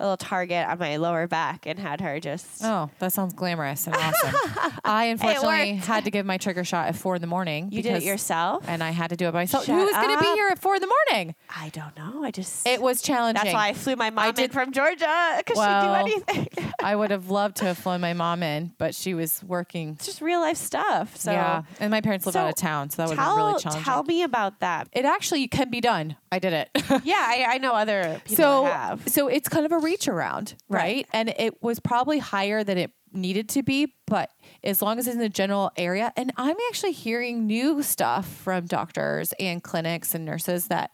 a 0.00 0.04
little 0.04 0.16
target 0.16 0.66
on 0.66 0.78
my 0.78 0.96
lower 0.96 1.26
back 1.26 1.66
and 1.66 1.78
had 1.78 2.00
her 2.00 2.18
just. 2.20 2.46
Oh, 2.64 2.90
that 2.98 3.12
sounds 3.12 3.34
glamorous 3.34 3.86
and 3.86 3.94
awesome. 3.94 4.34
I 4.84 5.04
unfortunately 5.06 5.74
had 5.74 6.04
to 6.04 6.10
give 6.10 6.24
my 6.26 6.38
trigger 6.38 6.64
shot 6.64 6.88
at 6.88 6.96
four 6.96 7.16
in 7.16 7.20
the 7.20 7.26
morning. 7.26 7.68
You 7.70 7.82
did 7.82 7.96
it 7.96 8.02
yourself? 8.02 8.64
And 8.66 8.82
I 8.82 8.90
had 8.90 9.10
to 9.10 9.16
do 9.16 9.26
it 9.28 9.34
myself. 9.34 9.66
Shut 9.66 9.74
Who 9.76 9.84
was 9.84 9.94
going 9.94 10.16
to 10.16 10.20
be 10.22 10.30
here 10.32 10.48
at 10.48 10.58
four 10.58 10.74
in 10.76 10.80
the 10.80 10.90
morning? 11.10 11.34
I 11.54 11.68
don't 11.68 11.96
know. 11.96 12.24
I 12.24 12.30
just. 12.30 12.66
It 12.66 12.80
was 12.80 13.02
challenging. 13.02 13.42
That's 13.42 13.54
why 13.54 13.68
I 13.68 13.72
flew 13.74 13.94
my 13.96 14.10
mom 14.10 14.30
in 14.30 14.34
did- 14.34 14.52
from 14.52 14.72
Georgia 14.72 15.34
because 15.38 15.56
Well, 15.56 16.04
she'd 16.06 16.14
do 16.24 16.34
anything. 16.34 16.72
I 16.82 16.96
would 16.96 17.10
have 17.10 17.28
loved 17.30 17.56
to 17.58 17.66
have 17.66 17.78
flown 17.78 18.00
my 18.00 18.14
mom 18.14 18.42
in, 18.42 18.72
but 18.78 18.94
she 18.94 19.12
was 19.14 19.42
working. 19.46 19.90
it's 19.98 20.06
just 20.06 20.22
real 20.22 20.40
life 20.40 20.56
stuff. 20.56 21.16
So 21.18 21.30
yeah, 21.32 21.62
and 21.78 21.90
my 21.90 22.00
parents 22.00 22.24
live 22.24 22.32
So 22.32 22.40
out 22.40 22.48
of 22.48 22.54
town, 22.56 22.88
so 22.90 23.02
that 23.02 23.08
would 23.10 23.18
have 23.18 23.36
been 23.36 23.44
really 23.44 23.60
challenging. 23.60 23.84
tell 23.84 24.02
me 24.04 24.22
about 24.22 24.60
that. 24.60 24.88
it 24.92 25.04
actually 25.04 25.46
can 25.48 25.70
be 25.70 25.80
done. 25.82 26.16
I 26.32 26.38
did 26.38 26.52
it. 26.54 26.70
Yeah, 27.04 27.14
I, 27.16 27.44
I 27.50 27.58
know 27.58 27.74
other 27.74 28.20
people 28.24 28.36
so, 28.36 28.64
have. 28.64 29.08
so 29.08 29.28
it's 29.28 29.48
kind 29.48 29.66
of 29.66 29.72
a 29.72 29.78
reach 29.90 30.08
around, 30.08 30.54
right? 30.68 30.80
Right. 30.80 31.06
And 31.12 31.34
it 31.38 31.62
was 31.62 31.80
probably 31.80 32.18
higher 32.18 32.64
than 32.64 32.78
it 32.78 32.92
needed 33.12 33.48
to 33.50 33.62
be, 33.62 33.94
but 34.06 34.30
as 34.62 34.80
long 34.80 34.98
as 34.98 35.06
it's 35.06 35.14
in 35.14 35.20
the 35.20 35.28
general 35.28 35.72
area, 35.76 36.12
and 36.16 36.32
I'm 36.36 36.56
actually 36.68 36.92
hearing 36.92 37.46
new 37.46 37.82
stuff 37.82 38.26
from 38.26 38.66
doctors 38.66 39.34
and 39.38 39.62
clinics 39.62 40.14
and 40.14 40.24
nurses 40.24 40.68
that 40.68 40.90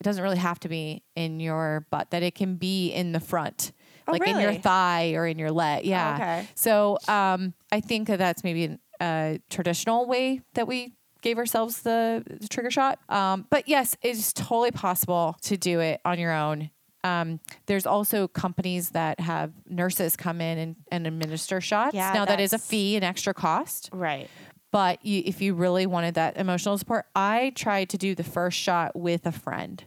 it 0.00 0.04
doesn't 0.04 0.22
really 0.22 0.38
have 0.38 0.58
to 0.60 0.68
be 0.68 1.02
in 1.14 1.40
your 1.40 1.86
butt; 1.90 2.10
that 2.10 2.22
it 2.22 2.34
can 2.34 2.56
be 2.56 2.90
in 2.90 3.12
the 3.12 3.20
front. 3.20 3.72
Oh, 4.08 4.12
like 4.12 4.26
in 4.26 4.40
your 4.40 4.54
thigh 4.54 5.12
or 5.14 5.26
in 5.26 5.38
your 5.38 5.50
leg, 5.50 5.84
yeah. 5.84 6.14
okay. 6.14 6.48
So 6.54 6.98
um, 7.06 7.54
I 7.70 7.80
think 7.80 8.08
that 8.08 8.18
that's 8.18 8.42
maybe 8.42 8.78
a 9.00 9.40
traditional 9.50 10.06
way 10.06 10.40
that 10.54 10.66
we 10.66 10.94
gave 11.22 11.38
ourselves 11.38 11.82
the, 11.82 12.24
the 12.26 12.48
trigger 12.48 12.70
shot. 12.70 12.98
Um, 13.08 13.46
but 13.50 13.68
yes, 13.68 13.96
it's 14.02 14.32
totally 14.32 14.70
possible 14.70 15.36
to 15.42 15.56
do 15.56 15.80
it 15.80 16.00
on 16.04 16.18
your 16.18 16.32
own. 16.32 16.70
Um, 17.02 17.40
there's 17.66 17.86
also 17.86 18.28
companies 18.28 18.90
that 18.90 19.20
have 19.20 19.52
nurses 19.68 20.16
come 20.16 20.40
in 20.40 20.58
and, 20.58 20.76
and 20.92 21.06
administer 21.06 21.60
shots. 21.60 21.94
Yeah, 21.94 22.12
now 22.12 22.24
that 22.24 22.40
is 22.40 22.52
a 22.52 22.58
fee, 22.58 22.96
an 22.96 23.02
extra 23.02 23.32
cost. 23.32 23.88
Right. 23.92 24.28
But 24.72 25.04
you, 25.04 25.22
if 25.24 25.40
you 25.40 25.54
really 25.54 25.86
wanted 25.86 26.14
that 26.14 26.36
emotional 26.36 26.78
support, 26.78 27.06
I 27.14 27.52
tried 27.56 27.88
to 27.90 27.98
do 27.98 28.14
the 28.14 28.22
first 28.22 28.56
shot 28.58 28.94
with 28.94 29.26
a 29.26 29.32
friend 29.32 29.82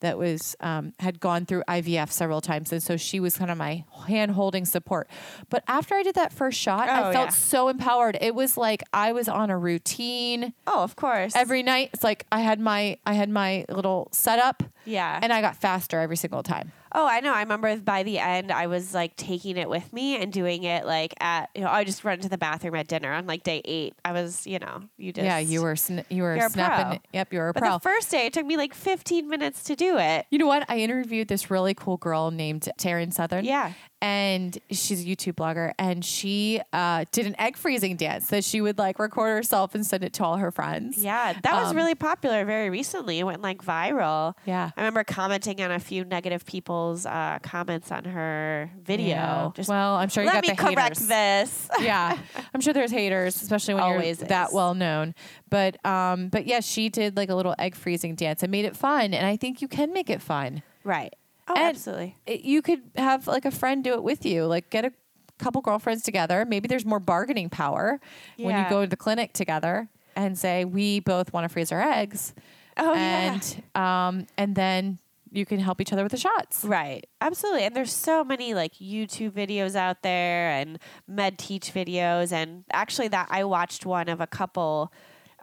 that 0.00 0.18
was 0.18 0.54
um, 0.60 0.92
had 1.00 1.20
gone 1.20 1.46
through 1.46 1.62
IVF 1.68 2.10
several 2.10 2.40
times, 2.40 2.72
and 2.72 2.82
so 2.82 2.96
she 2.96 3.20
was 3.20 3.36
kind 3.38 3.50
of 3.50 3.56
my 3.58 3.84
hand 4.06 4.32
holding 4.32 4.64
support. 4.64 5.08
But 5.50 5.64
after 5.68 5.94
I 5.94 6.02
did 6.02 6.14
that 6.16 6.32
first 6.32 6.58
shot, 6.58 6.88
I 6.88 7.08
Oh, 7.08 7.12
felt 7.12 7.26
yeah. 7.28 7.30
so 7.30 7.68
empowered. 7.68 8.18
It 8.20 8.34
was 8.34 8.56
like 8.56 8.82
I 8.92 9.12
was 9.12 9.28
on 9.28 9.50
a 9.50 9.58
routine 9.58 10.52
Oh, 10.66 10.82
of 10.82 10.96
course. 10.96 11.34
every 11.36 11.62
night. 11.62 11.90
It's 11.94 12.04
like 12.04 12.26
I 12.30 12.40
had 12.40 12.60
my 12.60 12.98
I 13.06 13.14
had 13.14 13.30
my 13.30 13.64
little 13.68 14.08
setup, 14.12 14.62
yeah. 14.84 15.18
and 15.22 15.32
I 15.32 15.40
got 15.40 15.56
faster 15.56 15.98
every 16.00 16.16
single 16.16 16.42
time. 16.42 16.72
Oh, 16.98 17.06
I 17.06 17.20
know. 17.20 17.32
I 17.34 17.40
remember 17.40 17.76
by 17.76 18.02
the 18.04 18.18
end, 18.18 18.50
I 18.50 18.68
was 18.68 18.94
like 18.94 19.16
taking 19.16 19.58
it 19.58 19.68
with 19.68 19.92
me 19.92 20.16
and 20.20 20.32
doing 20.32 20.62
it 20.64 20.86
like 20.86 21.12
at, 21.20 21.50
you 21.54 21.60
know, 21.60 21.68
I 21.68 21.84
just 21.84 22.04
run 22.04 22.20
to 22.20 22.28
the 22.30 22.38
bathroom 22.38 22.74
at 22.74 22.88
dinner 22.88 23.12
on 23.12 23.26
like 23.26 23.42
day 23.42 23.60
eight. 23.66 23.92
I 24.02 24.12
was, 24.12 24.46
you 24.46 24.58
know, 24.58 24.82
you 24.96 25.12
just. 25.12 25.24
yeah, 25.26 25.38
you 25.38 25.60
were 25.60 25.76
sn- 25.76 26.06
you 26.08 26.22
were 26.22 26.40
snapping. 26.48 27.00
Yep, 27.12 27.32
you 27.34 27.38
were 27.38 27.50
a 27.50 27.52
But 27.52 27.62
pro. 27.62 27.72
the 27.74 27.80
first 27.80 28.10
day, 28.10 28.24
it 28.24 28.32
took 28.32 28.46
me 28.46 28.56
like 28.56 28.72
15 28.72 29.28
minutes 29.28 29.62
to 29.64 29.76
do 29.76 29.98
it. 29.98 30.24
you 30.30 30.38
know 30.38 30.46
what? 30.46 30.64
I 30.70 30.78
interviewed 30.78 31.28
this 31.28 31.50
really 31.50 31.74
cool 31.74 31.98
girl 31.98 32.30
named 32.30 32.66
Taryn 32.78 33.12
Southern. 33.12 33.44
Yeah. 33.44 33.72
And 34.06 34.56
she's 34.70 35.02
a 35.02 35.04
YouTube 35.04 35.32
blogger, 35.34 35.72
and 35.78 36.04
she 36.04 36.60
uh, 36.72 37.04
did 37.10 37.26
an 37.26 37.34
egg 37.40 37.56
freezing 37.56 37.96
dance 37.96 38.28
that 38.28 38.44
she 38.44 38.60
would 38.60 38.78
like 38.78 38.98
record 39.00 39.30
herself 39.36 39.74
and 39.74 39.84
send 39.84 40.04
it 40.04 40.12
to 40.14 40.24
all 40.24 40.36
her 40.36 40.50
friends. 40.52 40.98
Yeah, 40.98 41.32
that 41.42 41.54
was 41.54 41.70
Um, 41.70 41.76
really 41.76 41.94
popular 41.96 42.44
very 42.44 42.70
recently. 42.70 43.18
It 43.18 43.24
went 43.24 43.42
like 43.42 43.58
viral. 43.64 44.34
Yeah. 44.44 44.70
I 44.76 44.80
remember 44.80 45.02
commenting 45.02 45.60
on 45.60 45.72
a 45.72 45.80
few 45.80 46.04
negative 46.04 46.44
people's 46.46 47.04
uh, 47.04 47.38
comments 47.42 47.90
on 47.90 48.04
her 48.04 48.70
video. 48.80 49.06
Yeah. 49.08 49.50
Just 49.54 49.68
well, 49.68 49.94
I'm 49.96 50.08
sure 50.08 50.22
you 50.22 50.30
got 50.30 50.44
the 50.44 50.50
haters. 50.52 50.62
let 50.64 50.70
me 50.70 50.74
correct 50.76 51.08
this. 51.08 51.68
yeah, 51.80 52.16
I'm 52.54 52.60
sure 52.60 52.72
there's 52.72 52.92
haters, 52.92 53.42
especially 53.42 53.74
when 53.74 53.82
Always 53.82 54.20
you're 54.20 54.28
that 54.28 54.52
well 54.52 54.74
known. 54.74 55.14
But 55.50 55.84
um, 55.84 56.28
but 56.28 56.46
yeah, 56.46 56.60
she 56.60 56.88
did 56.88 57.16
like 57.16 57.28
a 57.30 57.34
little 57.34 57.54
egg 57.58 57.74
freezing 57.74 58.14
dance 58.14 58.42
and 58.42 58.52
made 58.52 58.64
it 58.66 58.76
fun. 58.76 59.14
And 59.14 59.26
I 59.26 59.36
think 59.36 59.60
you 59.60 59.68
can 59.68 59.92
make 59.92 60.08
it 60.10 60.22
fun. 60.22 60.62
right. 60.84 61.12
Oh, 61.48 61.54
And 61.54 61.68
absolutely. 61.76 62.16
it- 62.26 62.40
you 62.42 62.62
could 62.62 62.82
have 62.96 63.26
like 63.26 63.44
a 63.44 63.50
friend 63.50 63.84
do 63.84 63.92
it 63.94 64.02
with 64.02 64.24
you. 64.26 64.46
Like 64.46 64.70
get 64.70 64.84
a 64.84 64.92
couple 65.38 65.60
girlfriends 65.62 66.02
together. 66.02 66.44
Maybe 66.44 66.66
there's 66.68 66.84
more 66.84 67.00
bargaining 67.00 67.50
power 67.50 68.00
when 68.36 68.56
you 68.58 68.68
go 68.70 68.82
to 68.82 68.86
the 68.88 68.96
clinic 68.96 69.32
together 69.32 69.88
and 70.16 70.36
say 70.38 70.64
we 70.64 71.00
both 71.00 71.32
want 71.32 71.44
to 71.44 71.48
freeze 71.48 71.70
our 71.72 71.80
eggs. 71.82 72.34
Oh, 72.78 72.92
yeah. 72.94 73.32
and 73.34 73.62
um, 73.74 74.26
and 74.36 74.54
then 74.54 74.98
you 75.32 75.44
can 75.44 75.58
help 75.60 75.80
each 75.80 75.92
other 75.92 76.02
with 76.02 76.12
the 76.12 76.18
shots. 76.18 76.64
Right. 76.64 77.06
Absolutely. 77.20 77.64
And 77.64 77.76
there's 77.76 77.92
so 77.92 78.24
many 78.24 78.54
like 78.54 78.74
YouTube 78.74 79.32
videos 79.32 79.74
out 79.74 80.02
there 80.02 80.50
and 80.50 80.78
med 81.06 81.38
teach 81.38 81.72
videos. 81.74 82.32
And 82.32 82.64
actually, 82.72 83.08
that 83.08 83.28
I 83.30 83.44
watched 83.44 83.84
one 83.86 84.08
of 84.08 84.20
a 84.20 84.26
couple. 84.26 84.90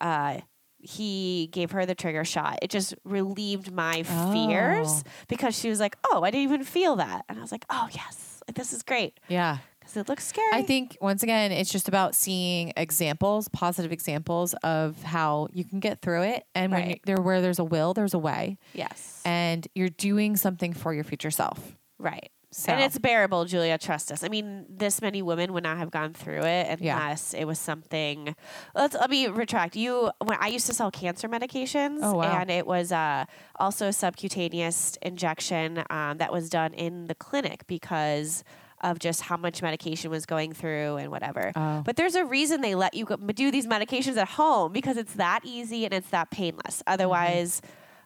Uh, 0.02 0.40
he 0.84 1.48
gave 1.52 1.72
her 1.72 1.86
the 1.86 1.96
trigger 1.96 2.26
shot. 2.26 2.60
It 2.62 2.70
just 2.70 2.94
relieved 3.06 3.72
my 3.72 4.04
fears 4.04 4.88
Oh. 4.90 5.10
because 5.28 5.58
she 5.58 5.70
was 5.70 5.80
like, 5.80 5.98
"Oh, 6.12 6.24
I 6.24 6.30
didn't 6.32 6.44
even 6.44 6.64
feel 6.64 6.98
that," 6.98 7.26
and 7.30 7.38
I 7.40 7.42
was 7.42 7.52
like, 7.52 7.66
"Oh 7.70 7.88
yes, 7.94 8.42
this 8.54 8.74
is 8.74 8.84
great 8.84 9.20
Yeah. 9.30 9.60
because 9.80 9.96
it 9.98 10.10
looks 10.10 10.26
scary." 10.28 10.48
I 10.52 10.62
think 10.62 10.98
once 11.00 11.24
again, 11.24 11.52
it's 11.52 11.72
just 11.72 11.88
about 11.88 12.16
seeing 12.16 12.74
examples, 12.76 13.48
positive 13.48 13.92
examples 13.92 14.54
of 14.64 15.02
how 15.04 15.48
you 15.54 15.64
can 15.64 15.80
get 15.80 16.02
through 16.02 16.24
it. 16.24 16.46
And 16.54 16.72
when 16.72 16.90
you, 16.90 16.96
there, 17.06 17.22
where 17.22 17.42
there's 17.42 17.60
a 17.60 17.64
will, 17.64 17.94
there's 17.94 18.14
a 18.14 18.20
way, 18.20 18.58
yes, 18.74 19.22
and 19.24 19.66
you're 19.76 19.90
doing 19.90 20.36
something 20.36 20.74
for 20.74 20.94
your 20.94 21.04
future 21.06 21.32
self. 21.32 21.78
right. 21.98 22.30
So 22.54 22.72
And 22.72 22.82
it's 22.84 22.98
bearable, 23.00 23.46
Julia. 23.46 23.78
Trust 23.78 24.12
us. 24.12 24.24
I 24.24 24.28
mean, 24.30 24.66
this 24.70 25.02
many 25.02 25.22
women 25.22 25.54
would 25.54 25.64
not 25.64 25.78
have 25.78 25.92
gone 25.92 26.14
through 26.14 26.44
it 26.44 26.80
Yeah. 26.82 27.02
unless 27.02 27.34
it 27.34 27.46
was 27.46 27.60
something. 27.60 28.36
Let's 28.76 28.96
let 28.96 29.10
me 29.10 29.28
retract. 29.28 29.76
You, 29.76 30.12
when 30.24 30.38
I 30.40 30.48
used 30.48 30.68
to 30.68 30.74
sell 30.74 30.92
cancer 30.92 31.28
medications, 31.28 32.00
Oh, 32.02 32.16
wow. 32.18 32.40
and 32.40 32.52
it 32.52 32.66
was 32.68 32.92
uh, 32.92 33.26
also 33.60 33.88
a 33.88 33.94
subcutaneous 33.94 34.98
injection 35.02 35.84
um, 35.90 36.18
that 36.20 36.32
was 36.32 36.50
done 36.50 36.74
in 36.74 37.08
the 37.08 37.16
clinic 37.16 37.66
because 37.68 38.44
of 38.82 39.00
just 39.00 39.22
how 39.22 39.38
much 39.38 39.62
medication 39.62 40.12
was 40.12 40.26
going 40.26 40.52
through 40.54 40.98
and 40.98 41.10
whatever. 41.10 41.54
Oh. 41.56 41.82
But 41.86 41.96
there's 41.96 42.16
a 42.16 42.26
reason 42.26 42.60
they 42.62 42.76
let 42.76 42.94
you 42.94 43.06
go, 43.06 43.16
do 43.16 43.50
these 43.50 43.66
medications 43.66 44.18
at 44.18 44.28
home 44.30 44.74
because 44.74 44.98
it's 44.98 45.14
that 45.14 45.40
easy 45.46 45.86
and 45.86 45.94
it's 45.94 46.10
that 46.10 46.30
painless. 46.32 46.84
Otherwise. 46.86 47.62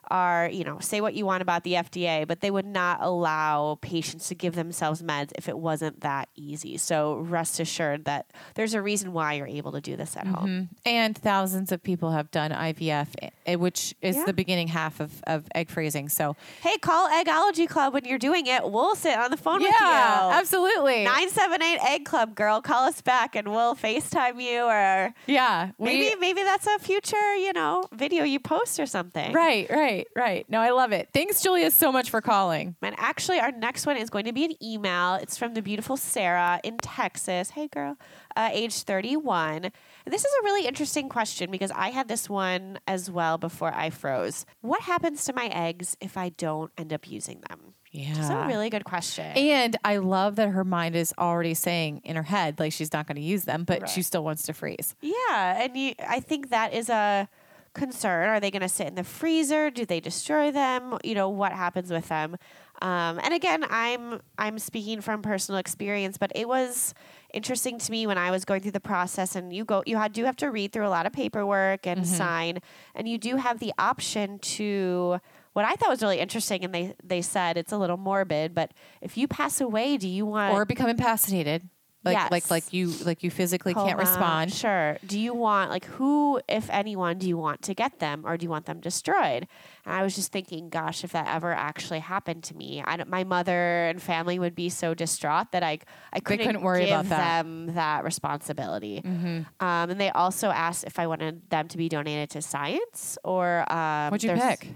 Are 0.10 0.50
you 0.52 0.64
know 0.64 0.80
say 0.80 1.02
what 1.02 1.14
you 1.16 1.26
want 1.26 1.42
about 1.42 1.64
the 1.64 1.74
FDA, 1.74 2.26
but 2.28 2.40
they 2.42 2.52
would 2.52 2.66
not 2.66 3.00
allow 3.02 3.78
patients 3.82 4.28
to 4.30 4.36
give 4.36 4.56
themselves 4.56 5.02
meds 5.02 5.32
if 5.38 5.50
it 5.50 5.58
wasn't 5.58 6.02
that 6.02 6.30
easy. 6.36 6.78
So 6.78 7.16
rest 7.18 7.60
assured 7.60 8.06
that 8.06 8.28
there's 8.56 8.74
a 8.74 8.82
reason 8.82 9.12
why 9.14 9.34
you're 9.34 9.48
able 9.48 9.72
to 9.74 9.82
do 9.82 9.96
this 9.96 10.16
at 10.16 10.28
home. 10.28 10.48
Mhm. 10.48 10.68
and 10.86 11.18
thousands 11.18 11.72
of 11.72 11.84
people 11.84 12.12
have 12.12 12.32
done 12.32 12.52
IVF, 12.52 13.10
eh, 13.46 13.56
which 13.56 13.94
is 14.02 14.16
Yeah. 14.16 14.26
the 14.26 14.34
beginning 14.34 14.70
half 14.70 15.00
of, 15.00 15.22
of 15.28 15.46
egg 15.56 15.70
freezing. 15.70 16.10
So 16.10 16.36
Hey, 16.62 16.78
call 16.78 17.10
Eggology 17.10 17.68
Club 17.68 17.94
when 17.94 18.06
you're 18.06 18.18
doing 18.20 18.46
it. 18.48 18.70
We'll 18.70 18.96
sit 18.96 19.18
on 19.18 19.32
the 19.32 19.38
phone 19.38 19.60
with 19.62 19.70
you. 19.72 19.76
Yeah, 19.86 20.32
absolutely. 20.34 21.04
978 21.04 21.80
Egg 21.84 22.06
Club, 22.06 22.36
girl. 22.36 22.62
Call 22.62 22.86
us 22.86 23.02
back 23.02 23.36
and 23.36 23.50
we'll 23.50 23.76
FaceTime 23.76 24.42
you 24.42 24.64
or 24.64 25.14
Yeah, 25.26 25.72
we- 25.78 25.86
maybe 25.88 26.16
maybe 26.20 26.44
that's 26.44 26.68
a 26.68 26.78
future, 26.80 27.36
you 27.36 27.54
know, 27.54 27.86
video 27.94 28.24
you 28.24 28.40
post 28.40 28.80
or 28.80 28.86
something. 28.86 29.32
right, 29.34 29.68
right, 29.70 29.97
right. 30.16 30.46
No, 30.50 30.60
I 30.60 30.72
love 30.72 30.92
it. 30.92 31.10
Thanks, 31.14 31.42
Julia, 31.42 31.72
so 31.72 31.92
much 31.92 32.10
for 32.10 32.22
calling. 32.22 32.76
And 32.82 32.96
actually, 32.98 33.40
our 33.40 33.52
next 33.52 33.86
one 33.86 33.98
is 33.98 34.10
going 34.10 34.26
to 34.26 34.34
be 34.34 34.46
an 34.46 34.54
email. 34.64 35.16
It's 35.16 35.38
from 35.38 35.54
the 35.54 35.62
beautiful 35.62 35.98
Sarah 35.98 36.60
in 36.64 36.78
Texas. 36.78 37.52
Hey, 37.52 37.68
girl, 37.68 37.98
uh, 38.36 38.50
age 38.52 38.84
31. 38.84 39.66
And 39.66 39.72
this 40.14 40.24
is 40.26 40.32
a 40.42 40.44
really 40.44 40.68
interesting 40.68 41.10
question 41.10 41.52
because 41.52 41.72
I 41.72 41.90
had 41.90 42.08
this 42.08 42.30
one 42.30 42.80
as 42.88 43.10
well 43.10 43.38
before 43.38 43.74
I 43.74 43.90
froze. 43.90 44.46
What 44.62 44.82
happens 44.82 45.26
to 45.26 45.34
my 45.34 45.48
eggs 45.48 45.98
if 46.02 46.18
I 46.18 46.30
don't 46.30 46.72
end 46.78 46.94
up 46.94 47.10
using 47.10 47.42
them? 47.50 47.74
Yeah, 47.92 48.18
It's 48.18 48.30
a 48.30 48.46
really 48.48 48.70
good 48.70 48.84
question. 48.84 49.26
And 49.26 49.76
I 49.84 49.98
love 49.98 50.36
that 50.36 50.50
her 50.50 50.64
mind 50.66 50.96
is 50.96 51.14
already 51.18 51.54
saying 51.54 52.02
in 52.04 52.16
her 52.16 52.24
head, 52.24 52.60
like 52.60 52.74
she's 52.74 52.92
not 52.92 53.08
going 53.08 53.16
to 53.16 53.22
use 53.22 53.46
them, 53.46 53.64
but 53.64 53.90
she 53.90 54.02
still 54.02 54.24
wants 54.24 54.44
to 54.44 54.54
freeze. 54.54 54.94
Yeah, 55.02 55.64
and 55.64 55.76
you, 55.76 55.94
I 56.08 56.20
think 56.20 56.50
that 56.50 56.74
is 56.74 56.90
a 56.90 57.30
concern. 57.78 58.30
Are 58.30 58.40
they 58.40 58.52
going 58.52 58.62
to 58.62 58.70
sit 58.70 58.88
in 58.88 58.96
the 58.96 59.04
freezer? 59.04 59.70
Do 59.70 59.86
they 59.86 60.00
destroy 60.00 60.52
them? 60.52 60.98
You 61.04 61.16
know, 61.16 61.30
what 61.30 61.54
happens 61.54 61.92
with 61.92 62.10
them? 62.10 62.36
Um, 62.82 63.20
and 63.24 63.34
again, 63.34 63.66
I'm 63.70 64.22
I'm 64.38 64.60
speaking 64.60 65.02
from 65.02 65.22
personal 65.22 65.58
experience, 65.60 66.18
but 66.18 66.32
it 66.36 66.48
was 66.48 66.94
interesting 67.34 67.80
to 67.80 67.92
me 67.92 68.06
when 68.06 68.18
I 68.18 68.30
was 68.30 68.46
going 68.46 68.62
through 68.62 68.72
the 68.72 68.80
process. 68.80 69.36
And 69.36 69.52
you 69.52 69.66
go, 69.66 69.84
you 69.86 69.98
had, 69.98 70.14
do 70.14 70.26
have 70.26 70.36
to 70.38 70.52
read 70.52 70.74
through 70.74 70.86
a 70.86 70.90
lot 70.90 71.06
of 71.06 71.14
paperwork 71.14 71.88
and 71.88 72.06
sign, 72.06 72.60
and 72.94 73.08
you 73.08 73.18
do 73.18 73.38
have 73.38 73.60
the 73.60 73.74
option 73.80 74.40
to. 74.40 75.20
What 75.54 75.66
I 75.66 75.74
thought 75.74 75.90
was 75.90 76.04
really 76.04 76.20
interesting, 76.20 76.64
and 76.64 76.72
they 76.72 76.94
they 77.04 77.24
said 77.24 77.58
it's 77.58 77.72
a 77.72 77.80
little 77.80 77.98
morbid, 77.98 78.54
but 78.54 78.74
if 79.02 79.18
you 79.18 79.28
pass 79.28 79.60
away, 79.60 79.98
do 79.98 80.08
you 80.08 80.28
want 80.28 80.54
Or 80.54 80.66
become 80.66 80.88
incapacitated. 80.88 81.68
Like, 82.14 82.32
like, 82.32 82.44
Yes. 82.44 82.52
like 82.52 82.74
you, 82.74 82.88
like 83.06 83.24
you 83.24 83.32
physically 83.32 83.74
can't 83.74 83.98
respond. 83.98 84.54
Sure. 84.54 84.98
Do 85.06 85.20
you 85.20 85.34
want 85.34 85.70
like 85.70 85.86
who, 85.86 86.42
if 86.48 86.70
anyone, 86.70 87.18
do 87.18 87.28
you 87.28 87.38
want 87.38 87.62
to 87.64 87.74
get 87.74 88.00
them, 88.00 88.24
or 88.26 88.38
do 88.38 88.44
you 88.46 88.50
want 88.50 88.66
them 88.66 88.80
destroyed? 88.80 89.48
And 89.86 89.96
I 89.96 90.04
was 90.04 90.16
just 90.16 90.32
thinking, 90.32 90.70
gosh, 90.70 91.04
if 91.04 91.12
that 91.14 91.28
ever 91.34 91.52
actually 91.54 92.00
happened 92.00 92.44
to 92.46 92.56
me, 92.56 92.84
I 92.86 92.98
don't, 92.98 93.10
my 93.10 93.24
mother 93.24 93.88
and 93.88 94.02
family 94.02 94.38
would 94.40 94.56
be 94.56 94.70
so 94.70 94.94
distraught 94.94 95.52
that 95.52 95.64
I 95.64 95.80
I 96.14 96.20
couldn't, 96.20 96.46
couldn't 96.46 96.62
worry 96.62 96.86
give 96.86 96.90
about 97.00 97.06
that. 97.10 97.46
Mm-hmm. 97.46 97.66
them 97.68 97.76
that 97.76 98.04
responsibility. 98.04 99.02
Um, 99.06 99.46
and 99.60 100.00
they 100.00 100.10
also 100.10 100.50
asked 100.50 100.84
if 100.86 101.00
I 101.00 101.08
wanted 101.08 101.50
them 101.50 101.68
to 101.70 101.78
be 101.78 101.90
donated 101.90 102.30
to 102.32 102.42
science 102.42 103.18
or 103.24 103.72
um, 103.72 104.12
What'd 104.12 104.24
you 104.24 104.34
pick? 104.36 104.70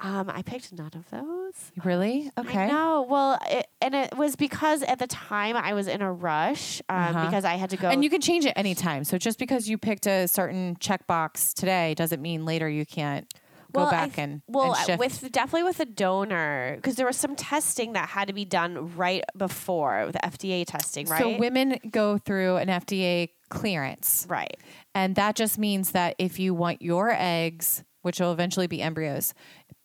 Um, 0.00 0.30
I 0.32 0.42
picked 0.42 0.72
none 0.74 0.90
of 0.94 1.08
those. 1.10 1.72
Really? 1.84 2.30
Okay. 2.38 2.68
No. 2.68 3.06
Well, 3.08 3.38
it, 3.48 3.66
and 3.80 3.94
it 3.94 4.16
was 4.16 4.36
because 4.36 4.82
at 4.82 4.98
the 4.98 5.06
time 5.06 5.56
I 5.56 5.72
was 5.72 5.86
in 5.88 6.02
a 6.02 6.12
rush 6.12 6.82
um, 6.90 6.96
Uh-huh. 6.98 7.24
because 7.26 7.44
I 7.46 7.54
had 7.54 7.70
to 7.70 7.76
go. 7.78 7.88
And 7.88 8.04
you 8.04 8.10
can 8.10 8.20
change 8.20 8.44
it 8.44 8.52
anytime. 8.56 9.04
So 9.04 9.16
just 9.16 9.38
because 9.38 9.68
you 9.68 9.78
picked 9.78 10.06
a 10.06 10.28
certain 10.28 10.76
checkbox 10.76 11.54
today 11.54 11.94
doesn't 11.94 12.20
mean 12.20 12.44
later 12.44 12.68
you 12.68 12.84
can't 12.84 13.26
go 13.72 13.90
back 13.90 14.14
th- 14.14 14.18
and 14.18 14.42
well 14.48 14.74
and 14.74 14.86
shift. 14.86 14.98
with 14.98 15.32
definitely 15.32 15.64
with 15.64 15.80
a 15.80 15.84
donor 15.84 16.74
because 16.76 16.94
there 16.94 17.04
was 17.06 17.16
some 17.16 17.34
testing 17.36 17.92
that 17.92 18.08
had 18.08 18.28
to 18.28 18.32
be 18.34 18.44
done 18.44 18.94
right 18.96 19.22
before 19.36 20.10
the 20.12 20.18
FDA 20.20 20.64
testing, 20.66 21.06
right? 21.08 21.20
So 21.20 21.36
women 21.36 21.78
go 21.90 22.16
through 22.16 22.56
an 22.56 22.68
FDA 22.68 23.30
clearance. 23.50 24.26
right, 24.28 24.56
And 24.94 25.14
that 25.16 25.36
just 25.36 25.58
means 25.58 25.92
that 25.92 26.14
if 26.18 26.38
you 26.38 26.54
want 26.54 26.80
your 26.82 27.10
eggs, 27.16 27.82
which 28.02 28.18
will 28.20 28.32
eventually 28.32 28.66
be 28.66 28.80
embryos, 28.80 29.34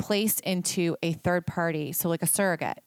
placed 0.02 0.40
into 0.42 0.96
a 1.04 1.14
third 1.14 1.46
party, 1.48 1.92
so 1.92 2.10
like 2.10 2.22
a 2.22 2.28
surrogate, 2.28 2.80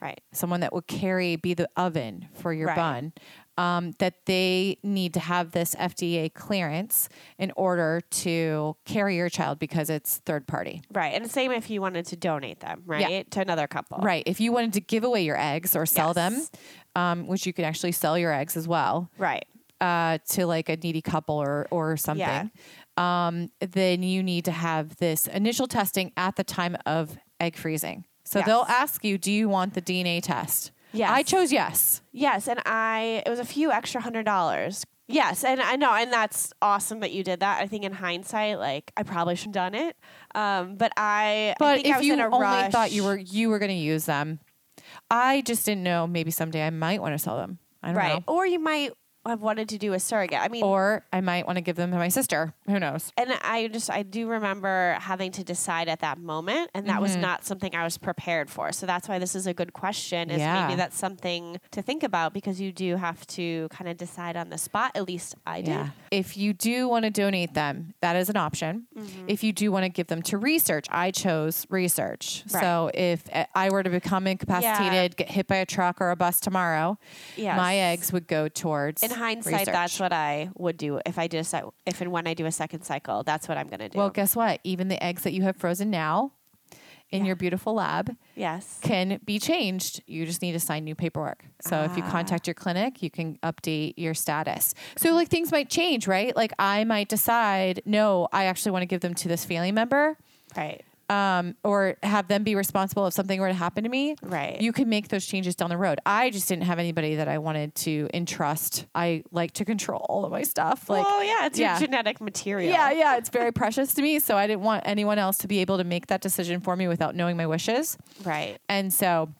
right, 0.00 0.20
someone 0.32 0.60
that 0.60 0.72
would 0.72 0.86
carry, 0.86 1.36
be 1.36 1.54
the 1.54 1.68
oven 1.76 2.28
for 2.34 2.52
your 2.52 2.68
Right. 2.68 2.76
bun, 2.76 3.12
um, 3.56 3.92
that 4.00 4.26
they 4.26 4.78
need 4.82 5.14
to 5.14 5.20
have 5.20 5.52
this 5.52 5.74
FDA 5.76 6.28
clearance 6.28 7.08
in 7.38 7.52
order 7.56 8.00
to 8.10 8.76
carry 8.84 9.16
your 9.16 9.28
child 9.28 9.58
because 9.58 9.88
it's 9.90 10.18
third 10.18 10.46
party. 10.46 10.82
right, 10.92 11.14
and 11.14 11.24
the 11.24 11.28
same 11.28 11.52
if 11.52 11.70
you 11.70 11.80
wanted 11.80 12.04
to 12.06 12.16
donate 12.16 12.60
them, 12.60 12.82
right, 12.86 13.30
to 13.30 13.40
another 13.40 13.66
couple, 13.68 13.98
Right. 13.98 14.22
If 14.26 14.40
you 14.40 14.52
wanted 14.52 14.72
to 14.74 14.80
give 14.80 15.04
away 15.04 15.22
your 15.24 15.38
eggs 15.40 15.76
or 15.76 15.86
sell 15.86 16.14
them, 16.14 16.46
um, 16.96 17.26
which 17.26 17.46
you 17.46 17.52
can 17.52 17.64
actually 17.64 17.92
sell 17.92 18.18
your 18.18 18.32
eggs 18.32 18.56
as 18.56 18.66
well, 18.66 19.08
right, 19.18 19.44
uh, 19.80 20.18
to 20.30 20.46
like 20.46 20.68
a 20.68 20.76
needy 20.76 21.02
couple 21.02 21.36
or 21.36 21.66
or 21.70 21.96
something, 21.96 22.50
um, 22.96 23.50
then 23.60 24.02
you 24.02 24.22
need 24.22 24.44
to 24.46 24.52
have 24.52 24.96
this 24.96 25.26
initial 25.26 25.66
testing 25.66 26.12
at 26.16 26.36
the 26.36 26.44
time 26.44 26.76
of 26.86 27.16
egg 27.40 27.56
freezing. 27.56 28.04
So 28.24 28.38
Yes. 28.38 28.46
they'll 28.46 28.66
ask 28.68 29.04
you, 29.04 29.18
"Do 29.18 29.30
you 29.32 29.48
want 29.48 29.74
the 29.74 29.82
DNA 29.82 30.20
test?" 30.22 30.70
Yes. 30.92 31.10
I 31.10 31.22
chose 31.24 31.52
yes. 31.52 32.00
yes, 32.12 32.46
and 32.48 32.60
I 32.64 33.22
it 33.26 33.28
was 33.30 33.38
a 33.40 33.44
few 33.44 33.72
extra 33.72 34.00
hundred 34.00 34.24
dollars. 34.24 34.84
Yes, 35.06 35.44
and 35.44 35.60
I 35.60 35.76
know, 35.76 35.92
and 35.92 36.10
that's 36.10 36.52
awesome 36.62 37.00
that 37.00 37.12
you 37.12 37.22
did 37.22 37.40
that. 37.40 37.60
I 37.60 37.66
think 37.66 37.84
in 37.84 37.92
hindsight, 37.92 38.58
like 38.58 38.90
I 38.96 39.02
probably 39.02 39.34
should 39.36 39.48
have 39.48 39.52
done 39.52 39.74
it, 39.74 39.96
um, 40.34 40.76
but 40.76 40.92
I. 40.96 41.50
I 41.50 41.54
But 41.58 41.74
think 41.82 41.86
I 41.88 41.90
if 41.90 41.96
was 41.98 42.06
you 42.06 42.12
only 42.22 42.70
thought 42.70 42.92
you 42.92 43.04
were 43.04 43.18
you 43.18 43.50
were 43.50 43.58
going 43.58 43.70
to 43.70 43.74
use 43.76 44.06
them, 44.06 44.40
I 45.10 45.42
just 45.42 45.66
didn't 45.66 45.82
know. 45.82 46.06
Maybe 46.06 46.30
someday 46.30 46.66
I 46.66 46.70
might 46.70 47.02
want 47.02 47.12
to 47.12 47.18
sell 47.18 47.36
them. 47.36 47.58
I 47.82 47.88
don't 47.88 47.94
know. 47.96 48.00
right, 48.00 48.14
know. 48.26 48.34
or 48.34 48.46
you 48.46 48.58
might 48.58 48.92
have 49.30 49.40
wanted 49.42 49.68
to 49.70 49.78
do 49.78 49.92
a 49.94 50.00
surrogate. 50.00 50.38
I 50.40 50.48
mean, 50.48 50.62
Or 50.64 51.04
I 51.12 51.20
might 51.20 51.46
want 51.46 51.56
to 51.56 51.62
give 51.62 51.76
them 51.76 51.90
to 51.92 51.96
my 51.96 52.08
sister. 52.08 52.52
Who 52.66 52.78
knows? 52.78 53.12
and 53.16 53.32
I 53.42 53.68
just 53.68 53.90
I 53.90 54.02
do 54.02 54.28
remember 54.28 54.96
having 55.00 55.32
to 55.32 55.44
decide 55.44 55.88
at 55.88 56.00
that 56.00 56.18
moment, 56.18 56.70
and 56.74 56.86
that 56.88 56.94
Mm-hmm. 56.94 57.02
was 57.02 57.16
not 57.16 57.44
something 57.44 57.74
I 57.74 57.84
was 57.84 57.98
prepared 57.98 58.48
for. 58.50 58.72
So 58.72 58.86
that's 58.86 59.08
why 59.08 59.18
this 59.18 59.34
is 59.34 59.46
a 59.46 59.54
good 59.54 59.72
question. 59.72 60.30
Is 60.30 60.38
Yeah. 60.38 60.66
maybe 60.66 60.76
that's 60.76 60.96
something 60.98 61.58
to 61.72 61.82
think 61.82 62.02
about 62.02 62.32
because 62.32 62.60
you 62.60 62.72
do 62.72 62.96
have 62.96 63.26
to 63.28 63.68
kind 63.70 63.88
of 63.90 63.96
decide 63.96 64.36
on 64.36 64.50
the 64.50 64.58
spot. 64.58 64.92
At 64.94 65.06
least 65.08 65.34
I 65.46 65.60
did. 65.62 65.90
If 66.10 66.36
you 66.36 66.52
do 66.52 66.88
want 66.88 67.04
to 67.04 67.10
donate 67.10 67.54
them, 67.54 67.94
that 68.00 68.16
is 68.16 68.28
an 68.28 68.36
option. 68.36 68.86
Mm-hmm. 68.96 69.24
If 69.28 69.42
you 69.42 69.52
do 69.52 69.72
want 69.72 69.84
to 69.84 69.88
give 69.88 70.06
them 70.06 70.22
to 70.22 70.38
research, 70.38 70.86
I 70.90 71.10
chose 71.10 71.66
research. 71.70 72.44
Right. 72.52 72.60
So 72.62 72.90
if 72.94 73.22
I 73.54 73.70
were 73.70 73.82
to 73.82 73.90
become 73.90 74.26
incapacitated, 74.26 75.16
get 75.16 75.30
hit 75.30 75.46
by 75.46 75.56
a 75.56 75.66
truck 75.66 76.00
or 76.00 76.10
a 76.10 76.16
bus 76.16 76.40
tomorrow, 76.40 76.98
Yes. 77.36 77.56
my 77.56 77.76
eggs 77.76 78.12
would 78.12 78.26
go 78.26 78.48
towards. 78.48 79.02
Hindsight, 79.14 79.52
research. 79.52 79.72
that's 79.72 80.00
what 80.00 80.12
I 80.12 80.50
would 80.56 80.76
do 80.76 81.00
if 81.06 81.18
I 81.18 81.26
did 81.26 81.46
a, 81.52 81.62
if 81.86 82.00
and 82.00 82.12
when 82.12 82.26
I 82.26 82.34
do 82.34 82.46
a 82.46 82.52
second 82.52 82.82
cycle. 82.82 83.22
That's 83.22 83.48
what 83.48 83.58
I'm 83.58 83.68
going 83.68 83.80
to 83.80 83.88
do. 83.88 83.98
Well, 83.98 84.10
guess 84.10 84.34
what? 84.36 84.60
Even 84.64 84.88
the 84.88 85.02
eggs 85.02 85.22
that 85.22 85.32
you 85.32 85.42
have 85.42 85.56
frozen 85.56 85.90
now 85.90 86.32
in 87.10 87.24
your 87.24 87.36
beautiful 87.36 87.74
lab 87.74 88.16
yes. 88.34 88.80
can 88.82 89.20
be 89.24 89.38
changed. 89.38 90.02
You 90.06 90.26
just 90.26 90.42
need 90.42 90.52
to 90.52 90.58
sign 90.60 90.84
new 90.84 90.94
paperwork. 90.96 91.44
So 91.60 91.82
if 91.82 91.96
you 91.96 92.02
Ah. 92.02 92.10
contact 92.10 92.46
your 92.48 92.54
clinic, 92.54 93.02
you 93.02 93.10
can 93.10 93.38
update 93.42 93.94
your 93.96 94.14
status. 94.14 94.74
So 94.96 95.14
like 95.14 95.28
things 95.28 95.52
might 95.52 95.70
change, 95.70 96.08
right? 96.08 96.34
Like 96.34 96.52
I 96.58 96.82
might 96.84 97.08
decide, 97.08 97.82
no, 97.84 98.26
I 98.32 98.44
actually 98.46 98.72
want 98.72 98.82
to 98.82 98.86
give 98.86 99.00
them 99.00 99.14
to 99.14 99.28
this 99.28 99.44
family 99.44 99.70
member. 99.70 100.16
Right. 100.56 100.82
Um, 101.14 101.54
or 101.62 101.96
have 102.02 102.26
them 102.28 102.42
be 102.42 102.54
responsible 102.54 103.06
if 103.06 103.14
something 103.14 103.40
were 103.40 103.48
to 103.48 103.54
happen 103.54 103.84
to 103.84 103.90
me. 103.90 104.16
Right. 104.22 104.60
You 104.60 104.72
can 104.72 104.88
make 104.88 105.08
those 105.08 105.24
changes 105.24 105.54
down 105.54 105.70
the 105.70 105.76
road. 105.76 106.00
I 106.04 106.30
just 106.30 106.48
didn't 106.48 106.64
have 106.64 106.78
anybody 106.78 107.16
that 107.16 107.28
I 107.28 107.38
wanted 107.38 107.74
to 107.76 108.08
entrust. 108.12 108.86
I 108.94 109.22
like 109.30 109.52
to 109.52 109.64
control 109.64 110.04
all 110.08 110.24
of 110.24 110.32
my 110.32 110.42
stuff. 110.42 110.90
Like, 110.90 111.06
oh 111.08 111.22
yeah, 111.22 111.46
it's 111.46 111.58
yeah. 111.58 111.78
your 111.78 111.86
genetic 111.86 112.20
material. 112.20 112.70
yeah, 112.70 112.90
yeah, 112.90 113.16
it's 113.16 113.28
very 113.28 113.52
precious 113.62 113.94
to 113.94 114.02
me. 114.02 114.18
So 114.18 114.36
I 114.36 114.46
didn't 114.46 114.62
want 114.62 114.82
anyone 114.86 115.18
else 115.18 115.38
to 115.38 115.48
be 115.48 115.60
able 115.60 115.78
to 115.78 115.84
make 115.84 116.08
that 116.08 116.20
decision 116.20 116.60
for 116.60 116.74
me 116.74 116.88
without 116.88 117.14
knowing 117.14 117.36
my 117.36 117.46
wishes. 117.46 117.96
Right. 118.24 118.58
And 118.68 118.92
so 118.92 119.32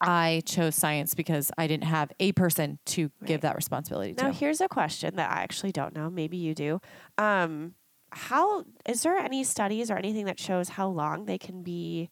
I 0.00 0.42
chose 0.44 0.74
science 0.74 1.14
because 1.14 1.50
I 1.56 1.66
didn't 1.66 1.84
have 1.84 2.12
a 2.18 2.32
person 2.32 2.78
to 2.86 3.10
give 3.24 3.42
that 3.42 3.56
responsibility 3.56 4.12
Now 4.12 4.24
to. 4.24 4.28
Now, 4.28 4.34
here's 4.34 4.60
a 4.60 4.68
question 4.68 5.16
that 5.16 5.30
I 5.30 5.42
actually 5.42 5.72
don't 5.72 5.94
know. 5.94 6.10
Maybe 6.10 6.36
you 6.36 6.54
do. 6.54 6.80
Um, 7.18 7.74
how 8.14 8.64
is 8.86 9.02
there 9.02 9.16
any 9.18 9.44
studies 9.44 9.90
or 9.90 9.96
anything 9.96 10.26
that 10.26 10.38
shows 10.38 10.70
how 10.70 10.88
long 10.88 11.26
they 11.26 11.38
can 11.38 11.62
be 11.62 12.10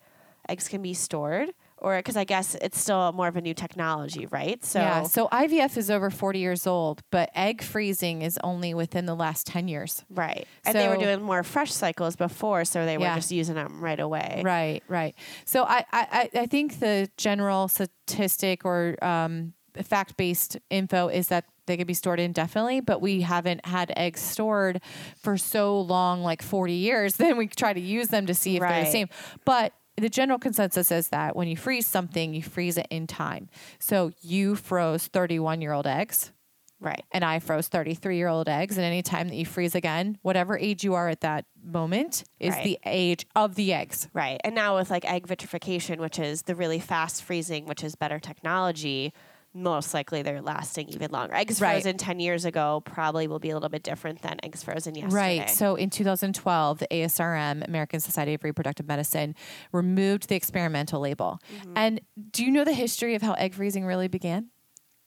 eggs 0.48 0.68
can 0.68 0.82
be 0.82 0.94
stored? 0.94 1.50
Or 1.78 1.96
because 1.96 2.16
I 2.16 2.22
guess 2.22 2.54
it's 2.62 2.78
still 2.80 3.10
more 3.10 3.26
of 3.26 3.36
a 3.36 3.40
new 3.40 3.54
technology, 3.54 4.26
right? 4.26 4.64
So 4.64 4.78
yeah, 4.78 5.02
so 5.02 5.26
IVF 5.32 5.76
is 5.76 5.90
over 5.90 6.10
40 6.10 6.38
years 6.38 6.64
old, 6.64 7.02
but 7.10 7.30
egg 7.34 7.60
freezing 7.60 8.22
is 8.22 8.38
only 8.44 8.72
within 8.72 9.04
the 9.04 9.16
last 9.16 9.48
10 9.48 9.66
years. 9.66 10.04
right, 10.08 10.46
and 10.64 10.76
they 10.76 10.86
were 10.86 10.96
doing 10.96 11.20
more 11.22 11.42
fresh 11.42 11.72
cycles 11.72 12.14
before, 12.14 12.64
so 12.64 12.86
they 12.86 12.98
were 12.98 13.04
Yeah. 13.06 13.16
just 13.16 13.32
using 13.32 13.56
them 13.56 13.82
right 13.82 13.98
away. 13.98 14.42
Right, 14.44 14.84
right. 14.86 15.16
So 15.44 15.64
I, 15.64 15.84
I- 15.92 16.30
I 16.34 16.46
think 16.46 16.78
the 16.78 17.08
general 17.16 17.66
statistic 17.66 18.64
or 18.64 18.96
um, 19.04 19.52
fact 19.82 20.16
based 20.16 20.58
info 20.70 21.08
is 21.08 21.28
that 21.28 21.44
they 21.66 21.76
could 21.76 21.86
be 21.86 21.94
stored 21.94 22.18
indefinitely, 22.20 22.80
but 22.80 23.00
we 23.00 23.20
haven't 23.22 23.64
had 23.64 23.92
eggs 23.96 24.20
stored 24.20 24.80
for 25.16 25.36
so 25.38 25.80
long, 25.80 26.22
like 26.22 26.42
40 26.42 26.72
years. 26.72 27.16
Then 27.22 27.36
we 27.36 27.46
try 27.46 27.72
to 27.72 27.80
use 27.80 28.08
them 28.08 28.26
to 28.26 28.34
see 28.34 28.56
if 28.56 28.60
they're 28.62 28.84
the 28.84 28.90
same. 28.90 29.08
But 29.44 29.72
the 29.96 30.08
general 30.08 30.38
consensus 30.38 30.90
is 30.90 31.08
that 31.08 31.36
when 31.36 31.48
you 31.48 31.56
freeze 31.56 31.86
something, 31.86 32.34
you 32.34 32.42
freeze 32.42 32.78
it 32.78 32.86
in 32.90 33.06
time. 33.06 33.48
So 33.78 34.10
you 34.22 34.56
froze 34.56 35.06
31 35.06 35.60
year 35.60 35.72
old 35.72 35.86
eggs 35.86 36.32
Right. 36.80 37.04
and 37.12 37.24
I 37.24 37.38
froze 37.38 37.68
33 37.68 38.16
year 38.16 38.26
old 38.26 38.48
eggs. 38.48 38.76
And 38.76 38.84
any 38.84 39.02
time 39.02 39.28
that 39.28 39.36
you 39.36 39.46
freeze 39.46 39.76
again, 39.76 40.18
whatever 40.22 40.58
age 40.58 40.82
you 40.82 40.94
are 40.94 41.08
at 41.08 41.20
that 41.20 41.44
moment 41.62 42.24
is 42.40 42.54
Right. 42.54 42.64
the 42.64 42.78
age 42.84 43.24
of 43.36 43.54
the 43.54 43.72
eggs. 43.72 44.08
Right. 44.12 44.40
And 44.42 44.54
now 44.56 44.76
with 44.78 44.90
like 44.90 45.04
egg 45.04 45.28
vitrification, 45.28 46.00
which 46.00 46.18
is 46.18 46.42
the 46.42 46.56
really 46.56 46.80
fast 46.80 47.22
freezing, 47.22 47.66
which 47.66 47.84
is 47.84 47.94
better 47.94 48.18
technology, 48.18 49.12
most 49.54 49.92
likely 49.92 50.22
they're 50.22 50.40
lasting 50.40 50.88
even 50.88 51.10
longer. 51.10 51.34
Eggs 51.34 51.60
Right. 51.60 51.74
frozen 51.74 51.98
10 51.98 52.20
years 52.20 52.44
ago 52.44 52.82
probably 52.84 53.26
will 53.26 53.38
be 53.38 53.50
a 53.50 53.54
little 53.54 53.68
bit 53.68 53.82
different 53.82 54.22
than 54.22 54.38
eggs 54.42 54.62
frozen 54.62 54.94
yesterday. 54.94 55.40
Right. 55.40 55.50
So 55.50 55.74
in 55.74 55.90
2012, 55.90 56.78
the 56.78 56.88
ASRM, 56.90 57.66
American 57.66 58.00
Society 58.00 58.34
of 58.34 58.44
Reproductive 58.44 58.86
Medicine, 58.86 59.34
removed 59.72 60.28
the 60.28 60.36
experimental 60.36 61.00
label. 61.00 61.40
Mm-hmm. 61.60 61.72
And 61.76 62.00
do 62.30 62.44
you 62.44 62.50
know 62.50 62.64
the 62.64 62.72
history 62.72 63.14
of 63.14 63.22
how 63.22 63.32
egg 63.34 63.54
freezing 63.54 63.84
really 63.84 64.08
began? 64.08 64.48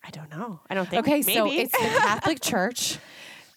I 0.03 0.11
don't 0.11 0.29
know. 0.29 0.61
I 0.69 0.75
don't 0.75 0.87
think 0.87 1.07
Okay, 1.07 1.21
so 1.23 1.51
it's 1.51 1.71
the 1.71 1.77
Catholic 1.77 2.39
Church 2.41 2.99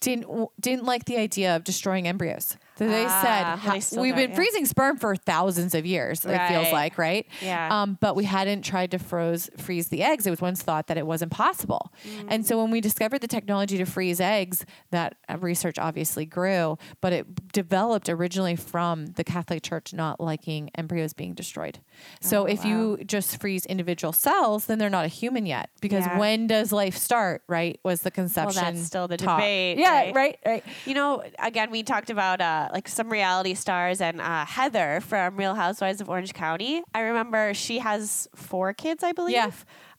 didn't 0.01 0.49
didn't 0.61 0.85
like 0.85 1.05
the 1.05 1.19
idea 1.19 1.57
of 1.57 1.65
destroying 1.65 2.09
embryos. 2.09 2.57
So 2.79 2.87
they 2.87 3.05
Ah, 3.07 3.59
said 3.61 3.97
they 3.97 4.01
we've 4.01 4.15
been 4.15 4.31
yeah. 4.31 4.37
freezing 4.37 4.65
sperm 4.65 4.97
for 4.99 5.17
thousands 5.17 5.75
of 5.75 5.85
years. 5.85 6.25
It 6.25 6.49
feels 6.49 6.71
like 6.73 6.97
right. 6.97 7.27
Yeah. 7.43 7.69
Um, 7.83 7.99
but 8.01 8.15
we 8.15 8.25
hadn't 8.25 8.63
tried 8.63 8.91
to 8.93 8.99
froze 8.99 9.51
freeze 9.59 9.89
the 9.89 10.03
eggs. 10.03 10.27
It 10.27 10.31
was 10.31 10.41
once 10.41 10.63
thought 10.63 10.87
that 10.87 10.97
it 10.97 11.07
wasn't 11.07 11.33
possible. 11.33 11.93
Mm. 12.05 12.27
And 12.29 12.47
so 12.47 12.61
when 12.63 12.71
we 12.71 12.81
discovered 12.81 13.21
the 13.21 13.27
technology 13.29 13.79
to 13.79 13.85
freeze 13.85 14.21
eggs, 14.21 14.65
that 14.91 15.17
uh, 15.29 15.39
research 15.39 15.79
obviously 15.79 16.25
grew. 16.25 16.79
But 17.01 17.13
it 17.13 17.53
developed 17.53 18.09
originally 18.09 18.55
from 18.57 19.07
the 19.07 19.25
Catholic 19.25 19.63
Church 19.63 19.93
not 19.93 20.21
liking 20.21 20.71
embryos 20.77 21.13
being 21.13 21.35
destroyed. 21.35 21.81
So 22.21 22.43
Oh, 22.43 22.45
if 22.47 22.65
you 22.65 22.99
just 23.05 23.41
freeze 23.41 23.67
individual 23.67 24.13
cells, 24.13 24.67
then 24.67 24.79
they're 24.79 24.89
not 24.91 25.05
a 25.05 25.09
human 25.09 25.45
yet. 25.47 25.71
Because 25.81 26.07
Yeah. 26.07 26.19
when 26.19 26.47
does 26.47 26.71
life 26.73 26.97
start? 26.97 27.43
Right? 27.49 27.81
Was 27.85 28.03
the 28.03 28.11
conception 28.13 28.63
Well, 28.63 28.73
that's 28.73 28.87
still 28.87 29.09
the 29.09 29.17
talk. 29.17 29.39
debate, 29.41 29.79
Yeah. 29.79 29.91
right? 29.91 30.15
Right. 30.15 30.39
Right. 30.47 30.65
You 30.87 30.95
know, 30.95 31.23
again, 31.41 31.71
we 31.73 31.83
talked 31.83 32.11
about 32.11 32.41
uh, 32.41 32.68
like 32.73 32.89
some 32.89 33.11
reality 33.11 33.55
stars 33.55 34.01
and 34.01 34.21
uh, 34.21 34.45
Heather 34.45 35.01
from 35.01 35.37
Real 35.37 35.55
Housewives 35.55 36.01
of 36.01 36.09
Orange 36.09 36.35
County. 36.35 36.83
I 36.95 37.01
remember 37.01 37.55
she 37.55 37.79
has 37.79 38.29
four 38.35 38.73
kids, 38.73 39.03
I 39.03 39.13
believe. 39.13 39.35
Yeah. 39.35 39.51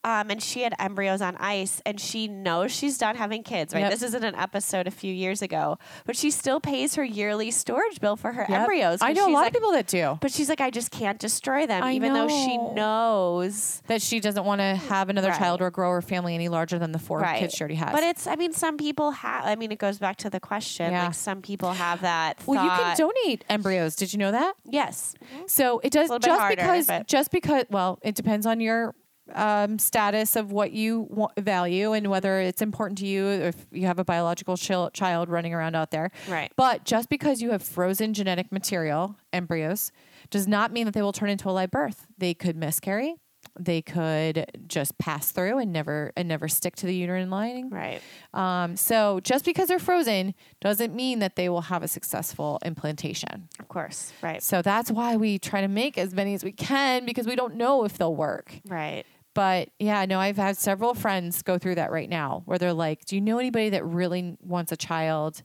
Um, 0.05 0.29
and 0.31 0.41
she 0.41 0.61
had 0.61 0.73
embryos 0.79 1.21
on 1.21 1.35
ice, 1.37 1.81
and 1.85 1.99
she 1.99 2.29
knows 2.29 2.71
she's 2.71 2.97
done 2.97 3.17
having 3.17 3.43
kids. 3.43 3.73
Right, 3.73 3.81
Yep. 3.81 3.91
this 3.91 4.03
isn't 4.03 4.23
an 4.23 4.33
episode 4.35 4.87
a 4.87 4.91
few 4.91 5.13
years 5.13 5.41
ago, 5.41 5.77
but 6.05 6.15
she 6.15 6.31
still 6.31 6.61
pays 6.61 6.95
her 6.95 7.03
yearly 7.03 7.51
storage 7.51 7.99
bill 7.99 8.15
for 8.15 8.31
her 8.31 8.45
Yep. 8.47 8.59
embryos. 8.61 8.99
I 9.01 9.11
know 9.11 9.27
a 9.27 9.31
lot 9.31 9.39
like- 9.41 9.47
of 9.47 9.53
people 9.53 9.73
that 9.73 9.87
do. 9.87 10.17
But 10.21 10.31
she's 10.31 10.47
like, 10.47 10.61
I 10.61 10.69
just 10.69 10.91
can't 10.91 11.19
destroy 11.19 11.67
them, 11.67 11.83
I 11.83 11.93
even 11.93 12.13
though 12.13 12.29
she 12.29 12.57
knows 12.57 13.81
That 13.87 14.01
she 14.01 14.19
doesn't 14.19 14.45
want 14.45 14.59
to 14.59 14.75
have 14.75 15.09
another 15.09 15.29
Right. 15.29 15.37
child 15.37 15.61
or 15.61 15.69
grow 15.69 15.91
her 15.91 16.01
family 16.01 16.33
any 16.33 16.47
larger 16.49 16.79
than 16.79 16.91
the 16.91 16.99
four 16.99 17.19
right. 17.19 17.39
kids 17.39 17.55
she 17.55 17.61
already 17.61 17.75
has. 17.75 17.91
But 17.91 18.03
it's, 18.03 18.25
I 18.27 18.35
mean, 18.35 18.53
some 18.53 18.77
people 18.77 19.11
have. 19.11 19.45
I 19.45 19.55
mean, 19.55 19.71
it 19.71 19.79
goes 19.79 19.97
back 19.99 20.15
to 20.17 20.29
the 20.29 20.39
question. 20.39 20.91
Yeah. 20.91 21.05
Like 21.07 21.13
some 21.13 21.41
people 21.41 21.73
have 21.73 22.01
that. 22.01 22.41
well, 22.45 22.63
you 22.63 22.69
can 22.69 22.95
donate 22.97 23.43
embryos. 23.49 23.95
Did 23.95 24.13
you 24.13 24.19
know 24.19 24.31
that? 24.31 24.53
Yes. 24.65 25.13
So 25.47 25.79
it 25.83 25.91
does 25.91 26.09
just 26.09 26.27
harder, 26.27 26.55
because 26.55 26.89
just 27.07 27.31
because 27.31 27.65
well, 27.69 27.99
it 28.01 28.15
depends 28.15 28.45
on 28.45 28.59
your 28.59 28.95
um, 29.33 29.79
status 29.79 30.35
of 30.35 30.51
what 30.51 30.71
you 30.71 31.07
wa- 31.09 31.31
value 31.37 31.93
and 31.93 32.07
whether 32.07 32.39
it's 32.39 32.61
important 32.61 32.97
to 32.99 33.07
you 33.07 33.27
if 33.27 33.55
you 33.71 33.87
have 33.87 33.99
a 33.99 34.05
biological 34.05 34.57
chil- 34.57 34.89
child 34.91 35.29
running 35.29 35.53
around 35.53 35.75
out 35.75 35.91
there. 35.91 36.11
Right. 36.27 36.51
But 36.55 36.85
just 36.85 37.09
because 37.09 37.41
you 37.41 37.51
have 37.51 37.63
frozen 37.63 38.13
genetic 38.13 38.51
material, 38.51 39.15
embryos, 39.33 39.91
does 40.29 40.47
not 40.47 40.71
mean 40.71 40.85
that 40.85 40.93
they 40.93 41.01
will 41.01 41.13
turn 41.13 41.29
into 41.29 41.49
a 41.49 41.51
live 41.51 41.71
birth. 41.71 42.05
They 42.17 42.33
could 42.33 42.55
miscarry. 42.55 43.15
They 43.59 43.81
could 43.81 44.45
just 44.67 44.97
pass 44.97 45.31
through 45.31 45.57
and 45.57 45.73
never 45.73 46.11
and 46.15 46.27
never 46.27 46.47
stick 46.47 46.75
to 46.77 46.85
the 46.85 46.95
uterine 46.95 47.29
lining. 47.29 47.69
Right. 47.69 48.01
Um, 48.33 48.75
so 48.77 49.19
just 49.21 49.43
because 49.43 49.67
they're 49.67 49.79
frozen 49.79 50.33
doesn't 50.61 50.93
mean 50.93 51.19
that 51.19 51.35
they 51.35 51.49
will 51.49 51.61
have 51.61 51.83
a 51.83 51.87
successful 51.87 52.59
implantation. 52.63 53.49
Of 53.59 53.67
course. 53.67 54.13
Right. 54.21 54.41
So 54.43 54.61
that's 54.61 54.91
why 54.91 55.17
we 55.17 55.39
try 55.39 55.61
to 55.61 55.67
make 55.67 55.97
as 55.97 56.13
many 56.13 56.33
as 56.35 56.43
we 56.43 56.51
can 56.51 57.05
because 57.05 57.25
we 57.27 57.35
don't 57.35 57.55
know 57.55 57.83
if 57.85 57.97
they'll 57.97 58.15
work. 58.15 58.53
Right. 58.67 59.05
But 59.39 59.69
yeah, 59.79 60.03
no, 60.05 60.19
I've 60.19 60.35
had 60.35 60.57
several 60.57 60.93
friends 60.93 61.43
go 61.43 61.57
through 61.57 61.75
that 61.75 61.91
right 61.91 62.09
now 62.09 62.41
where 62.43 62.57
they're 62.57 62.73
like, 62.73 63.05
Do 63.05 63.15
you 63.15 63.21
know 63.21 63.37
anybody 63.39 63.69
that 63.69 63.85
really 63.85 64.35
wants 64.41 64.73
a 64.73 64.75
child? 64.75 65.43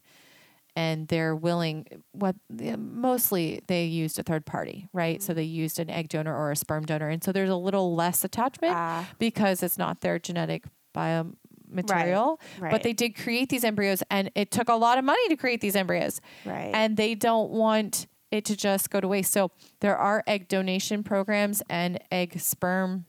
And 0.75 1.07
they're 1.07 1.33
willing, 1.33 1.85
what 2.11 2.35
mostly 2.77 3.61
they 3.67 3.85
used 3.85 4.19
a 4.19 4.23
third 4.23 4.45
party, 4.45 4.89
right? 4.91 5.23
So 5.23 5.33
they 5.33 5.43
used 5.43 5.79
an 5.79 5.89
egg 5.89 6.09
donor 6.09 6.35
or 6.35 6.51
a 6.51 6.57
sperm 6.57 6.83
donor. 6.83 7.07
And 7.07 7.23
so 7.23 7.31
there's 7.31 7.49
a 7.49 7.55
little 7.55 7.95
less 7.95 8.25
attachment 8.25 8.73
Ah. 8.75 9.07
because 9.17 9.63
it's 9.63 9.77
not 9.77 10.01
their 10.01 10.19
genetic 10.19 10.65
biomaterial. 10.93 12.37
right. 12.59 12.71
But 12.71 12.83
they 12.83 12.91
did 12.91 13.11
create 13.15 13.47
these 13.47 13.63
embryos 13.63 14.03
and 14.11 14.29
it 14.35 14.51
took 14.51 14.67
a 14.67 14.75
lot 14.75 14.97
of 14.97 15.05
money 15.05 15.25
to 15.29 15.37
create 15.37 15.61
these 15.61 15.77
embryos 15.77 16.19
Right. 16.43 16.71
and 16.73 16.97
they 16.97 17.15
don't 17.15 17.51
want 17.51 18.07
it 18.31 18.43
to 18.45 18.57
just 18.57 18.89
go 18.89 18.99
to 18.99 19.07
waste. 19.07 19.31
So 19.31 19.51
there 19.79 19.95
are 19.97 20.21
egg 20.27 20.49
donation 20.49 21.01
programs 21.03 21.63
and 21.69 21.97
egg 22.11 22.37
sperm 22.41 23.05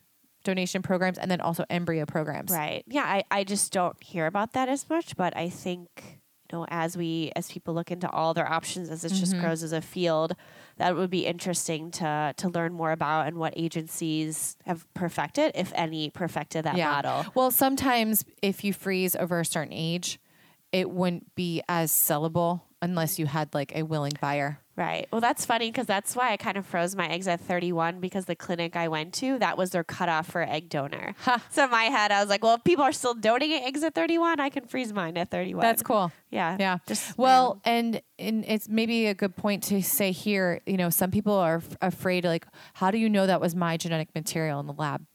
donation 0.46 0.80
programs, 0.82 1.18
and 1.18 1.30
then 1.30 1.40
also 1.42 1.64
embryo 1.68 2.06
programs. 2.06 2.50
Right. 2.50 2.82
Yeah. 2.86 3.04
I, 3.04 3.24
I 3.30 3.44
just 3.44 3.72
don't 3.72 4.02
hear 4.02 4.26
about 4.26 4.52
that 4.54 4.68
as 4.68 4.88
much, 4.88 5.16
but 5.16 5.36
I 5.36 5.50
think 5.50 5.88
you 6.50 6.58
know, 6.58 6.66
as 6.68 6.96
we 6.96 7.32
as 7.34 7.50
people 7.50 7.74
look 7.74 7.90
into 7.90 8.08
all 8.08 8.32
their 8.32 8.48
options 8.48 8.88
as 8.88 9.04
it 9.04 9.08
just 9.10 9.32
Mm-hmm. 9.32 9.40
grows 9.42 9.62
as 9.64 9.72
a 9.72 9.80
field, 9.82 10.36
that 10.76 10.94
would 10.94 11.10
be 11.10 11.26
interesting 11.26 11.90
to 11.92 12.32
to 12.36 12.48
learn 12.48 12.72
more 12.72 12.92
about 12.92 13.26
and 13.26 13.36
what 13.36 13.52
agencies 13.56 14.56
have 14.64 14.86
perfected, 14.94 15.52
if 15.56 15.72
any, 15.74 16.08
perfected 16.10 16.64
that 16.64 16.76
model. 16.76 17.26
Well, 17.34 17.50
sometimes 17.50 18.24
if 18.42 18.62
you 18.62 18.72
freeze 18.72 19.16
over 19.16 19.40
a 19.40 19.44
certain 19.44 19.72
age, 19.72 20.20
it 20.72 20.88
wouldn't 20.88 21.34
be 21.34 21.62
as 21.68 21.90
sellable 21.90 22.60
unless 22.80 23.18
you 23.18 23.26
had 23.26 23.52
like 23.52 23.74
a 23.74 23.82
willing 23.82 24.12
buyer. 24.20 24.60
Right. 24.76 25.08
Well, 25.10 25.22
that's 25.22 25.46
funny 25.46 25.70
because 25.70 25.86
that's 25.86 26.14
why 26.14 26.32
I 26.32 26.36
kind 26.36 26.58
of 26.58 26.66
froze 26.66 26.94
my 26.94 27.08
eggs 27.08 27.26
at 27.26 27.40
31 27.40 27.98
because 27.98 28.26
the 28.26 28.36
clinic 28.36 28.76
I 28.76 28.88
went 28.88 29.14
to, 29.14 29.38
that 29.38 29.56
was 29.56 29.70
their 29.70 29.84
cutoff 29.84 30.26
for 30.30 30.42
egg 30.42 30.68
donor. 30.68 31.14
So 31.50 31.64
in 31.64 31.70
my 31.70 31.84
head, 31.84 32.12
I 32.12 32.20
was 32.20 32.28
like, 32.28 32.44
well, 32.44 32.56
if 32.56 32.64
people 32.64 32.84
are 32.84 32.92
still 32.92 33.14
donating 33.14 33.62
eggs 33.64 33.82
at 33.82 33.94
31, 33.94 34.38
I 34.38 34.50
can 34.50 34.66
freeze 34.66 34.92
mine 34.92 35.16
at 35.16 35.30
31. 35.30 35.62
That's 35.62 35.82
cool. 35.82 36.12
Yeah. 36.30 36.56
Yeah. 36.60 36.78
Just, 36.86 37.16
well, 37.16 37.60
and 37.64 38.02
and 38.18 38.44
it's 38.46 38.68
maybe 38.68 39.06
a 39.06 39.14
good 39.14 39.34
point 39.34 39.62
to 39.64 39.82
say 39.82 40.12
here. 40.12 40.60
You 40.66 40.76
know, 40.76 40.90
some 40.90 41.10
people 41.10 41.32
are 41.32 41.56
f- 41.56 41.76
afraid. 41.80 42.24
Like, 42.24 42.46
how 42.74 42.90
do 42.90 42.98
you 42.98 43.08
know 43.08 43.26
that 43.26 43.40
was 43.40 43.54
my 43.54 43.76
genetic 43.78 44.08
material 44.14 44.60
in 44.60 44.66
the 44.66 44.72
lab? 44.74 45.06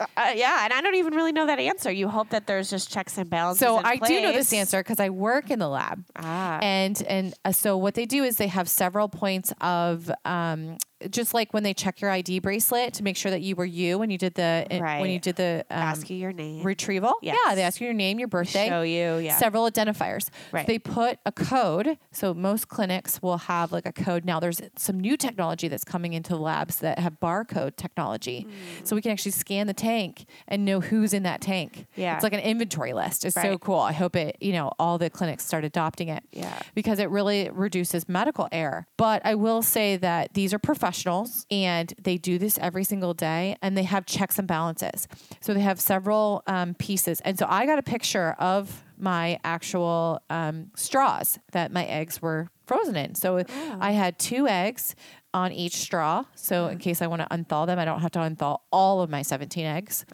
Uh, 0.00 0.32
yeah. 0.34 0.64
And 0.64 0.72
I 0.72 0.80
don't 0.80 0.94
even 0.96 1.14
really 1.14 1.32
know 1.32 1.46
that 1.46 1.58
answer. 1.58 1.90
You 1.90 2.08
hope 2.08 2.30
that 2.30 2.46
there's 2.46 2.70
just 2.70 2.90
checks 2.90 3.18
and 3.18 3.28
balances. 3.28 3.60
So 3.60 3.76
I 3.76 3.96
do 3.96 4.20
know 4.20 4.32
this 4.32 4.52
answer 4.52 4.80
because 4.80 5.00
I 5.00 5.10
work 5.10 5.50
in 5.50 5.58
the 5.58 5.68
lab. 5.68 6.04
Ah. 6.16 6.58
And 6.62 7.02
and 7.08 7.34
uh, 7.44 7.52
so 7.52 7.76
what 7.76 7.94
they 7.94 8.06
do 8.06 8.24
is 8.24 8.36
they 8.36 8.48
have 8.48 8.68
several 8.68 9.08
points 9.08 9.52
of 9.60 10.10
um, 10.24 10.78
just 11.10 11.34
like 11.34 11.52
when 11.52 11.62
they 11.62 11.74
check 11.74 12.00
your 12.00 12.10
ID 12.10 12.40
bracelet 12.40 12.94
to 12.94 13.02
make 13.02 13.16
sure 13.16 13.30
that 13.30 13.42
you 13.42 13.56
were 13.56 13.64
you 13.64 13.98
when 13.98 14.10
you 14.10 14.18
did 14.18 14.34
the 14.34 14.66
when 14.70 15.10
you 15.10 15.18
did 15.18 15.36
the 15.36 15.64
um, 15.70 15.78
Ask 15.78 16.10
you 16.10 16.16
your 16.16 16.32
name. 16.32 16.62
retrieval. 16.62 17.14
Yes. 17.22 17.36
Yeah, 17.44 17.54
they 17.54 17.62
ask 17.62 17.80
you 17.80 17.86
your 17.86 17.94
name, 17.94 18.18
your 18.18 18.28
birthday, 18.28 18.68
Show 18.68 18.82
you. 18.82 19.16
Yeah. 19.18 19.36
several 19.36 19.70
identifiers. 19.70 20.28
Right. 20.52 20.66
So 20.66 20.72
they 20.72 20.78
put 20.78 21.18
a 21.26 21.32
code. 21.32 21.98
So 22.12 22.34
most 22.34 22.68
clinics 22.68 23.22
will 23.22 23.38
have 23.38 23.72
like 23.72 23.86
a 23.86 23.92
code. 23.92 24.24
Now 24.24 24.40
there's 24.40 24.60
some 24.76 24.98
new 25.00 25.16
technology 25.16 25.68
that's 25.68 25.84
coming 25.84 26.12
into 26.12 26.36
labs 26.36 26.78
that 26.78 26.98
have 26.98 27.20
barcode 27.20 27.76
technology. 27.76 28.46
Mm. 28.48 28.86
So 28.86 28.96
we 28.96 29.02
can 29.02 29.12
actually 29.12 29.32
scan 29.32 29.66
the 29.66 29.74
tank 29.74 30.26
and 30.48 30.64
know 30.64 30.80
who's 30.80 31.12
in 31.12 31.22
that 31.24 31.40
tank. 31.40 31.86
Yeah. 31.96 32.14
It's 32.14 32.22
like 32.22 32.32
an 32.32 32.40
inventory 32.40 32.92
list. 32.92 33.24
It's 33.24 33.34
so 33.34 33.58
cool. 33.58 33.78
I 33.78 33.92
hope 33.92 34.16
it, 34.16 34.36
you 34.40 34.52
know, 34.52 34.72
all 34.78 34.98
the 34.98 35.10
clinics 35.10 35.44
start 35.44 35.64
adopting 35.64 36.08
it. 36.08 36.22
Yeah. 36.32 36.58
Because 36.74 36.98
it 36.98 37.10
really 37.10 37.50
reduces 37.52 38.08
medical 38.08 38.48
error. 38.52 38.86
But 38.96 39.22
I 39.24 39.34
will 39.34 39.62
say 39.62 39.96
that 39.96 40.34
these 40.34 40.52
are 40.54 40.58
professionals 40.94 41.46
and 41.50 41.92
they 42.00 42.16
do 42.16 42.38
this 42.38 42.58
every 42.58 42.84
single 42.84 43.14
day 43.14 43.56
and 43.62 43.76
they 43.76 43.82
have 43.82 44.06
checks 44.06 44.38
and 44.38 44.46
balances. 44.46 45.08
So 45.40 45.54
they 45.54 45.60
have 45.60 45.80
several 45.80 46.42
um, 46.46 46.74
pieces. 46.74 47.20
And 47.20 47.38
so 47.38 47.46
I 47.48 47.66
got 47.66 47.78
a 47.78 47.82
picture 47.82 48.36
of 48.38 48.84
my 48.96 49.38
actual 49.44 50.22
um, 50.30 50.70
straws 50.76 51.38
that 51.52 51.72
my 51.72 51.84
eggs 51.84 52.22
were 52.22 52.48
frozen 52.66 52.96
in. 52.96 53.14
So 53.14 53.44
I 53.80 53.90
had 53.92 54.18
two 54.18 54.46
eggs 54.46 54.94
on 55.34 55.50
each 55.52 55.74
straw. 55.74 56.24
So 56.36 56.68
in 56.68 56.78
case 56.78 57.02
I 57.02 57.08
want 57.08 57.22
to 57.22 57.28
unthaw 57.28 57.66
them, 57.66 57.78
I 57.78 57.84
don't 57.84 58.00
have 58.00 58.12
to 58.12 58.20
unthaw 58.20 58.58
all 58.70 59.02
of 59.02 59.10
my 59.10 59.22
17 59.22 59.66
eggs. 59.66 60.06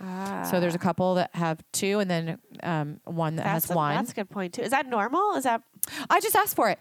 So 0.50 0.60
there's 0.60 0.74
a 0.74 0.78
couple 0.78 1.16
that 1.16 1.30
have 1.34 1.62
two 1.72 2.00
and 2.00 2.10
then 2.10 2.38
um, 2.62 3.00
one 3.04 3.36
that 3.36 3.44
that's 3.44 3.66
has 3.66 3.70
a, 3.70 3.74
one. 3.74 3.94
That's 3.94 4.12
a 4.12 4.14
good 4.14 4.30
point 4.30 4.54
too. 4.54 4.62
Is 4.62 4.70
that 4.70 4.86
normal? 4.86 5.34
Is 5.34 5.44
that 5.44 5.62
I 6.08 6.20
just 6.20 6.34
asked 6.34 6.56
for 6.56 6.70
it. 6.70 6.78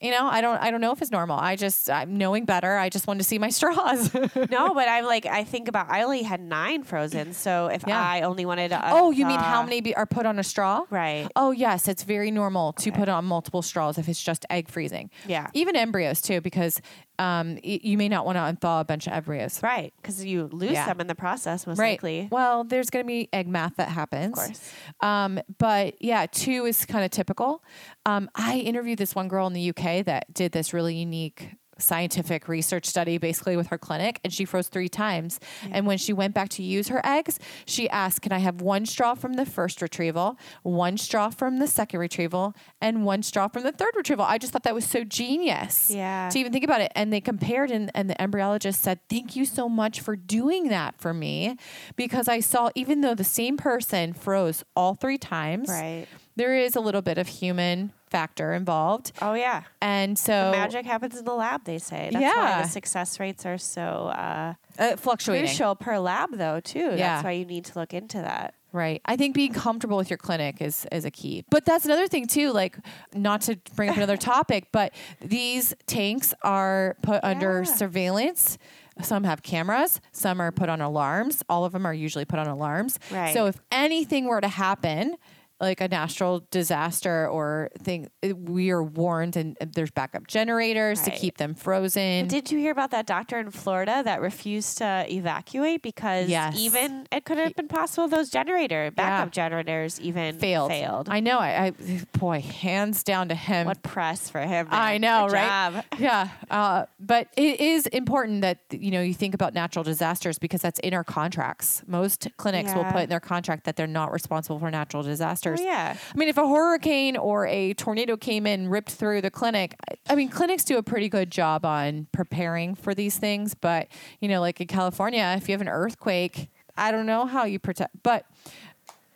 You 0.00 0.10
know, 0.12 0.26
I 0.26 0.40
don't 0.40 0.56
I 0.60 0.70
don't 0.70 0.80
know 0.80 0.92
if 0.92 1.02
it's 1.02 1.10
normal. 1.10 1.38
I 1.38 1.56
just 1.56 1.90
I'm 1.90 2.16
knowing 2.16 2.46
better. 2.46 2.76
I 2.76 2.88
just 2.88 3.06
wanted 3.06 3.18
to 3.18 3.24
see 3.24 3.38
my 3.38 3.50
straws. 3.58 4.12
no? 4.50 4.72
But 4.74 4.88
I'm 4.88 5.04
like, 5.04 5.26
I 5.26 5.44
think 5.44 5.68
about. 5.68 5.90
I 5.90 6.02
only 6.02 6.22
had 6.22 6.40
nine 6.40 6.84
frozen. 6.84 7.34
So 7.34 7.66
if 7.66 7.84
Yeah. 7.86 8.00
I 8.00 8.22
only 8.22 8.46
wanted 8.46 8.70
to, 8.70 8.80
oh, 8.82 9.10
you 9.10 9.26
mean 9.26 9.38
how 9.38 9.60
uh, 9.60 9.64
many 9.64 9.80
be, 9.82 9.94
are 9.94 10.06
put 10.06 10.24
on 10.24 10.38
a 10.38 10.42
straw? 10.44 10.84
Right. 10.88 11.28
Oh, 11.36 11.50
yes, 11.50 11.86
it's 11.86 12.02
very 12.04 12.30
normal 12.30 12.72
to 12.74 12.90
put 12.92 13.08
on 13.08 13.24
multiple 13.26 13.60
straws 13.62 13.98
if 13.98 14.08
it's 14.08 14.22
just 14.22 14.46
egg 14.48 14.68
freezing. 14.68 15.10
Yeah. 15.26 15.48
Even 15.52 15.76
embryos 15.76 16.22
too 16.22 16.40
because 16.40 16.80
um 17.20 17.54
y- 17.64 17.78
you 17.82 17.96
may 17.98 18.08
not 18.08 18.24
want 18.26 18.36
to 18.36 18.40
unthaw 18.40 18.80
a 18.80 18.84
bunch 18.84 19.06
of 19.06 19.12
embryos. 19.12 19.62
Right, 19.62 19.92
because 20.00 20.24
you 20.24 20.48
lose 20.50 20.72
Yeah. 20.72 20.86
them 20.86 21.00
in 21.00 21.06
the 21.06 21.14
process, 21.14 21.66
most 21.66 21.78
Right. 21.78 22.02
likely. 22.02 22.28
Well, 22.32 22.64
there's 22.64 22.88
going 22.90 23.04
to 23.04 23.06
be 23.06 23.28
egg 23.32 23.46
math 23.46 23.76
that 23.76 23.90
happens. 23.90 24.38
Of 24.38 24.44
course. 24.46 24.72
Um, 25.00 25.38
but 25.58 25.94
yeah, 26.02 26.26
two 26.30 26.64
is 26.64 26.84
kind 26.86 27.04
of 27.04 27.10
typical. 27.10 27.62
Um, 28.06 28.30
I 28.34 28.58
interviewed 28.58 28.98
this 28.98 29.14
one 29.14 29.28
girl 29.28 29.46
in 29.46 29.52
the 29.52 29.68
UK 29.70 30.02
that 30.06 30.32
did 30.34 30.52
this 30.52 30.72
really 30.72 30.94
unique 30.96 31.54
scientific 31.80 32.46
research 32.48 32.86
study 32.86 33.18
basically 33.18 33.56
with 33.56 33.68
her 33.68 33.78
clinic 33.78 34.20
and 34.22 34.32
she 34.32 34.44
froze 34.44 34.68
three 34.68 34.88
times 34.88 35.40
and 35.70 35.86
when 35.86 35.98
she 35.98 36.12
went 36.12 36.34
back 36.34 36.48
to 36.48 36.62
use 36.62 36.88
her 36.88 37.00
eggs 37.04 37.38
she 37.66 37.88
asked 37.90 38.22
can 38.22 38.32
i 38.32 38.38
have 38.38 38.60
one 38.60 38.84
straw 38.86 39.14
from 39.14 39.34
the 39.34 39.46
first 39.46 39.80
retrieval 39.82 40.38
one 40.62 40.96
straw 40.98 41.30
from 41.30 41.58
the 41.58 41.66
second 41.66 41.98
retrieval 42.00 42.54
and 42.80 43.04
one 43.04 43.22
straw 43.22 43.48
from 43.48 43.62
the 43.62 43.72
third 43.72 43.92
retrieval 43.96 44.24
i 44.24 44.38
just 44.38 44.52
thought 44.52 44.62
that 44.62 44.74
was 44.74 44.84
so 44.84 45.04
genius 45.04 45.90
Yeah. 45.90 46.28
to 46.30 46.38
even 46.38 46.52
think 46.52 46.64
about 46.64 46.80
it 46.80 46.92
and 46.94 47.12
they 47.12 47.20
compared 47.20 47.70
and, 47.70 47.90
and 47.94 48.08
the 48.10 48.14
embryologist 48.14 48.76
said 48.76 49.00
thank 49.08 49.34
you 49.36 49.44
so 49.44 49.68
much 49.68 50.00
for 50.00 50.16
doing 50.16 50.68
that 50.68 51.00
for 51.00 51.14
me 51.14 51.56
because 51.96 52.28
i 52.28 52.40
saw 52.40 52.70
even 52.74 53.00
though 53.00 53.14
the 53.14 53.24
same 53.24 53.56
person 53.56 54.12
froze 54.12 54.64
all 54.76 54.94
three 54.94 55.18
times 55.18 55.68
Right. 55.68 56.06
there 56.36 56.54
is 56.56 56.76
a 56.76 56.80
little 56.80 57.02
bit 57.02 57.18
of 57.18 57.28
human 57.28 57.92
factor 58.10 58.52
involved 58.52 59.12
Oh 59.22 59.34
yeah. 59.34 59.62
and 59.80 60.18
so 60.18 60.50
Magic 60.52 60.84
happens 60.84 61.16
in 61.16 61.24
the 61.24 61.34
lab, 61.34 61.64
they 61.64 61.78
say. 61.78 62.10
That's 62.12 62.36
why 62.36 62.62
the 62.62 62.68
success 62.68 63.20
rates 63.20 63.46
are 63.46 63.58
so 63.58 63.82
uh, 63.82 64.54
uh, 64.78 64.96
fluctuating 64.96 65.46
crucial 65.46 65.74
per 65.76 65.98
lab, 65.98 66.36
though. 66.36 66.60
Too. 66.60 66.78
Yeah. 66.78 66.96
That's 66.96 67.24
why 67.24 67.32
you 67.32 67.44
need 67.44 67.64
to 67.66 67.78
look 67.78 67.94
into 67.94 68.18
that. 68.18 68.54
Right. 68.72 69.00
I 69.04 69.16
think 69.16 69.34
being 69.34 69.52
comfortable 69.52 69.96
with 69.96 70.10
your 70.10 70.16
clinic 70.16 70.60
is 70.60 70.86
is 70.92 71.04
a 71.04 71.10
key. 71.10 71.44
But 71.50 71.64
that's 71.64 71.84
another 71.84 72.06
thing 72.06 72.26
too, 72.26 72.52
like 72.52 72.76
not 73.14 73.40
to 73.42 73.58
bring 73.74 73.90
up 73.90 73.96
another 73.96 74.16
topic, 74.34 74.68
but 74.72 74.92
these 75.20 75.74
tanks 75.86 76.32
are 76.42 76.96
put 77.02 77.22
under 77.24 77.64
surveillance. 77.64 78.58
Some 79.02 79.24
have 79.24 79.42
cameras, 79.42 80.00
some 80.12 80.40
are 80.40 80.52
put 80.52 80.68
on 80.68 80.80
alarms. 80.80 81.42
All 81.48 81.64
of 81.64 81.72
them 81.72 81.86
are 81.86 81.94
usually 81.94 82.24
put 82.26 82.38
on 82.38 82.46
alarms. 82.46 82.98
Right. 83.10 83.32
So 83.32 83.46
if 83.46 83.56
anything 83.72 84.26
were 84.26 84.40
to 84.40 84.48
happen, 84.48 85.16
like 85.60 85.80
a 85.80 85.88
natural 85.88 86.46
disaster 86.50 87.28
or 87.28 87.68
thing, 87.82 88.08
we 88.34 88.70
are 88.70 88.82
warned 88.82 89.36
and 89.36 89.56
there's 89.74 89.90
backup 89.90 90.26
generators 90.26 91.02
to 91.02 91.10
keep 91.10 91.36
them 91.36 91.54
frozen. 91.54 92.28
Did 92.28 92.50
you 92.50 92.58
hear 92.58 92.72
about 92.72 92.90
that 92.92 93.06
doctor 93.06 93.38
in 93.38 93.50
Florida 93.50 94.02
that 94.04 94.20
refused 94.22 94.78
to 94.78 95.04
evacuate 95.08 95.82
because 95.82 96.28
Yes. 96.28 96.58
even 96.58 97.06
it 97.12 97.24
could 97.24 97.36
have 97.38 97.54
been 97.54 97.68
possible 97.68 98.08
those 98.08 98.30
generator 98.30 98.90
backup 98.90 99.32
generators 99.32 100.00
even 100.00 100.38
failed. 100.38 100.70
Failed. 100.70 101.08
I 101.10 101.20
know. 101.20 101.38
I, 101.38 101.66
I 101.66 101.72
boy, 102.18 102.40
hands 102.40 103.02
down 103.02 103.28
to 103.28 103.34
him. 103.34 103.66
what 103.66 103.82
press 103.82 104.30
for 104.30 104.40
him? 104.40 104.68
I 104.70 104.96
know, 104.98 105.26
Good 105.26 105.34
right? 105.34 105.72
job. 105.72 105.84
Yeah, 106.00 106.28
uh, 106.50 106.86
but 106.98 107.28
it 107.36 107.60
is 107.60 107.86
important 107.88 108.40
that 108.40 108.58
you 108.70 108.90
know 108.90 109.02
you 109.02 109.12
think 109.12 109.34
about 109.34 109.52
natural 109.52 109.82
disasters 109.82 110.38
because 110.38 110.62
that's 110.62 110.78
in 110.80 110.94
our 110.94 111.04
contracts. 111.04 111.82
Most 111.86 112.28
clinics 112.38 112.74
will 112.74 112.84
put 112.86 113.02
in 113.02 113.08
their 113.10 113.20
contract 113.20 113.64
that 113.64 113.76
they're 113.76 113.86
not 113.86 114.10
responsible 114.12 114.58
for 114.58 114.70
natural 114.70 115.02
disasters. 115.02 115.49
Oh, 115.58 115.62
yeah. 115.62 115.96
I 116.14 116.18
mean, 116.18 116.28
if 116.28 116.36
a 116.38 116.46
hurricane 116.46 117.16
or 117.16 117.46
a 117.46 117.74
tornado 117.74 118.16
came 118.16 118.46
in, 118.46 118.60
and 118.60 118.70
ripped 118.70 118.90
through 118.90 119.22
the 119.22 119.30
clinic, 119.30 119.74
I- 119.90 120.12
I 120.12 120.14
mean, 120.14 120.28
clinics 120.28 120.64
do 120.64 120.76
a 120.78 120.82
pretty 120.82 121.08
good 121.08 121.30
job 121.30 121.64
on 121.64 122.06
preparing 122.12 122.74
for 122.74 122.94
these 122.94 123.16
things. 123.18 123.54
But 123.54 123.88
you 124.20 124.28
know, 124.28 124.40
like 124.40 124.60
in 124.60 124.66
California, 124.66 125.34
if 125.36 125.48
you 125.48 125.52
have 125.52 125.60
an 125.60 125.68
earthquake, 125.68 126.50
I 126.76 126.90
don't 126.92 127.06
know 127.06 127.26
how 127.26 127.44
you 127.44 127.58
protect, 127.58 128.02
but. 128.02 128.24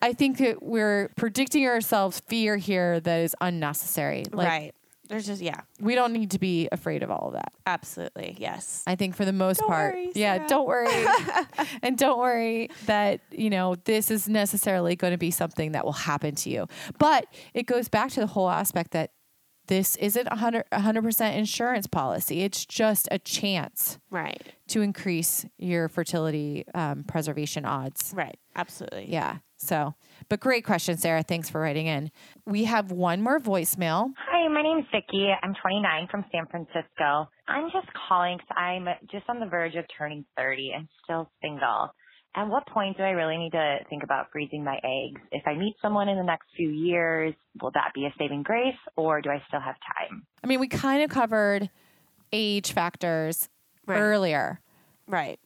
I 0.03 0.13
think 0.13 0.37
that 0.37 0.63
we're 0.63 1.09
predicting 1.17 1.67
ourselves 1.67 2.21
fear 2.27 2.59
here 2.59 3.01
that 3.01 3.21
is 3.21 3.35
unnecessary. 3.41 4.25
Like, 4.31 4.47
right. 4.49 4.75
There's 5.09 5.27
just 5.27 5.43
yeah, 5.43 5.61
we 5.81 5.95
don't 5.95 6.13
need 6.13 6.31
to 6.31 6.39
be 6.39 6.69
afraid 6.73 7.03
of 7.03 7.11
all 7.11 7.29
of 7.29 7.35
that. 7.35 7.53
absolutely 7.67 8.37
yes. 8.39 8.83
I 8.87 8.97
think 8.97 9.15
for 9.17 9.25
the 9.25 9.33
most 9.33 9.61
Don't 9.61 9.69
part, 9.69 9.95
worry, 9.95 10.13
yeah, 10.15 10.47
don't 10.47 10.67
worry, 10.67 10.89
and 11.83 11.99
don't 11.99 12.19
worry 12.19 12.71
that 12.87 13.21
you 13.31 13.51
know 13.51 13.75
this 13.85 14.11
is 14.11 14.29
necessarily 14.29 14.97
going 14.97 15.13
to 15.13 15.19
be 15.19 15.31
something 15.31 15.73
that 15.73 15.85
will 15.85 15.93
happen 15.93 16.35
to 16.37 16.51
you. 16.51 16.67
But 16.99 17.27
it 17.53 17.67
goes 17.67 17.89
back 17.89 18.11
to 18.13 18.21
the 18.21 18.27
whole 18.27 18.49
aspect 18.49 18.93
that 18.93 19.11
this 19.67 19.97
isn't 19.97 20.27
a 20.31 20.37
hundred 20.37 21.03
percent 21.03 21.37
insurance 21.37 21.87
policy. 21.87 22.43
It's 22.43 22.67
just 22.67 23.09
a 23.11 23.19
chance 23.19 23.99
Right. 24.11 24.43
to 24.69 24.83
increase 24.83 25.47
your 25.59 25.89
fertility 25.89 26.65
um, 26.75 27.05
preservation 27.05 27.65
odds. 27.65 28.13
Right. 28.15 28.39
Absolutely. 28.57 29.11
Yeah. 29.11 29.39
So, 29.57 29.95
but 30.29 30.41
great 30.41 30.65
question, 30.65 30.97
Sarah. 30.97 31.23
Thanks 31.23 31.49
for 31.51 31.61
writing 31.61 31.87
in. 31.87 32.11
We 32.47 32.65
have 32.65 32.91
one 32.91 33.21
more 33.23 33.39
voicemail. 33.41 34.11
Hi, 34.19 34.49
my 34.49 34.63
name's 34.63 34.87
Vicky. 34.93 35.29
I'm 35.43 35.55
29 35.61 36.09
from 36.11 36.25
San 36.33 36.47
Francisco. 36.47 37.29
I'm 37.49 37.71
just 37.73 37.87
calling 38.09 38.39
because 38.39 38.57
I'm 38.57 38.87
just 39.11 39.25
on 39.29 39.41
the 39.41 39.47
verge 39.47 39.75
of 39.77 39.85
turning 39.97 40.25
30 40.37 40.73
and 40.77 40.89
still 41.03 41.31
single. 41.43 41.91
At 42.37 42.49
what 42.49 42.67
point 42.67 42.97
do 42.97 43.05
I 43.05 43.11
really 43.11 43.37
need 43.37 43.53
to 43.53 43.77
think 43.89 44.03
about 44.03 44.27
freezing 44.33 44.65
my 44.65 44.77
eggs? 44.83 45.21
If 45.31 45.47
I 45.47 45.55
meet 45.55 45.75
someone 45.81 46.09
in 46.09 46.17
the 46.17 46.25
next 46.25 46.47
few 46.57 46.69
years, 46.69 47.33
will 47.63 47.71
that 47.75 47.93
be 47.95 48.07
a 48.07 48.15
saving 48.19 48.43
grace 48.43 48.75
or 48.97 49.21
do 49.21 49.31
I 49.31 49.41
still 49.47 49.61
have 49.61 49.77
time? 49.99 50.27
I 50.43 50.49
mean, 50.49 50.59
we 50.59 50.67
kind 50.67 51.03
of 51.05 51.11
covered 51.11 51.71
age 52.33 52.73
factors 52.73 53.49
Right. 53.87 53.99
earlier. 54.01 54.61
Right. 55.07 55.39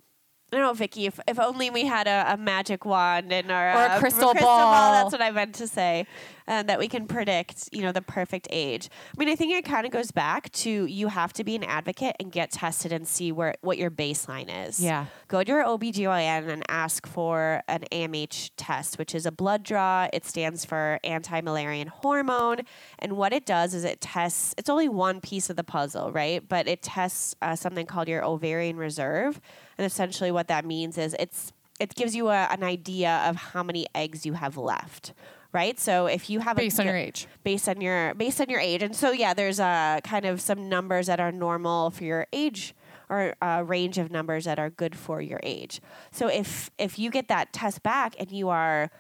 I 0.51 0.57
don't 0.57 0.65
know, 0.65 0.73
Vicky. 0.73 1.05
If, 1.05 1.21
if 1.29 1.39
only 1.39 1.69
we 1.69 1.85
had 1.85 2.07
a, 2.07 2.33
a 2.33 2.37
magic 2.39 2.87
wand 2.87 3.31
and 3.33 3.51
our 3.51 3.71
Or 3.71 3.85
a 3.85 3.89
uh, 3.91 3.99
crystal 3.99 4.33
ball. 4.33 4.93
That's 4.93 5.13
what 5.13 5.21
I 5.21 5.31
meant 5.31 5.55
to 5.57 5.69
say. 5.69 6.07
Uh, 6.47 6.63
that 6.63 6.79
we 6.79 6.89
can 6.89 7.07
predict, 7.07 7.69
you 7.73 7.83
know, 7.83 7.93
the 7.93 8.01
perfect 8.01 8.49
age. 8.51 8.89
I 9.15 9.19
mean, 9.19 9.29
I 9.29 9.37
think 9.37 9.53
it 9.53 9.67
kind 9.67 9.85
of 9.85 9.93
goes 9.93 10.11
back 10.11 10.51
to 10.53 10.87
you 10.87 11.09
have 11.09 11.35
to 11.35 11.45
be 11.45 11.55
an 11.55 11.63
advocate 11.63 12.17
and 12.19 12.33
get 12.33 12.51
tested 12.51 12.91
and 12.91 13.07
see 13.07 13.33
where 13.33 13.55
what 13.61 13.77
your 13.77 13.91
baseline 13.91 14.49
is. 14.67 14.81
Yeah. 14.81 15.05
Go 15.29 15.45
to 15.45 15.53
your 15.53 15.63
OBGYN 15.63 16.49
and 16.49 16.65
ask 16.71 17.07
for 17.07 17.63
an 17.69 17.85
AMH 17.93 18.53
test, 18.57 18.99
which 18.99 19.15
is 19.15 19.27
a 19.27 19.31
blood 19.31 19.63
draw. 19.63 20.09
It 20.11 20.25
stands 20.25 20.65
for 20.65 20.99
anti-Müllerian 21.05 21.89
hormone, 21.89 22.61
and 22.99 23.19
what 23.19 23.35
it 23.35 23.45
does 23.45 23.75
is 23.75 23.85
it 23.85 24.01
tests. 24.01 24.55
It's 24.57 24.71
only 24.71 24.89
one 24.89 25.21
piece 25.21 25.51
of 25.51 25.57
the 25.57 25.65
puzzle, 25.65 26.13
right? 26.13 26.43
But 26.49 26.67
it 26.67 26.81
tests 26.81 27.35
uh, 27.43 27.57
something 27.57 27.85
called 27.85 28.09
your 28.09 28.25
ovarian 28.25 28.79
reserve, 28.79 29.39
and 29.79 29.87
essentially 29.87 30.31
what 30.31 30.49
that 30.49 30.65
means 30.65 30.99
is 30.99 31.15
it's 31.19 31.53
it 31.81 31.95
gives 31.95 32.15
you 32.15 32.29
a, 32.29 32.49
an 32.51 32.65
idea 32.65 33.23
of 33.27 33.37
how 33.37 33.63
many 33.63 33.87
eggs 33.95 34.27
you 34.27 34.33
have 34.35 34.57
left. 34.57 35.13
Right, 35.51 35.79
so 35.81 36.07
if 36.07 36.29
you 36.29 36.41
have 36.41 36.59
Based 36.59 36.79
a, 36.79 36.83
on 36.83 36.87
your 36.89 36.97
age. 36.97 37.27
based 37.43 37.71
on 37.71 37.81
your 37.81 38.13
based 38.15 38.39
on 38.39 38.51
your 38.51 38.61
age, 38.61 38.83
and 38.83 38.95
so 38.95 39.13
yeah, 39.13 39.33
there's 39.33 39.59
a 39.59 40.01
kind 40.05 40.27
of 40.27 40.43
some 40.43 40.69
numbers 40.69 41.07
that 41.07 41.21
are 41.21 41.33
normal 41.33 41.91
for 41.91 42.05
your 42.05 42.27
age 42.35 42.75
or 43.09 43.35
a 43.41 43.65
range 43.65 43.97
of 43.97 44.11
numbers 44.11 44.45
that 44.45 44.59
are 44.59 44.69
good 44.69 44.95
for 44.95 45.23
your 45.23 45.41
age. 45.43 45.81
So 46.13 46.29
if 46.29 46.71
if 46.77 46.99
you 46.99 47.11
get 47.11 47.29
that 47.29 47.55
test 47.55 47.83
back 47.83 48.15
and 48.19 48.31
you 48.31 48.51
are 48.51 48.91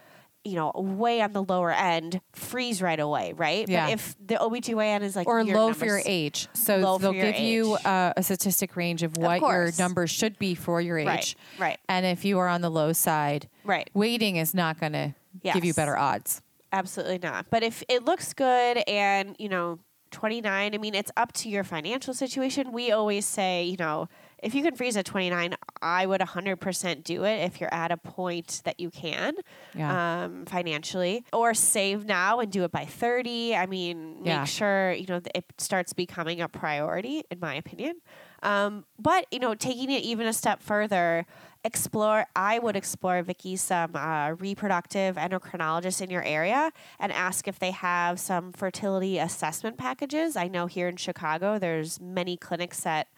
you 0.48 0.56
know, 0.56 0.72
way 0.74 1.20
on 1.20 1.32
the 1.32 1.42
lower 1.42 1.70
end, 1.72 2.20
freeze 2.32 2.80
right 2.82 2.98
away, 2.98 3.32
right? 3.34 3.68
Yeah. 3.68 3.86
But 3.86 3.92
if 3.94 4.16
the 4.24 4.34
OBGYN 4.36 5.02
is 5.02 5.14
like 5.14 5.26
or 5.26 5.40
your 5.42 5.56
low 5.56 5.72
for 5.72 5.84
your 5.84 6.00
age. 6.04 6.48
So 6.54 6.98
they'll 6.98 7.14
your 7.14 7.32
give 7.32 7.40
you 7.40 7.74
uh, 7.74 8.14
a 8.16 8.22
statistic 8.22 8.76
range 8.76 9.02
of 9.02 9.16
what 9.16 9.40
your 9.40 9.48
course. 9.48 9.78
numbers 9.78 10.10
should 10.10 10.38
be 10.38 10.54
for 10.54 10.80
your 10.80 10.98
age. 10.98 11.06
Right, 11.06 11.34
right. 11.58 11.78
And 11.88 12.04
if 12.06 12.24
you 12.24 12.38
are 12.38 12.48
on 12.48 12.60
the 12.60 12.70
low 12.70 12.92
side, 12.92 13.48
Right. 13.64 13.88
waiting 13.94 14.36
is 14.36 14.54
not 14.54 14.80
going 14.80 14.92
to 14.92 15.14
give 15.42 15.64
you 15.64 15.74
better 15.74 15.96
odds. 15.96 16.42
Absolutely 16.72 17.18
not. 17.18 17.46
But 17.50 17.62
if 17.62 17.82
it 17.88 18.04
looks 18.04 18.32
good 18.34 18.82
and, 18.86 19.36
you 19.38 19.48
know, 19.48 19.78
29, 20.10 20.74
I 20.74 20.78
mean, 20.78 20.94
it's 20.94 21.10
up 21.16 21.32
to 21.34 21.48
your 21.48 21.64
financial 21.64 22.14
situation. 22.14 22.72
We 22.72 22.92
always 22.92 23.26
say, 23.26 23.64
you 23.64 23.76
know, 23.76 24.08
if 24.42 24.54
you 24.54 24.62
can 24.62 24.74
freeze 24.76 24.96
at 24.96 25.04
29, 25.04 25.54
I 25.82 26.06
would 26.06 26.20
100% 26.20 27.04
do 27.04 27.24
it 27.24 27.36
if 27.44 27.60
you're 27.60 27.72
at 27.72 27.90
a 27.90 27.96
point 27.96 28.62
that 28.64 28.78
you 28.80 28.90
can 28.90 29.34
Yeah. 29.74 30.24
um, 30.24 30.44
financially 30.46 31.24
or 31.32 31.54
save 31.54 32.04
now 32.04 32.40
and 32.40 32.50
do 32.50 32.64
it 32.64 32.70
by 32.70 32.84
30. 32.84 33.54
I 33.56 33.66
mean, 33.66 34.22
make 34.22 34.46
sure, 34.46 34.92
you 34.92 35.06
know, 35.08 35.20
it 35.34 35.44
starts 35.58 35.92
becoming 35.92 36.40
a 36.40 36.48
priority, 36.48 37.24
in 37.30 37.40
my 37.40 37.54
opinion. 37.54 38.00
Um, 38.42 38.84
but, 38.98 39.26
you 39.32 39.40
know, 39.40 39.54
taking 39.54 39.90
it 39.90 40.02
even 40.02 40.26
a 40.26 40.32
step 40.32 40.62
further, 40.62 41.26
explore, 41.64 42.24
I 42.36 42.60
would 42.60 42.76
explore, 42.76 43.20
Vicky, 43.22 43.56
some 43.56 43.96
uh, 43.96 44.30
reproductive 44.38 45.16
endocrinologists 45.16 46.00
in 46.00 46.08
your 46.08 46.22
area 46.22 46.70
and 47.00 47.10
ask 47.12 47.48
if 47.48 47.58
they 47.58 47.72
have 47.72 48.20
some 48.20 48.52
fertility 48.52 49.18
assessment 49.18 49.76
packages. 49.76 50.36
I 50.36 50.46
know 50.46 50.66
here 50.66 50.86
in 50.86 50.96
Chicago, 50.96 51.58
there's 51.58 52.00
many 52.00 52.36
clinics 52.36 52.80
that 52.82 53.08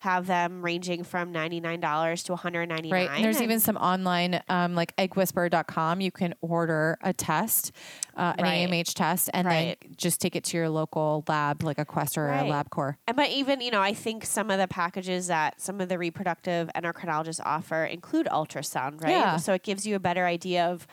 have 0.00 0.26
them 0.26 0.62
ranging 0.62 1.04
from 1.04 1.30
$99 1.32 2.24
to 2.24 2.32
$199. 2.32 2.90
Right. 2.90 3.10
And 3.10 3.22
there's 3.24 3.36
and- 3.36 3.44
even 3.44 3.60
some 3.60 3.76
online, 3.76 4.42
um, 4.48 4.74
like 4.74 4.96
eggwhisperer.com. 4.96 6.00
You 6.00 6.10
can 6.10 6.34
order 6.40 6.96
a 7.02 7.12
test, 7.12 7.70
uh, 8.16 8.32
an 8.38 8.44
Right. 8.44 8.66
AMH 8.66 8.94
test, 8.94 9.28
and 9.34 9.46
Right. 9.46 9.76
then 9.82 9.94
just 9.96 10.18
take 10.20 10.34
it 10.34 10.44
to 10.44 10.56
your 10.56 10.70
local 10.70 11.22
lab, 11.28 11.62
like 11.62 11.78
a 11.78 11.84
Quest 11.84 12.16
or 12.16 12.28
Right. 12.28 12.46
a 12.46 12.50
LabCorp. 12.50 12.94
And 13.06 13.16
but 13.16 13.28
even 13.28 13.60
you 13.60 13.70
know, 13.70 13.82
I 13.82 13.92
think 13.92 14.24
some 14.24 14.50
of 14.50 14.58
the 14.58 14.68
packages 14.68 15.26
that 15.26 15.60
some 15.60 15.82
of 15.82 15.90
the 15.90 15.98
reproductive 15.98 16.70
endocrinologists 16.74 17.40
offer 17.44 17.84
include 17.84 18.26
ultrasound, 18.26 19.02
right? 19.02 19.10
Yeah. 19.10 19.36
So 19.36 19.52
it 19.52 19.62
gives 19.62 19.86
you 19.86 19.96
a 19.96 20.00
better 20.00 20.24
idea 20.24 20.64
of 20.66 20.86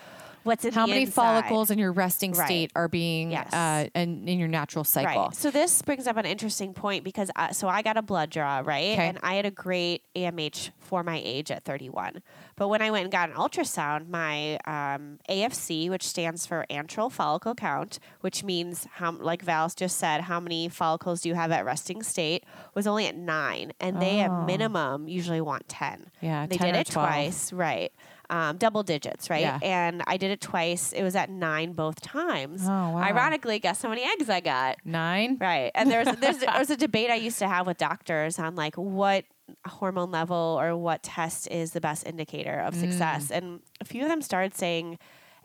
what's 0.47 0.65
in 0.65 0.73
How 0.73 0.87
many 0.87 1.01
inside. 1.03 1.13
follicles 1.41 1.69
in 1.69 1.77
your 1.77 1.91
resting 1.91 2.31
Right. 2.31 2.45
state 2.45 2.71
are 2.75 2.87
being 2.87 3.31
Yes. 3.31 3.53
uh, 3.53 3.87
in, 3.93 4.27
in 4.27 4.39
your 4.39 4.47
natural 4.47 4.83
cycle? 4.83 5.25
Right. 5.25 5.35
So 5.35 5.51
this 5.51 5.81
brings 5.83 6.07
up 6.07 6.17
an 6.17 6.25
interesting 6.25 6.73
point 6.73 7.03
because 7.03 7.29
I, 7.35 7.51
so 7.51 7.67
I 7.67 7.81
got 7.81 7.97
a 7.97 8.01
blood 8.01 8.29
draw, 8.31 8.61
right? 8.65 8.93
Okay. 8.93 9.07
And 9.09 9.19
I 9.21 9.35
had 9.35 9.45
a 9.45 9.51
great 9.51 10.03
AMH 10.15 10.71
for 10.79 11.03
my 11.03 11.21
age 11.23 11.51
at 11.51 11.63
31. 11.65 12.23
But 12.55 12.69
when 12.69 12.81
I 12.81 12.89
went 12.89 13.03
and 13.03 13.11
got 13.11 13.29
an 13.29 13.35
ultrasound, 13.35 14.09
my 14.09 14.55
um, 14.65 15.19
AFC, 15.29 15.89
which 15.89 16.03
stands 16.07 16.45
for 16.45 16.65
antral 16.69 17.11
follicle 17.11 17.53
count, 17.53 17.99
which 18.21 18.43
means 18.43 18.87
how, 18.93 19.11
like 19.11 19.41
Val's 19.43 19.75
just 19.75 19.97
said, 19.99 20.21
how 20.21 20.39
many 20.39 20.69
follicles 20.69 21.21
do 21.21 21.29
you 21.29 21.35
have 21.35 21.51
at 21.51 21.65
resting 21.65 22.01
state, 22.01 22.45
was 22.73 22.87
only 22.87 23.05
at 23.07 23.15
nine, 23.15 23.73
and 23.79 24.01
they 24.01 24.17
Oh. 24.17 24.21
at 24.41 24.45
minimum 24.45 25.07
usually 25.07 25.41
want 25.41 25.67
10. 25.67 26.09
Yeah, 26.21 26.47
they 26.47 26.57
10 26.57 26.73
did 26.73 26.79
it 26.79 26.87
12. 26.87 27.07
twice, 27.09 27.53
right? 27.53 27.91
Um, 28.29 28.57
double 28.57 28.83
digits, 28.83 29.29
right? 29.29 29.39
Yeah. 29.39 29.57
And 29.61 30.03
I 30.05 30.17
did 30.17 30.31
it 30.31 30.41
twice. 30.41 30.91
It 30.91 31.01
was 31.01 31.15
at 31.15 31.29
nine 31.29 31.71
both 31.71 32.01
times. 32.01 32.61
Oh, 32.65 32.67
wow. 32.67 32.97
Ironically, 32.97 33.57
guess 33.59 33.81
how 33.81 33.87
many 33.87 34.03
eggs 34.03 34.29
I 34.29 34.41
got? 34.41 34.75
Nine? 34.83 35.37
Right. 35.39 35.71
And 35.73 35.89
there's 35.89 36.13
there's 36.19 36.39
there 36.39 36.59
was 36.59 36.69
a 36.69 36.75
debate 36.75 37.09
I 37.09 37.15
used 37.15 37.39
to 37.39 37.47
have 37.47 37.65
with 37.65 37.77
doctors 37.77 38.37
on 38.37 38.55
like 38.55 38.75
what 38.75 39.23
hormone 39.65 40.11
level 40.11 40.57
or 40.59 40.75
what 40.75 41.03
test 41.03 41.47
is 41.49 41.71
the 41.71 41.79
best 41.79 42.05
indicator 42.05 42.59
of 42.59 42.75
success. 42.75 43.31
And 43.31 43.61
a 43.79 43.85
few 43.85 44.01
of 44.03 44.09
them 44.09 44.21
started 44.21 44.53
saying 44.53 44.99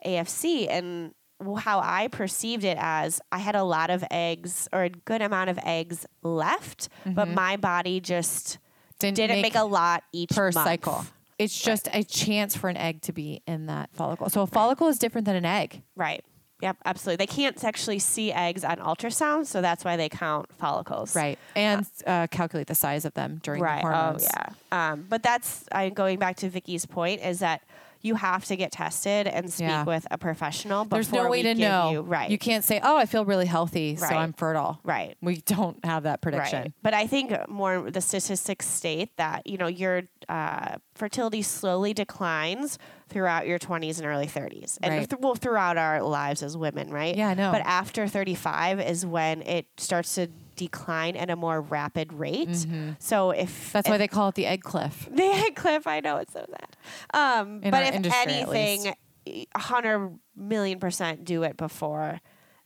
AFC 0.04 0.66
and 0.68 1.14
how 1.58 1.80
I 1.80 2.08
perceived 2.08 2.64
it 2.64 2.76
as 2.80 3.20
I 3.30 3.38
had 3.38 3.54
a 3.54 3.62
lot 3.64 3.90
of 3.90 4.04
eggs 4.10 4.68
or 4.72 4.82
a 4.84 4.88
good 4.90 5.22
amount 5.22 5.50
of 5.50 5.58
eggs 5.64 6.04
left, 6.22 6.88
but 7.06 7.28
my 7.28 7.56
body 7.56 8.00
just 8.00 8.58
Didn't 8.98 9.16
didn't 9.16 9.36
make 9.36 9.54
make, 9.54 9.54
a 9.54 9.64
lot 9.64 10.02
each 10.12 10.30
per 10.30 10.50
month. 10.52 10.66
cycle. 10.66 11.04
It's 11.42 11.60
just 11.60 11.88
a 11.92 12.04
chance 12.04 12.56
for 12.56 12.68
an 12.68 12.76
egg 12.76 13.02
to 13.02 13.12
be 13.12 13.42
in 13.46 13.66
that 13.66 13.90
follicle. 13.92 14.28
So 14.30 14.42
a 14.42 14.46
follicle 14.46 14.88
is 14.88 14.98
different 14.98 15.24
than 15.24 15.36
an 15.36 15.44
egg. 15.44 15.82
Right. 15.96 16.24
Yep, 16.62 16.76
absolutely. 16.84 17.26
They 17.26 17.26
can't 17.26 17.62
actually 17.64 17.98
see 17.98 18.30
eggs 18.30 18.62
on 18.62 18.76
ultrasound, 18.76 19.46
so 19.46 19.60
that's 19.60 19.84
why 19.84 19.96
they 19.96 20.08
count 20.08 20.46
follicles. 20.58 21.16
Right. 21.16 21.36
And 21.56 21.84
uh, 22.06 22.28
calculate 22.28 22.68
the 22.68 22.76
size 22.76 23.04
of 23.04 23.14
them 23.14 23.40
during 23.42 23.60
right. 23.60 23.82
the 23.82 23.90
hormones. 23.90 24.28
Oh, 24.28 24.42
yeah. 24.70 24.92
Um, 24.92 25.06
but 25.08 25.24
that's 25.24 25.64
I'm 25.72 25.92
going 25.92 26.20
back 26.20 26.36
to 26.36 26.48
Vicky's 26.48 26.86
point 26.86 27.20
is 27.20 27.40
that 27.40 27.62
you 28.02 28.16
have 28.16 28.44
to 28.46 28.56
get 28.56 28.72
tested 28.72 29.26
and 29.26 29.50
speak 29.52 29.68
Yeah. 29.68 29.84
with 29.84 30.06
a 30.10 30.18
professional. 30.18 30.84
There's 30.84 31.10
no 31.10 31.18
before 31.18 31.30
way 31.30 31.38
we 31.38 31.42
to 31.44 31.54
know. 31.54 31.90
You, 31.92 32.00
right. 32.02 32.30
You 32.30 32.38
can't 32.38 32.64
say, 32.64 32.80
oh, 32.82 32.96
I 32.96 33.06
feel 33.06 33.24
really 33.24 33.46
healthy, 33.46 33.96
so 33.96 34.06
I'm 34.06 34.32
fertile. 34.32 34.80
Right. 34.84 35.16
We 35.22 35.36
don't 35.36 35.82
have 35.84 36.02
that 36.02 36.20
prediction. 36.20 36.62
Right. 36.62 36.72
But 36.82 36.94
I 36.94 37.06
think 37.06 37.32
more 37.48 37.90
the 37.90 38.00
statistics 38.00 38.66
state 38.66 39.16
that, 39.16 39.46
you 39.46 39.56
know, 39.56 39.68
your 39.68 40.02
uh, 40.28 40.76
fertility 40.94 41.42
slowly 41.42 41.94
declines 41.94 42.78
throughout 43.08 43.46
your 43.46 43.58
20s 43.58 43.98
and 43.98 44.06
early 44.06 44.26
30s. 44.26 44.78
And 44.82 44.92
Right. 44.94 45.08
th- 45.10 45.20
well, 45.20 45.34
throughout 45.34 45.76
our 45.76 46.02
lives 46.02 46.42
as 46.42 46.56
women, 46.56 46.90
right? 46.90 47.14
Yeah, 47.16 47.28
I 47.28 47.34
know. 47.34 47.52
But 47.52 47.62
after 47.62 48.08
35 48.08 48.80
is 48.80 49.04
when 49.06 49.42
it 49.42 49.66
starts 49.76 50.14
to 50.16 50.28
decline 50.56 51.16
at 51.16 51.30
a 51.30 51.36
more 51.36 51.60
rapid 51.60 52.12
rate. 52.12 52.66
So 52.98 53.30
if 53.30 53.52
Mm-hmm. 53.52 53.72
That's 53.72 53.86
if 53.86 53.90
why 53.90 53.98
they 53.98 54.08
call 54.08 54.28
it 54.28 54.34
the 54.34 54.46
egg 54.46 54.62
cliff. 54.62 55.08
the 55.12 55.22
egg 55.22 55.56
cliff, 55.56 55.86
I 55.86 56.00
know 56.00 56.16
it's 56.18 56.32
so 56.32 56.44
sad. 56.48 56.76
Um, 57.14 57.60
but 57.60 57.86
if 57.86 57.94
industry, 57.94 58.32
anything, 58.32 58.94
a 59.26 59.58
hundred 59.58 60.18
million 60.36 60.78
percent 60.78 61.24
do 61.24 61.42
it 61.42 61.56
before 61.56 62.20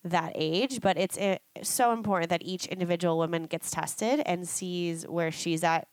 that 0.04 0.32
age. 0.34 0.80
But 0.80 0.96
it's 0.96 1.18
uh, 1.18 1.38
so 1.62 1.92
important 1.92 2.30
that 2.30 2.42
each 2.42 2.66
individual 2.66 3.18
woman 3.18 3.44
gets 3.44 3.70
tested 3.70 4.20
and 4.26 4.48
sees 4.48 5.06
where 5.06 5.30
she's 5.30 5.64
at 5.64 5.88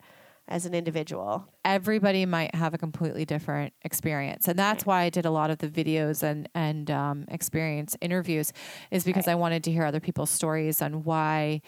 as 0.47 0.65
an 0.65 0.73
individual. 0.73 1.47
everybody 1.65 2.25
might 2.25 2.53
have 2.53 2.73
a 2.73 2.77
completely 2.77 3.23
different 3.25 3.73
experience. 3.83 4.47
And 4.47 4.59
that's 4.59 4.85
why 4.85 5.03
i 5.03 5.09
did 5.09 5.25
a 5.25 5.31
lot 5.31 5.49
of 5.49 5.59
the 5.59 5.67
videos 5.69 6.23
and 6.23 6.49
and 6.53 6.91
um, 6.91 7.25
experience 7.29 7.95
interviews 8.01 8.51
is 8.91 9.03
because 9.03 9.27
i 9.27 9.35
wanted 9.35 9.63
to 9.63 9.71
hear 9.71 9.85
other 9.85 9.99
people's 10.01 10.29
stories 10.29 10.81
on 10.81 11.03
why 11.03 11.61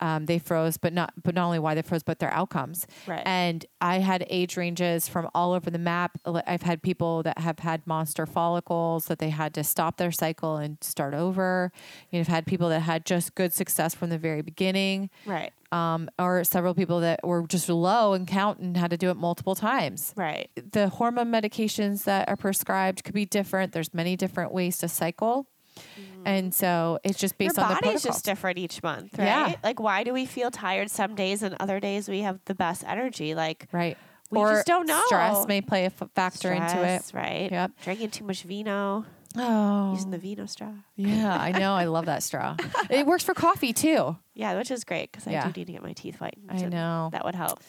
um, 0.00 0.26
they 0.26 0.38
froze 0.38 0.76
but 0.76 0.92
not 0.92 1.12
but 1.22 1.34
not 1.34 1.44
only 1.46 1.58
why 1.58 1.74
they 1.74 1.82
froze 1.82 2.02
but 2.02 2.18
their 2.18 2.32
outcomes 2.32 2.86
Right. 3.06 3.22
and 3.26 3.64
i 3.80 3.98
had 3.98 4.26
age 4.28 4.56
ranges 4.56 5.08
from 5.08 5.28
all 5.34 5.52
over 5.52 5.70
the 5.70 5.78
map 5.78 6.18
i've 6.46 6.62
had 6.62 6.82
people 6.82 7.22
that 7.22 7.38
have 7.38 7.60
had 7.60 7.86
monster 7.86 8.26
follicles 8.26 9.06
that 9.06 9.18
they 9.18 9.30
had 9.30 9.54
to 9.54 9.64
stop 9.64 9.96
their 9.96 10.12
cycle 10.12 10.56
and 10.56 10.78
start 10.80 11.14
over 11.14 11.72
you 12.10 12.18
know, 12.18 12.20
i've 12.20 12.28
had 12.28 12.46
people 12.46 12.68
that 12.68 12.80
had 12.80 13.04
just 13.06 13.34
good 13.34 13.52
success 13.52 13.94
from 13.94 14.10
the 14.10 14.18
very 14.18 14.42
beginning 14.42 15.08
Right. 15.24 15.52
um, 15.72 16.08
or 16.18 16.44
several 16.44 16.74
people 16.74 17.00
that 17.00 17.20
were 17.24 17.46
just 17.46 17.68
low 17.68 18.12
and 18.12 18.26
count 18.26 18.58
and 18.60 18.76
had 18.76 18.90
to 18.90 18.96
do 18.96 19.10
it 19.10 19.16
multiple 19.16 19.54
times. 19.54 20.12
Right. 20.16 20.48
The 20.54 20.88
hormone 20.88 21.30
medications 21.32 22.04
that 22.04 22.28
are 22.28 22.36
prescribed 22.36 23.02
could 23.04 23.14
be 23.14 23.24
different. 23.26 23.72
There's 23.72 23.92
many 23.92 24.16
different 24.16 24.52
ways 24.52 24.78
to 24.78 24.88
cycle. 24.88 25.46
And 26.26 26.52
so 26.52 26.98
it's 27.04 27.18
just 27.18 27.38
based 27.38 27.56
Your 27.56 27.64
on 27.64 27.70
the 27.70 27.74
body's 27.76 27.90
protocol. 28.02 28.12
just 28.12 28.24
different 28.24 28.58
each 28.58 28.82
month, 28.82 29.16
right? 29.18 29.24
Yeah. 29.26 29.54
Like, 29.62 29.78
why 29.80 30.02
do 30.04 30.12
we 30.12 30.26
feel 30.26 30.50
tired 30.50 30.90
some 30.90 31.14
days 31.14 31.42
and 31.42 31.54
other 31.60 31.78
days 31.80 32.08
we 32.08 32.20
have 32.20 32.40
the 32.46 32.54
best 32.54 32.82
energy? 32.86 33.34
Like, 33.34 33.68
right. 33.72 33.96
we 34.30 34.38
or 34.40 34.54
just 34.54 34.66
don't 34.66 34.86
know. 34.86 35.00
Stress 35.06 35.46
may 35.46 35.60
play 35.60 35.84
a 35.84 35.86
f- 35.86 36.02
factor 36.14 36.52
into 36.52 36.66
it. 36.66 37.02
Stress, 37.04 37.14
right? 37.14 37.48
Yep. 37.50 37.70
Drinking 37.82 38.10
too 38.10 38.24
much 38.24 38.42
vino, 38.42 39.04
Oh, 39.38 39.92
using 39.92 40.10
the 40.10 40.18
vino 40.18 40.46
straw. 40.46 40.72
yeah. 40.96 41.36
I 41.38 41.52
know. 41.52 41.74
I 41.74 41.84
love 41.84 42.06
that 42.06 42.22
straw. 42.22 42.56
it 42.90 43.06
works 43.06 43.22
for 43.22 43.32
coffee 43.34 43.72
too. 43.72 44.16
Yeah, 44.38 44.54
which 44.58 44.70
is 44.70 44.84
great 44.84 45.10
because 45.10 45.26
Yeah. 45.26 45.46
I 45.46 45.50
do 45.50 45.60
need 45.60 45.66
to 45.68 45.72
get 45.72 45.82
my 45.82 45.94
teeth 45.94 46.16
whitened. 46.16 46.50
I 46.50 46.58
know. 46.68 47.08
That 47.12 47.24
would 47.24 47.34
help. 47.34 47.60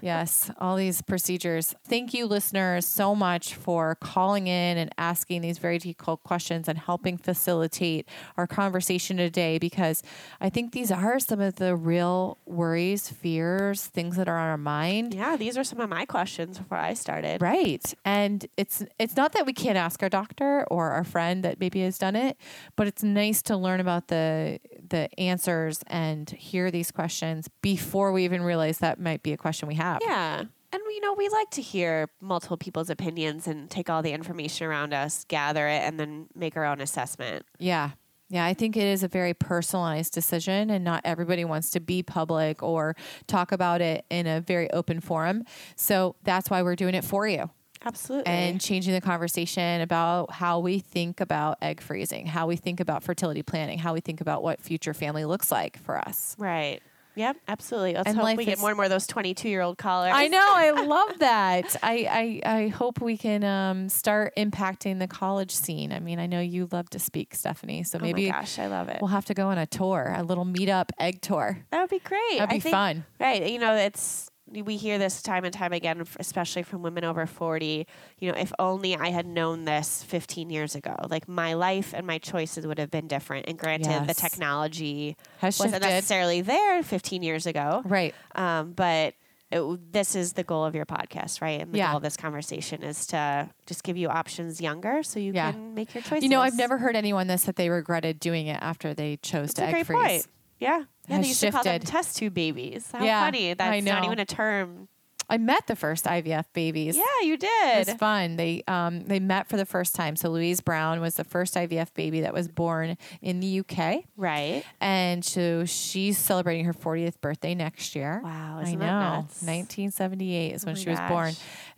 Yes, 0.00 0.50
all 0.58 0.76
these 0.76 1.02
procedures. 1.02 1.74
Thank 1.84 2.14
you, 2.14 2.26
listeners, 2.26 2.86
so 2.86 3.14
much 3.14 3.54
for 3.54 3.96
calling 3.96 4.46
in 4.46 4.78
and 4.78 4.90
asking 4.98 5.42
these 5.42 5.58
very 5.58 5.78
difficult 5.78 6.22
questions 6.22 6.68
and 6.68 6.78
helping 6.78 7.16
facilitate 7.16 8.08
our 8.36 8.46
conversation 8.46 9.16
today 9.16 9.58
because 9.58 10.02
I 10.40 10.50
think 10.50 10.72
these 10.72 10.90
are 10.90 11.18
some 11.18 11.40
of 11.40 11.56
the 11.56 11.76
real 11.76 12.38
worries, 12.46 13.08
fears, 13.08 13.86
things 13.86 14.16
that 14.16 14.28
are 14.28 14.38
on 14.38 14.48
our 14.48 14.58
mind. 14.58 15.14
Yeah, 15.14 15.36
these 15.36 15.56
are 15.56 15.64
some 15.64 15.80
of 15.80 15.88
my 15.88 16.04
questions 16.04 16.58
before 16.58 16.78
I 16.78 16.94
started. 16.94 17.42
Right. 17.42 17.94
And 18.04 18.46
it's 18.56 18.84
it's 18.98 19.16
not 19.16 19.32
that 19.32 19.46
we 19.46 19.52
can't 19.52 19.76
ask 19.76 20.02
our 20.02 20.08
doctor 20.08 20.64
or 20.70 20.90
our 20.90 21.04
friend 21.04 21.44
that 21.44 21.60
maybe 21.60 21.80
has 21.82 21.98
done 21.98 22.16
it, 22.16 22.36
but 22.76 22.86
it's 22.86 23.02
nice 23.02 23.42
to 23.42 23.56
learn 23.56 23.80
about 23.80 24.08
the 24.08 24.58
the 24.88 25.08
answers 25.18 25.82
and 25.86 26.30
hear 26.30 26.70
these 26.70 26.90
questions 26.90 27.48
before 27.62 28.12
we 28.12 28.24
even 28.24 28.42
realize 28.42 28.78
that 28.78 29.00
might 29.00 29.22
be 29.22 29.32
a 29.32 29.36
question 29.36 29.59
we 29.68 29.74
have. 29.76 30.00
Yeah. 30.02 30.44
And 30.72 30.82
you 30.90 31.00
know, 31.00 31.14
we 31.14 31.28
like 31.28 31.50
to 31.50 31.62
hear 31.62 32.08
multiple 32.20 32.56
people's 32.56 32.90
opinions 32.90 33.46
and 33.48 33.68
take 33.68 33.90
all 33.90 34.02
the 34.02 34.12
information 34.12 34.66
around 34.66 34.94
us, 34.94 35.24
gather 35.28 35.66
it, 35.66 35.82
and 35.82 35.98
then 35.98 36.28
make 36.34 36.56
our 36.56 36.64
own 36.64 36.80
assessment. 36.80 37.44
Yeah. 37.58 37.90
Yeah, 38.32 38.44
I 38.44 38.54
think 38.54 38.76
it 38.76 38.84
is 38.84 39.02
a 39.02 39.08
very 39.08 39.34
personalized 39.34 40.12
decision, 40.12 40.70
and 40.70 40.84
not 40.84 41.00
everybody 41.04 41.44
wants 41.44 41.70
to 41.70 41.80
be 41.80 42.04
public 42.04 42.62
or 42.62 42.94
talk 43.26 43.50
about 43.50 43.80
it 43.80 44.04
in 44.08 44.28
a 44.28 44.40
very 44.40 44.70
open 44.70 45.00
forum. 45.00 45.42
So 45.74 46.14
that's 46.22 46.48
why 46.48 46.62
we're 46.62 46.76
doing 46.76 46.94
it 46.94 47.02
for 47.04 47.26
you 47.26 47.50
Absolutely. 47.84 48.30
and 48.32 48.60
changing 48.60 48.94
the 48.94 49.00
conversation 49.00 49.80
about 49.80 50.30
how 50.30 50.60
we 50.60 50.78
think 50.78 51.20
about 51.20 51.58
egg 51.60 51.80
freezing, 51.80 52.26
how 52.26 52.46
we 52.46 52.54
think 52.54 52.78
about 52.78 53.02
fertility 53.02 53.42
planning, 53.42 53.80
how 53.80 53.94
we 53.94 54.00
think 54.00 54.20
about 54.20 54.44
what 54.44 54.60
future 54.60 54.94
family 54.94 55.24
looks 55.24 55.50
like 55.50 55.78
for 55.78 55.98
us. 55.98 56.36
right. 56.38 56.80
Yep, 57.20 57.36
absolutely. 57.48 57.94
Let's 57.94 58.08
And 58.08 58.16
hope 58.18 58.36
we 58.36 58.44
get 58.44 58.54
is- 58.54 58.60
more 58.60 58.70
and 58.70 58.76
more 58.76 58.84
of 58.84 58.90
those 58.90 59.06
22 59.06 59.48
year 59.48 59.60
old 59.60 59.76
callers. 59.78 60.12
I 60.14 60.28
know, 60.28 60.38
I 60.42 60.70
love 60.86 61.18
that. 61.18 61.76
I, 61.82 62.40
I 62.44 62.50
I 62.58 62.68
hope 62.68 63.00
we 63.00 63.16
can 63.16 63.44
um, 63.44 63.88
start 63.88 64.32
impacting 64.36 64.98
the 64.98 65.06
college 65.08 65.54
scene. 65.54 65.92
I 65.92 66.00
mean, 66.00 66.18
I 66.18 66.26
know 66.26 66.40
you 66.40 66.68
love 66.72 66.88
to 66.90 66.98
speak, 66.98 67.34
Stephanie, 67.34 67.82
so 67.82 67.98
Oh 67.98 68.02
maybe 68.02 68.30
my 68.30 68.38
gosh, 68.40 68.58
I 68.58 68.66
love 68.68 68.88
it. 68.88 68.98
we'll 69.00 69.08
have 69.08 69.26
to 69.26 69.34
go 69.34 69.48
on 69.48 69.58
a 69.58 69.66
tour, 69.66 70.14
a 70.16 70.22
little 70.22 70.46
meetup 70.46 70.90
egg 70.98 71.20
tour. 71.20 71.58
that 71.70 71.80
would 71.80 71.90
be 71.90 71.98
great. 71.98 72.38
That'd 72.38 72.50
I 72.50 72.54
be 72.54 72.60
think- 72.60 72.72
fun. 72.72 73.04
Right. 73.18 73.50
You 73.50 73.58
know, 73.58 73.74
it's 73.74 74.29
we 74.52 74.76
hear 74.76 74.98
this 74.98 75.22
time 75.22 75.44
and 75.44 75.54
time 75.54 75.72
again, 75.72 76.04
especially 76.18 76.62
from 76.62 76.82
women 76.82 77.04
over 77.04 77.24
40. 77.26 77.86
You 78.18 78.32
know, 78.32 78.36
if 78.38 78.52
only 78.58 78.96
I 78.96 79.10
had 79.10 79.26
known 79.26 79.64
this 79.64 80.02
15 80.04 80.50
years 80.50 80.74
ago, 80.74 80.96
like 81.08 81.28
my 81.28 81.54
life 81.54 81.94
and 81.94 82.06
my 82.06 82.18
choices 82.18 82.66
would 82.66 82.78
have 82.78 82.90
been 82.90 83.06
different. 83.06 83.46
And 83.48 83.58
granted, 83.58 84.06
the 84.08 84.14
technology 84.14 85.16
Has 85.38 85.58
wasn't 85.58 85.82
shifted. 85.82 85.94
necessarily 85.94 86.40
there 86.40 86.82
15 86.82 87.22
years 87.22 87.46
ago. 87.46 87.82
Right. 87.84 88.14
Um, 88.34 88.72
but 88.72 89.14
it, 89.52 89.92
this 89.92 90.14
is 90.14 90.34
the 90.34 90.44
goal 90.44 90.64
of 90.64 90.74
your 90.74 90.86
podcast, 90.86 91.40
right? 91.40 91.60
And 91.60 91.72
the 91.72 91.78
Yeah. 91.78 91.88
goal 91.88 91.96
of 91.96 92.02
this 92.02 92.16
conversation 92.16 92.82
is 92.82 93.06
to 93.08 93.48
just 93.66 93.82
give 93.82 93.96
you 93.96 94.08
options 94.08 94.60
younger 94.60 95.02
so 95.02 95.18
you 95.18 95.32
Yeah. 95.32 95.52
can 95.52 95.74
make 95.74 95.92
your 95.94 96.02
choices. 96.02 96.22
You 96.22 96.28
know, 96.28 96.40
I've 96.40 96.56
never 96.56 96.78
heard 96.78 96.94
anyone 96.96 97.26
this 97.26 97.42
that 97.42 97.46
said 97.46 97.54
they 97.56 97.68
regretted 97.68 98.20
doing 98.20 98.46
it 98.46 98.58
after 98.62 98.94
they 98.94 99.16
chose 99.22 99.48
That's 99.48 99.54
to 99.54 99.64
egg 99.66 99.72
great 99.72 99.86
freeze. 99.86 99.98
point. 100.02 100.26
Yeah. 100.60 100.84
Yeah, 101.08 101.20
they 101.20 101.26
used 101.28 101.40
to 101.40 101.50
call 101.50 101.64
them 101.64 101.74
shifted. 101.74 101.88
test 101.88 102.16
tube 102.18 102.34
babies. 102.34 102.88
How 102.92 103.02
Yeah, 103.04 103.24
funny. 103.24 103.54
That's 103.54 103.84
not 103.84 104.04
even 104.04 104.20
a 104.20 104.24
term. 104.24 104.88
I 105.32 105.38
met 105.38 105.68
the 105.68 105.76
first 105.76 106.06
IVF 106.06 106.46
babies. 106.54 106.96
Yeah, 106.96 107.04
you 107.22 107.34
It 107.34 107.40
did. 107.40 107.86
was 107.86 107.94
fun. 107.96 108.34
They 108.36 108.64
um 108.66 109.04
they 109.04 109.20
met 109.20 109.48
for 109.48 109.56
the 109.56 109.64
first 109.64 109.94
time. 109.94 110.16
So 110.16 110.28
Louise 110.28 110.60
Brown 110.60 111.00
was 111.00 111.14
the 111.14 111.22
first 111.24 111.54
IVF 111.54 111.94
baby 111.94 112.22
that 112.22 112.34
was 112.34 112.48
born 112.48 112.96
in 113.22 113.38
the 113.38 113.60
UK, 113.60 114.04
Right. 114.16 114.64
and 114.80 115.24
so 115.24 115.64
she's 115.66 116.18
celebrating 116.18 116.64
her 116.64 116.72
40th 116.72 117.20
birthday 117.20 117.54
next 117.54 117.94
year. 117.94 118.20
Wow, 118.24 118.58
I 118.64 118.74
know. 118.74 118.86
nuts? 118.86 119.40
1978 119.42 120.52
is 120.52 120.64
Oh 120.64 120.66
when 120.66 120.74
she 120.76 120.90
was 120.90 120.98
born. 121.08 121.34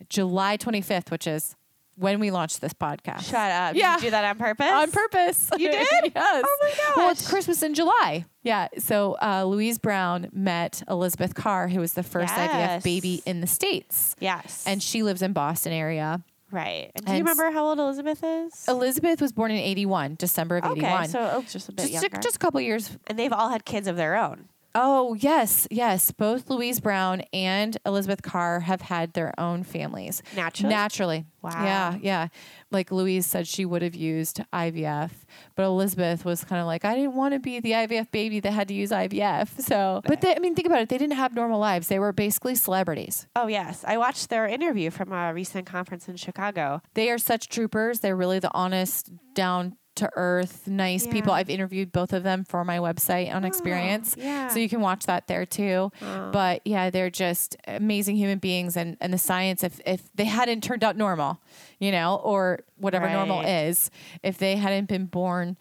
July 0.09 0.57
25th, 0.57 1.11
which 1.11 1.27
is 1.27 1.55
when 2.03 2.21
we 2.21 2.31
launched 2.31 2.61
this 2.61 2.75
podcast. 2.75 3.23
Shut 3.31 3.51
up. 3.51 3.75
Yeah. 3.75 3.95
Did 3.95 4.03
you 4.05 4.07
do 4.09 4.11
that 4.13 4.25
on 4.25 4.39
purpose? 4.39 4.71
on 4.71 4.91
purpose. 4.91 5.49
You 5.59 5.69
did? 5.73 5.87
yes. 6.15 6.45
Oh 6.47 6.59
my 6.61 6.69
gosh. 6.71 6.97
Well, 6.97 7.11
it's. 7.11 7.29
Christmas 7.29 7.63
in 7.63 7.75
July. 7.75 8.25
Yeah. 8.43 8.69
So 8.79 9.17
uh, 9.23 9.45
Louise 9.45 9.79
Brown 9.79 10.29
met 10.33 10.83
Elizabeth 10.89 11.35
Carr, 11.35 11.69
who 11.69 11.81
was 11.81 11.95
the 11.95 12.03
first 12.03 12.35
IVF 12.35 12.83
baby 12.83 13.23
in 13.25 13.41
the 13.41 13.47
states, 13.47 14.17
Yes. 14.21 14.65
and 14.67 14.83
she 14.83 15.03
lives 15.03 15.23
in 15.23 15.33
Boston 15.33 15.73
area. 15.73 16.23
right. 16.51 16.91
And 16.95 17.07
do 17.07 17.13
you 17.13 17.19
and 17.19 17.27
remember 17.29 17.51
how 17.51 17.67
old 17.67 17.79
Elizabeth 17.79 18.23
is? 18.23 18.67
Elizabeth 18.69 19.21
was 19.23 19.33
born 19.33 19.51
in 19.53 19.59
81, 19.59 20.17
December 20.17 20.59
of 20.59 20.65
okay, 20.73 20.81
81. 20.81 21.09
so 21.09 21.31
oh, 21.35 21.43
just 21.49 21.69
a 21.69 21.73
bit 21.73 21.83
just, 21.91 22.03
younger. 22.03 22.19
just 22.19 22.37
a 22.37 22.39
couple 22.39 22.61
years. 22.61 22.97
and 23.07 23.19
they've 23.19 23.33
all 23.33 23.49
had 23.49 23.65
kids 23.65 23.87
of 23.89 23.97
their 23.97 24.17
own. 24.17 24.49
Oh, 24.75 25.15
yes, 25.15 25.69
yes. 25.71 26.11
Both 26.13 26.49
Louise 26.51 26.81
Brown 26.81 27.23
and 27.33 27.77
Elizabeth 27.85 28.23
Carr 28.23 28.61
have 28.61 28.81
had 28.81 29.13
their 29.13 29.39
own 29.39 29.65
families. 29.65 30.23
Naturally? 30.35 30.75
Naturally. 30.75 31.25
Wow. 31.43 31.65
Yeah, 31.65 31.99
yeah. 32.01 32.29
Like 32.71 32.93
Louise 32.93 33.27
said, 33.27 33.49
she 33.49 33.65
would 33.65 33.83
have 33.83 33.97
used 33.97 34.41
IVF, 34.53 35.11
but 35.57 35.65
Elizabeth 35.65 36.25
was 36.25 36.45
kind 36.45 36.61
of 36.61 36.67
like, 36.67 36.85
I 36.85 36.95
didn't 36.95 37.15
want 37.15 37.35
to 37.35 37.41
be 37.41 37.59
the 37.59 37.73
IVF 37.73 38.11
baby 38.13 38.39
that 38.41 38.53
had 38.53 38.69
to 38.69 38.75
use 38.75 38.91
IVF. 38.91 39.61
So, 39.61 40.01
but 40.05 40.21
they, 40.21 40.35
I 40.35 40.39
mean, 40.39 40.55
think 40.55 40.67
about 40.67 40.83
it. 40.83 40.89
They 40.89 40.99
didn't 40.99 41.17
have 41.17 41.35
normal 41.35 41.59
lives. 41.59 41.89
They 41.89 41.99
were 41.99 42.13
basically 42.13 42.55
celebrities. 42.55 43.27
Oh 43.35 43.49
yes, 43.49 43.85
I 43.87 43.99
watched 43.99 44.31
their 44.31 44.47
interview 44.47 44.91
from 44.91 45.13
a 45.13 45.35
recent 45.35 45.67
conference 45.67 46.09
in 46.09 46.17
Chicago. 46.17 46.81
They 46.95 47.11
are 47.11 47.19
such 47.19 47.49
troopers. 47.49 48.01
They're 48.01 48.17
really 48.17 48.39
the 48.39 48.53
honest, 48.55 49.11
down 49.35 49.77
to 49.97 50.11
earth, 50.15 50.67
nice 50.67 51.07
people. 51.07 51.33
I've 51.33 51.51
interviewed 51.51 51.93
both 51.93 52.13
of 52.13 52.23
them 52.23 52.45
for 52.45 52.65
my 52.65 52.79
website 52.79 53.33
on 53.33 53.45
oh, 53.45 53.49
Eggsperience. 53.49 54.17
yeah. 54.17 54.49
So 54.49 54.59
you 54.59 54.69
can 54.69 54.81
watch 54.81 55.07
that 55.07 55.27
there 55.27 55.47
too. 55.47 55.93
But 56.01 56.63
yeah, 56.65 56.91
they're 56.91 57.11
just 57.11 57.57
amazing 57.67 58.17
human 58.17 58.39
beings 58.39 58.77
and, 58.77 58.97
and 59.01 59.13
the 59.13 59.19
science 59.19 59.63
if 59.65 59.81
if 59.87 60.03
they 60.15 60.25
hadn't 60.25 60.63
turned 60.63 60.85
out 60.85 60.97
normal, 60.97 61.41
you 61.79 61.93
know, 61.93 62.17
or 62.17 62.61
whatever 62.77 63.09
normal 63.09 63.43
is, 63.43 63.91
if 64.23 64.39
they 64.39 64.57
hadn't 64.57 64.89
been 64.89 65.07
born 65.07 65.57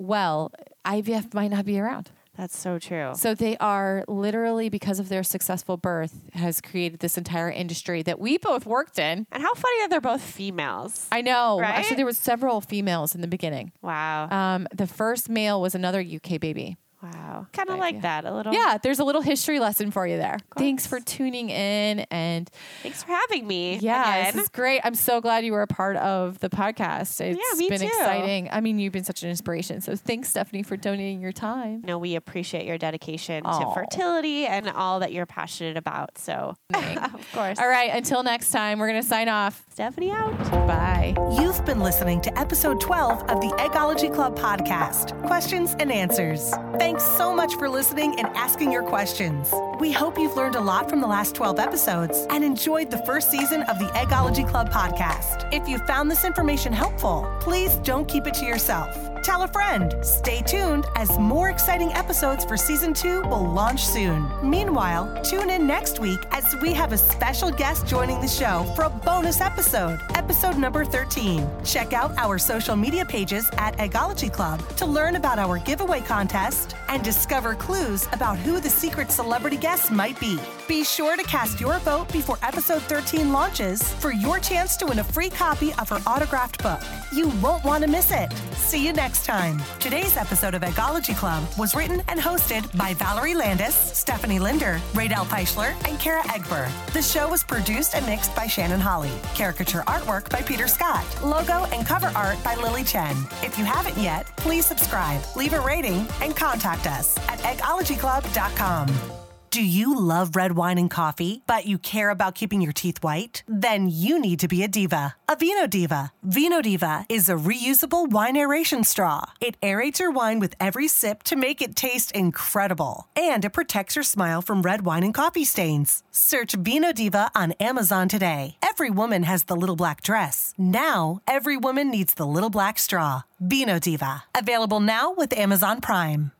well, 0.00 0.50
IVF 0.86 1.34
might 1.34 1.50
not 1.50 1.66
be 1.66 1.78
around. 1.78 2.10
That's 2.40 2.58
so 2.58 2.78
true. 2.78 3.12
So 3.16 3.34
they 3.34 3.58
are 3.58 4.02
literally 4.08 4.70
because 4.70 4.98
of 4.98 5.10
their 5.10 5.22
successful 5.22 5.76
birth 5.76 6.30
has 6.32 6.62
created 6.62 7.00
this 7.00 7.18
entire 7.18 7.50
industry 7.50 8.02
that 8.04 8.18
we 8.18 8.38
both 8.38 8.64
worked 8.64 8.98
in. 8.98 9.26
And 9.30 9.42
how 9.42 9.52
funny 9.52 9.76
that 9.80 9.90
they're 9.90 10.00
both 10.00 10.22
females. 10.22 11.06
I 11.12 11.20
know. 11.20 11.60
Right? 11.60 11.74
Actually, 11.74 11.96
there 11.96 12.06
was 12.06 12.16
several 12.16 12.62
females 12.62 13.14
in 13.14 13.20
the 13.20 13.28
beginning. 13.28 13.72
Wow. 13.82 14.30
Um, 14.30 14.66
the 14.74 14.86
first 14.86 15.28
male 15.28 15.60
was 15.60 15.74
another 15.74 16.00
UK 16.00 16.40
baby. 16.40 16.78
Wow. 17.02 17.46
Kind 17.52 17.68
of 17.70 17.78
like 17.78 17.96
yeah. 17.96 18.00
that. 18.02 18.24
A 18.24 18.34
little. 18.34 18.52
Yeah, 18.52 18.78
there's 18.82 18.98
a 18.98 19.04
little 19.04 19.22
history 19.22 19.58
lesson 19.60 19.90
for 19.90 20.06
you 20.06 20.16
there. 20.16 20.38
Thanks 20.56 20.86
for 20.86 21.00
tuning 21.00 21.50
in. 21.50 22.00
And 22.10 22.50
Thanks 22.82 23.02
for 23.02 23.12
having 23.12 23.46
me. 23.46 23.78
yeah, 23.78 24.16
again. 24.16 24.34
this 24.34 24.44
is 24.44 24.48
great. 24.50 24.80
I'm 24.84 24.94
so 24.94 25.20
glad 25.20 25.44
you 25.44 25.52
were 25.52 25.62
a 25.62 25.66
part 25.66 25.96
of 25.96 26.38
the 26.40 26.48
podcast. 26.50 27.20
It's 27.20 27.38
Yeah, 27.38 27.58
me 27.58 27.68
been 27.68 27.80
too. 27.80 27.86
exciting. 27.86 28.48
I 28.52 28.60
mean, 28.60 28.78
you've 28.78 28.92
been 28.92 29.04
such 29.04 29.22
an 29.22 29.30
inspiration. 29.30 29.80
So 29.80 29.96
thanks, 29.96 30.28
Stephanie, 30.28 30.62
for 30.62 30.76
donating 30.76 31.20
your 31.20 31.32
time. 31.32 31.82
No, 31.84 31.98
we 31.98 32.14
appreciate 32.16 32.66
your 32.66 32.78
dedication 32.78 33.44
Aw. 33.46 33.58
to 33.58 33.74
fertility 33.74 34.46
and 34.46 34.68
all 34.68 35.00
that 35.00 35.12
you're 35.12 35.26
passionate 35.26 35.76
about. 35.76 36.18
So, 36.18 36.56
of 36.74 37.32
course. 37.32 37.58
All 37.58 37.68
right, 37.68 37.90
until 37.94 38.22
next 38.22 38.50
time, 38.50 38.78
we're 38.78 38.88
going 38.88 39.02
to 39.02 39.08
sign 39.08 39.28
off. 39.28 39.64
Stephanie 39.70 40.10
out. 40.10 40.36
Bye. 40.66 41.14
You've 41.40 41.64
been 41.64 41.80
listening 41.80 42.20
to 42.22 42.38
episode 42.38 42.80
12 42.80 43.22
of 43.30 43.40
the 43.40 43.48
Eggology 43.58 44.12
Club 44.12 44.38
podcast 44.38 45.20
Questions 45.26 45.74
and 45.78 45.90
Answers. 45.90 46.52
Thanks 46.90 47.06
so 47.16 47.32
much 47.32 47.54
for 47.54 47.68
listening 47.68 48.18
and 48.18 48.26
asking 48.36 48.72
your 48.72 48.82
questions. 48.82 49.54
We 49.78 49.92
hope 49.92 50.18
you've 50.18 50.34
learned 50.34 50.56
a 50.56 50.60
lot 50.60 50.90
from 50.90 51.00
the 51.00 51.06
last 51.06 51.36
12 51.36 51.60
episodes 51.60 52.26
and 52.30 52.42
enjoyed 52.42 52.90
the 52.90 52.98
first 53.06 53.30
season 53.30 53.62
of 53.62 53.78
the 53.78 53.84
Eggology 53.94 54.42
Club 54.42 54.70
podcast. 54.70 55.48
If 55.52 55.68
you 55.68 55.78
found 55.86 56.10
this 56.10 56.24
information 56.24 56.72
helpful, 56.72 57.32
please 57.38 57.76
don't 57.84 58.08
keep 58.08 58.26
it 58.26 58.34
to 58.34 58.44
yourself. 58.44 59.09
Tell 59.22 59.42
a 59.42 59.48
friend. 59.48 59.94
Stay 60.02 60.40
tuned 60.40 60.86
as 60.96 61.18
more 61.18 61.50
exciting 61.50 61.92
episodes 61.92 62.42
for 62.42 62.56
season 62.56 62.94
two 62.94 63.20
will 63.22 63.46
launch 63.46 63.84
soon. 63.84 64.26
Meanwhile, 64.42 65.22
tune 65.22 65.50
in 65.50 65.66
next 65.66 65.98
week 65.98 66.20
as 66.30 66.56
we 66.62 66.72
have 66.72 66.92
a 66.92 66.98
special 66.98 67.50
guest 67.50 67.86
joining 67.86 68.18
the 68.22 68.28
show 68.28 68.64
for 68.74 68.84
a 68.84 68.90
bonus 68.90 69.42
episode, 69.42 70.00
episode 70.14 70.56
number 70.56 70.86
13. 70.86 71.46
Check 71.64 71.92
out 71.92 72.16
our 72.16 72.38
social 72.38 72.76
media 72.76 73.04
pages 73.04 73.50
at 73.58 73.76
Eggology 73.76 74.32
Club 74.32 74.66
to 74.76 74.86
learn 74.86 75.16
about 75.16 75.38
our 75.38 75.58
giveaway 75.58 76.00
contest 76.00 76.74
and 76.88 77.04
discover 77.04 77.54
clues 77.54 78.06
about 78.12 78.38
who 78.38 78.58
the 78.58 78.70
secret 78.70 79.10
celebrity 79.10 79.58
guest 79.58 79.92
might 79.92 80.18
be. 80.18 80.38
Be 80.66 80.82
sure 80.82 81.16
to 81.16 81.22
cast 81.24 81.60
your 81.60 81.78
vote 81.80 82.10
before 82.10 82.38
episode 82.42 82.82
13 82.82 83.32
launches 83.32 83.82
for 83.94 84.12
your 84.12 84.38
chance 84.38 84.78
to 84.78 84.86
win 84.86 85.00
a 85.00 85.04
free 85.04 85.28
copy 85.28 85.74
of 85.74 85.90
her 85.90 86.00
autographed 86.06 86.62
book. 86.62 86.80
You 87.12 87.28
won't 87.42 87.64
want 87.64 87.84
to 87.84 87.90
miss 87.90 88.10
it. 88.12 88.32
See 88.54 88.86
you 88.86 88.92
next 88.92 89.09
next 89.10 89.26
time. 89.26 89.60
Today's 89.80 90.16
episode 90.16 90.54
of 90.54 90.62
Eggology 90.62 91.16
Club 91.16 91.42
was 91.58 91.74
written 91.74 92.00
and 92.06 92.20
hosted 92.20 92.64
by 92.78 92.94
Valerie 92.94 93.34
Landis, 93.34 93.74
Stephanie 93.74 94.38
Linder, 94.38 94.80
Radel 94.92 95.24
Feischler, 95.26 95.74
and 95.88 95.98
Kara 95.98 96.22
Egber. 96.28 96.70
The 96.92 97.02
show 97.02 97.28
was 97.28 97.42
produced 97.42 97.96
and 97.96 98.06
mixed 98.06 98.36
by 98.36 98.46
Shannon 98.46 98.78
Holly. 98.78 99.10
Caricature 99.34 99.82
artwork 99.88 100.30
by 100.30 100.42
Peter 100.42 100.68
Scott. 100.68 101.04
Logo 101.24 101.64
and 101.72 101.84
cover 101.84 102.12
art 102.14 102.38
by 102.44 102.54
Lily 102.54 102.84
Chen. 102.84 103.16
If 103.42 103.58
you 103.58 103.64
haven't 103.64 103.98
yet, 103.98 104.28
please 104.36 104.64
subscribe, 104.64 105.20
leave 105.34 105.54
a 105.54 105.60
rating, 105.60 106.06
and 106.22 106.36
contact 106.36 106.86
us 106.86 107.18
at 107.28 107.40
eggologyclub.com. 107.40 109.19
Do 109.50 109.64
you 109.64 109.96
love 109.96 110.36
red 110.36 110.52
wine 110.52 110.78
and 110.78 110.88
coffee, 110.88 111.42
but 111.48 111.66
you 111.66 111.76
care 111.76 112.10
about 112.10 112.36
keeping 112.36 112.60
your 112.60 112.72
teeth 112.72 113.02
white? 113.02 113.42
Then 113.48 113.90
you 113.90 114.20
need 114.20 114.38
to 114.40 114.46
be 114.46 114.62
a 114.62 114.68
diva, 114.68 115.16
a 115.28 115.34
Vino 115.34 115.66
Diva. 115.66 116.12
Vino 116.22 116.62
Diva 116.62 117.04
is 117.08 117.28
a 117.28 117.34
reusable 117.34 118.08
wine 118.08 118.36
aeration 118.36 118.84
straw. 118.84 119.32
It 119.40 119.60
aerates 119.60 119.98
your 119.98 120.12
wine 120.12 120.38
with 120.38 120.54
every 120.60 120.86
sip 120.86 121.24
to 121.24 121.34
make 121.34 121.60
it 121.60 121.74
taste 121.74 122.12
incredible. 122.12 123.08
And 123.16 123.44
it 123.44 123.50
protects 123.50 123.96
your 123.96 124.04
smile 124.04 124.40
from 124.40 124.62
red 124.62 124.82
wine 124.82 125.02
and 125.02 125.12
coffee 125.12 125.44
stains. 125.44 126.04
Search 126.12 126.52
Vino 126.52 126.92
Diva 126.92 127.32
on 127.34 127.50
Amazon 127.58 128.06
today. 128.06 128.56
Every 128.62 128.90
woman 128.90 129.24
has 129.24 129.44
the 129.44 129.56
little 129.56 129.74
black 129.74 130.02
dress. 130.02 130.54
Now, 130.58 131.22
every 131.26 131.56
woman 131.56 131.90
needs 131.90 132.14
the 132.14 132.26
little 132.26 132.50
black 132.50 132.78
straw. 132.78 133.22
Vino 133.40 133.80
Diva. 133.80 134.22
Available 134.32 134.78
now 134.78 135.12
with 135.12 135.36
Amazon 135.36 135.80
Prime. 135.80 136.30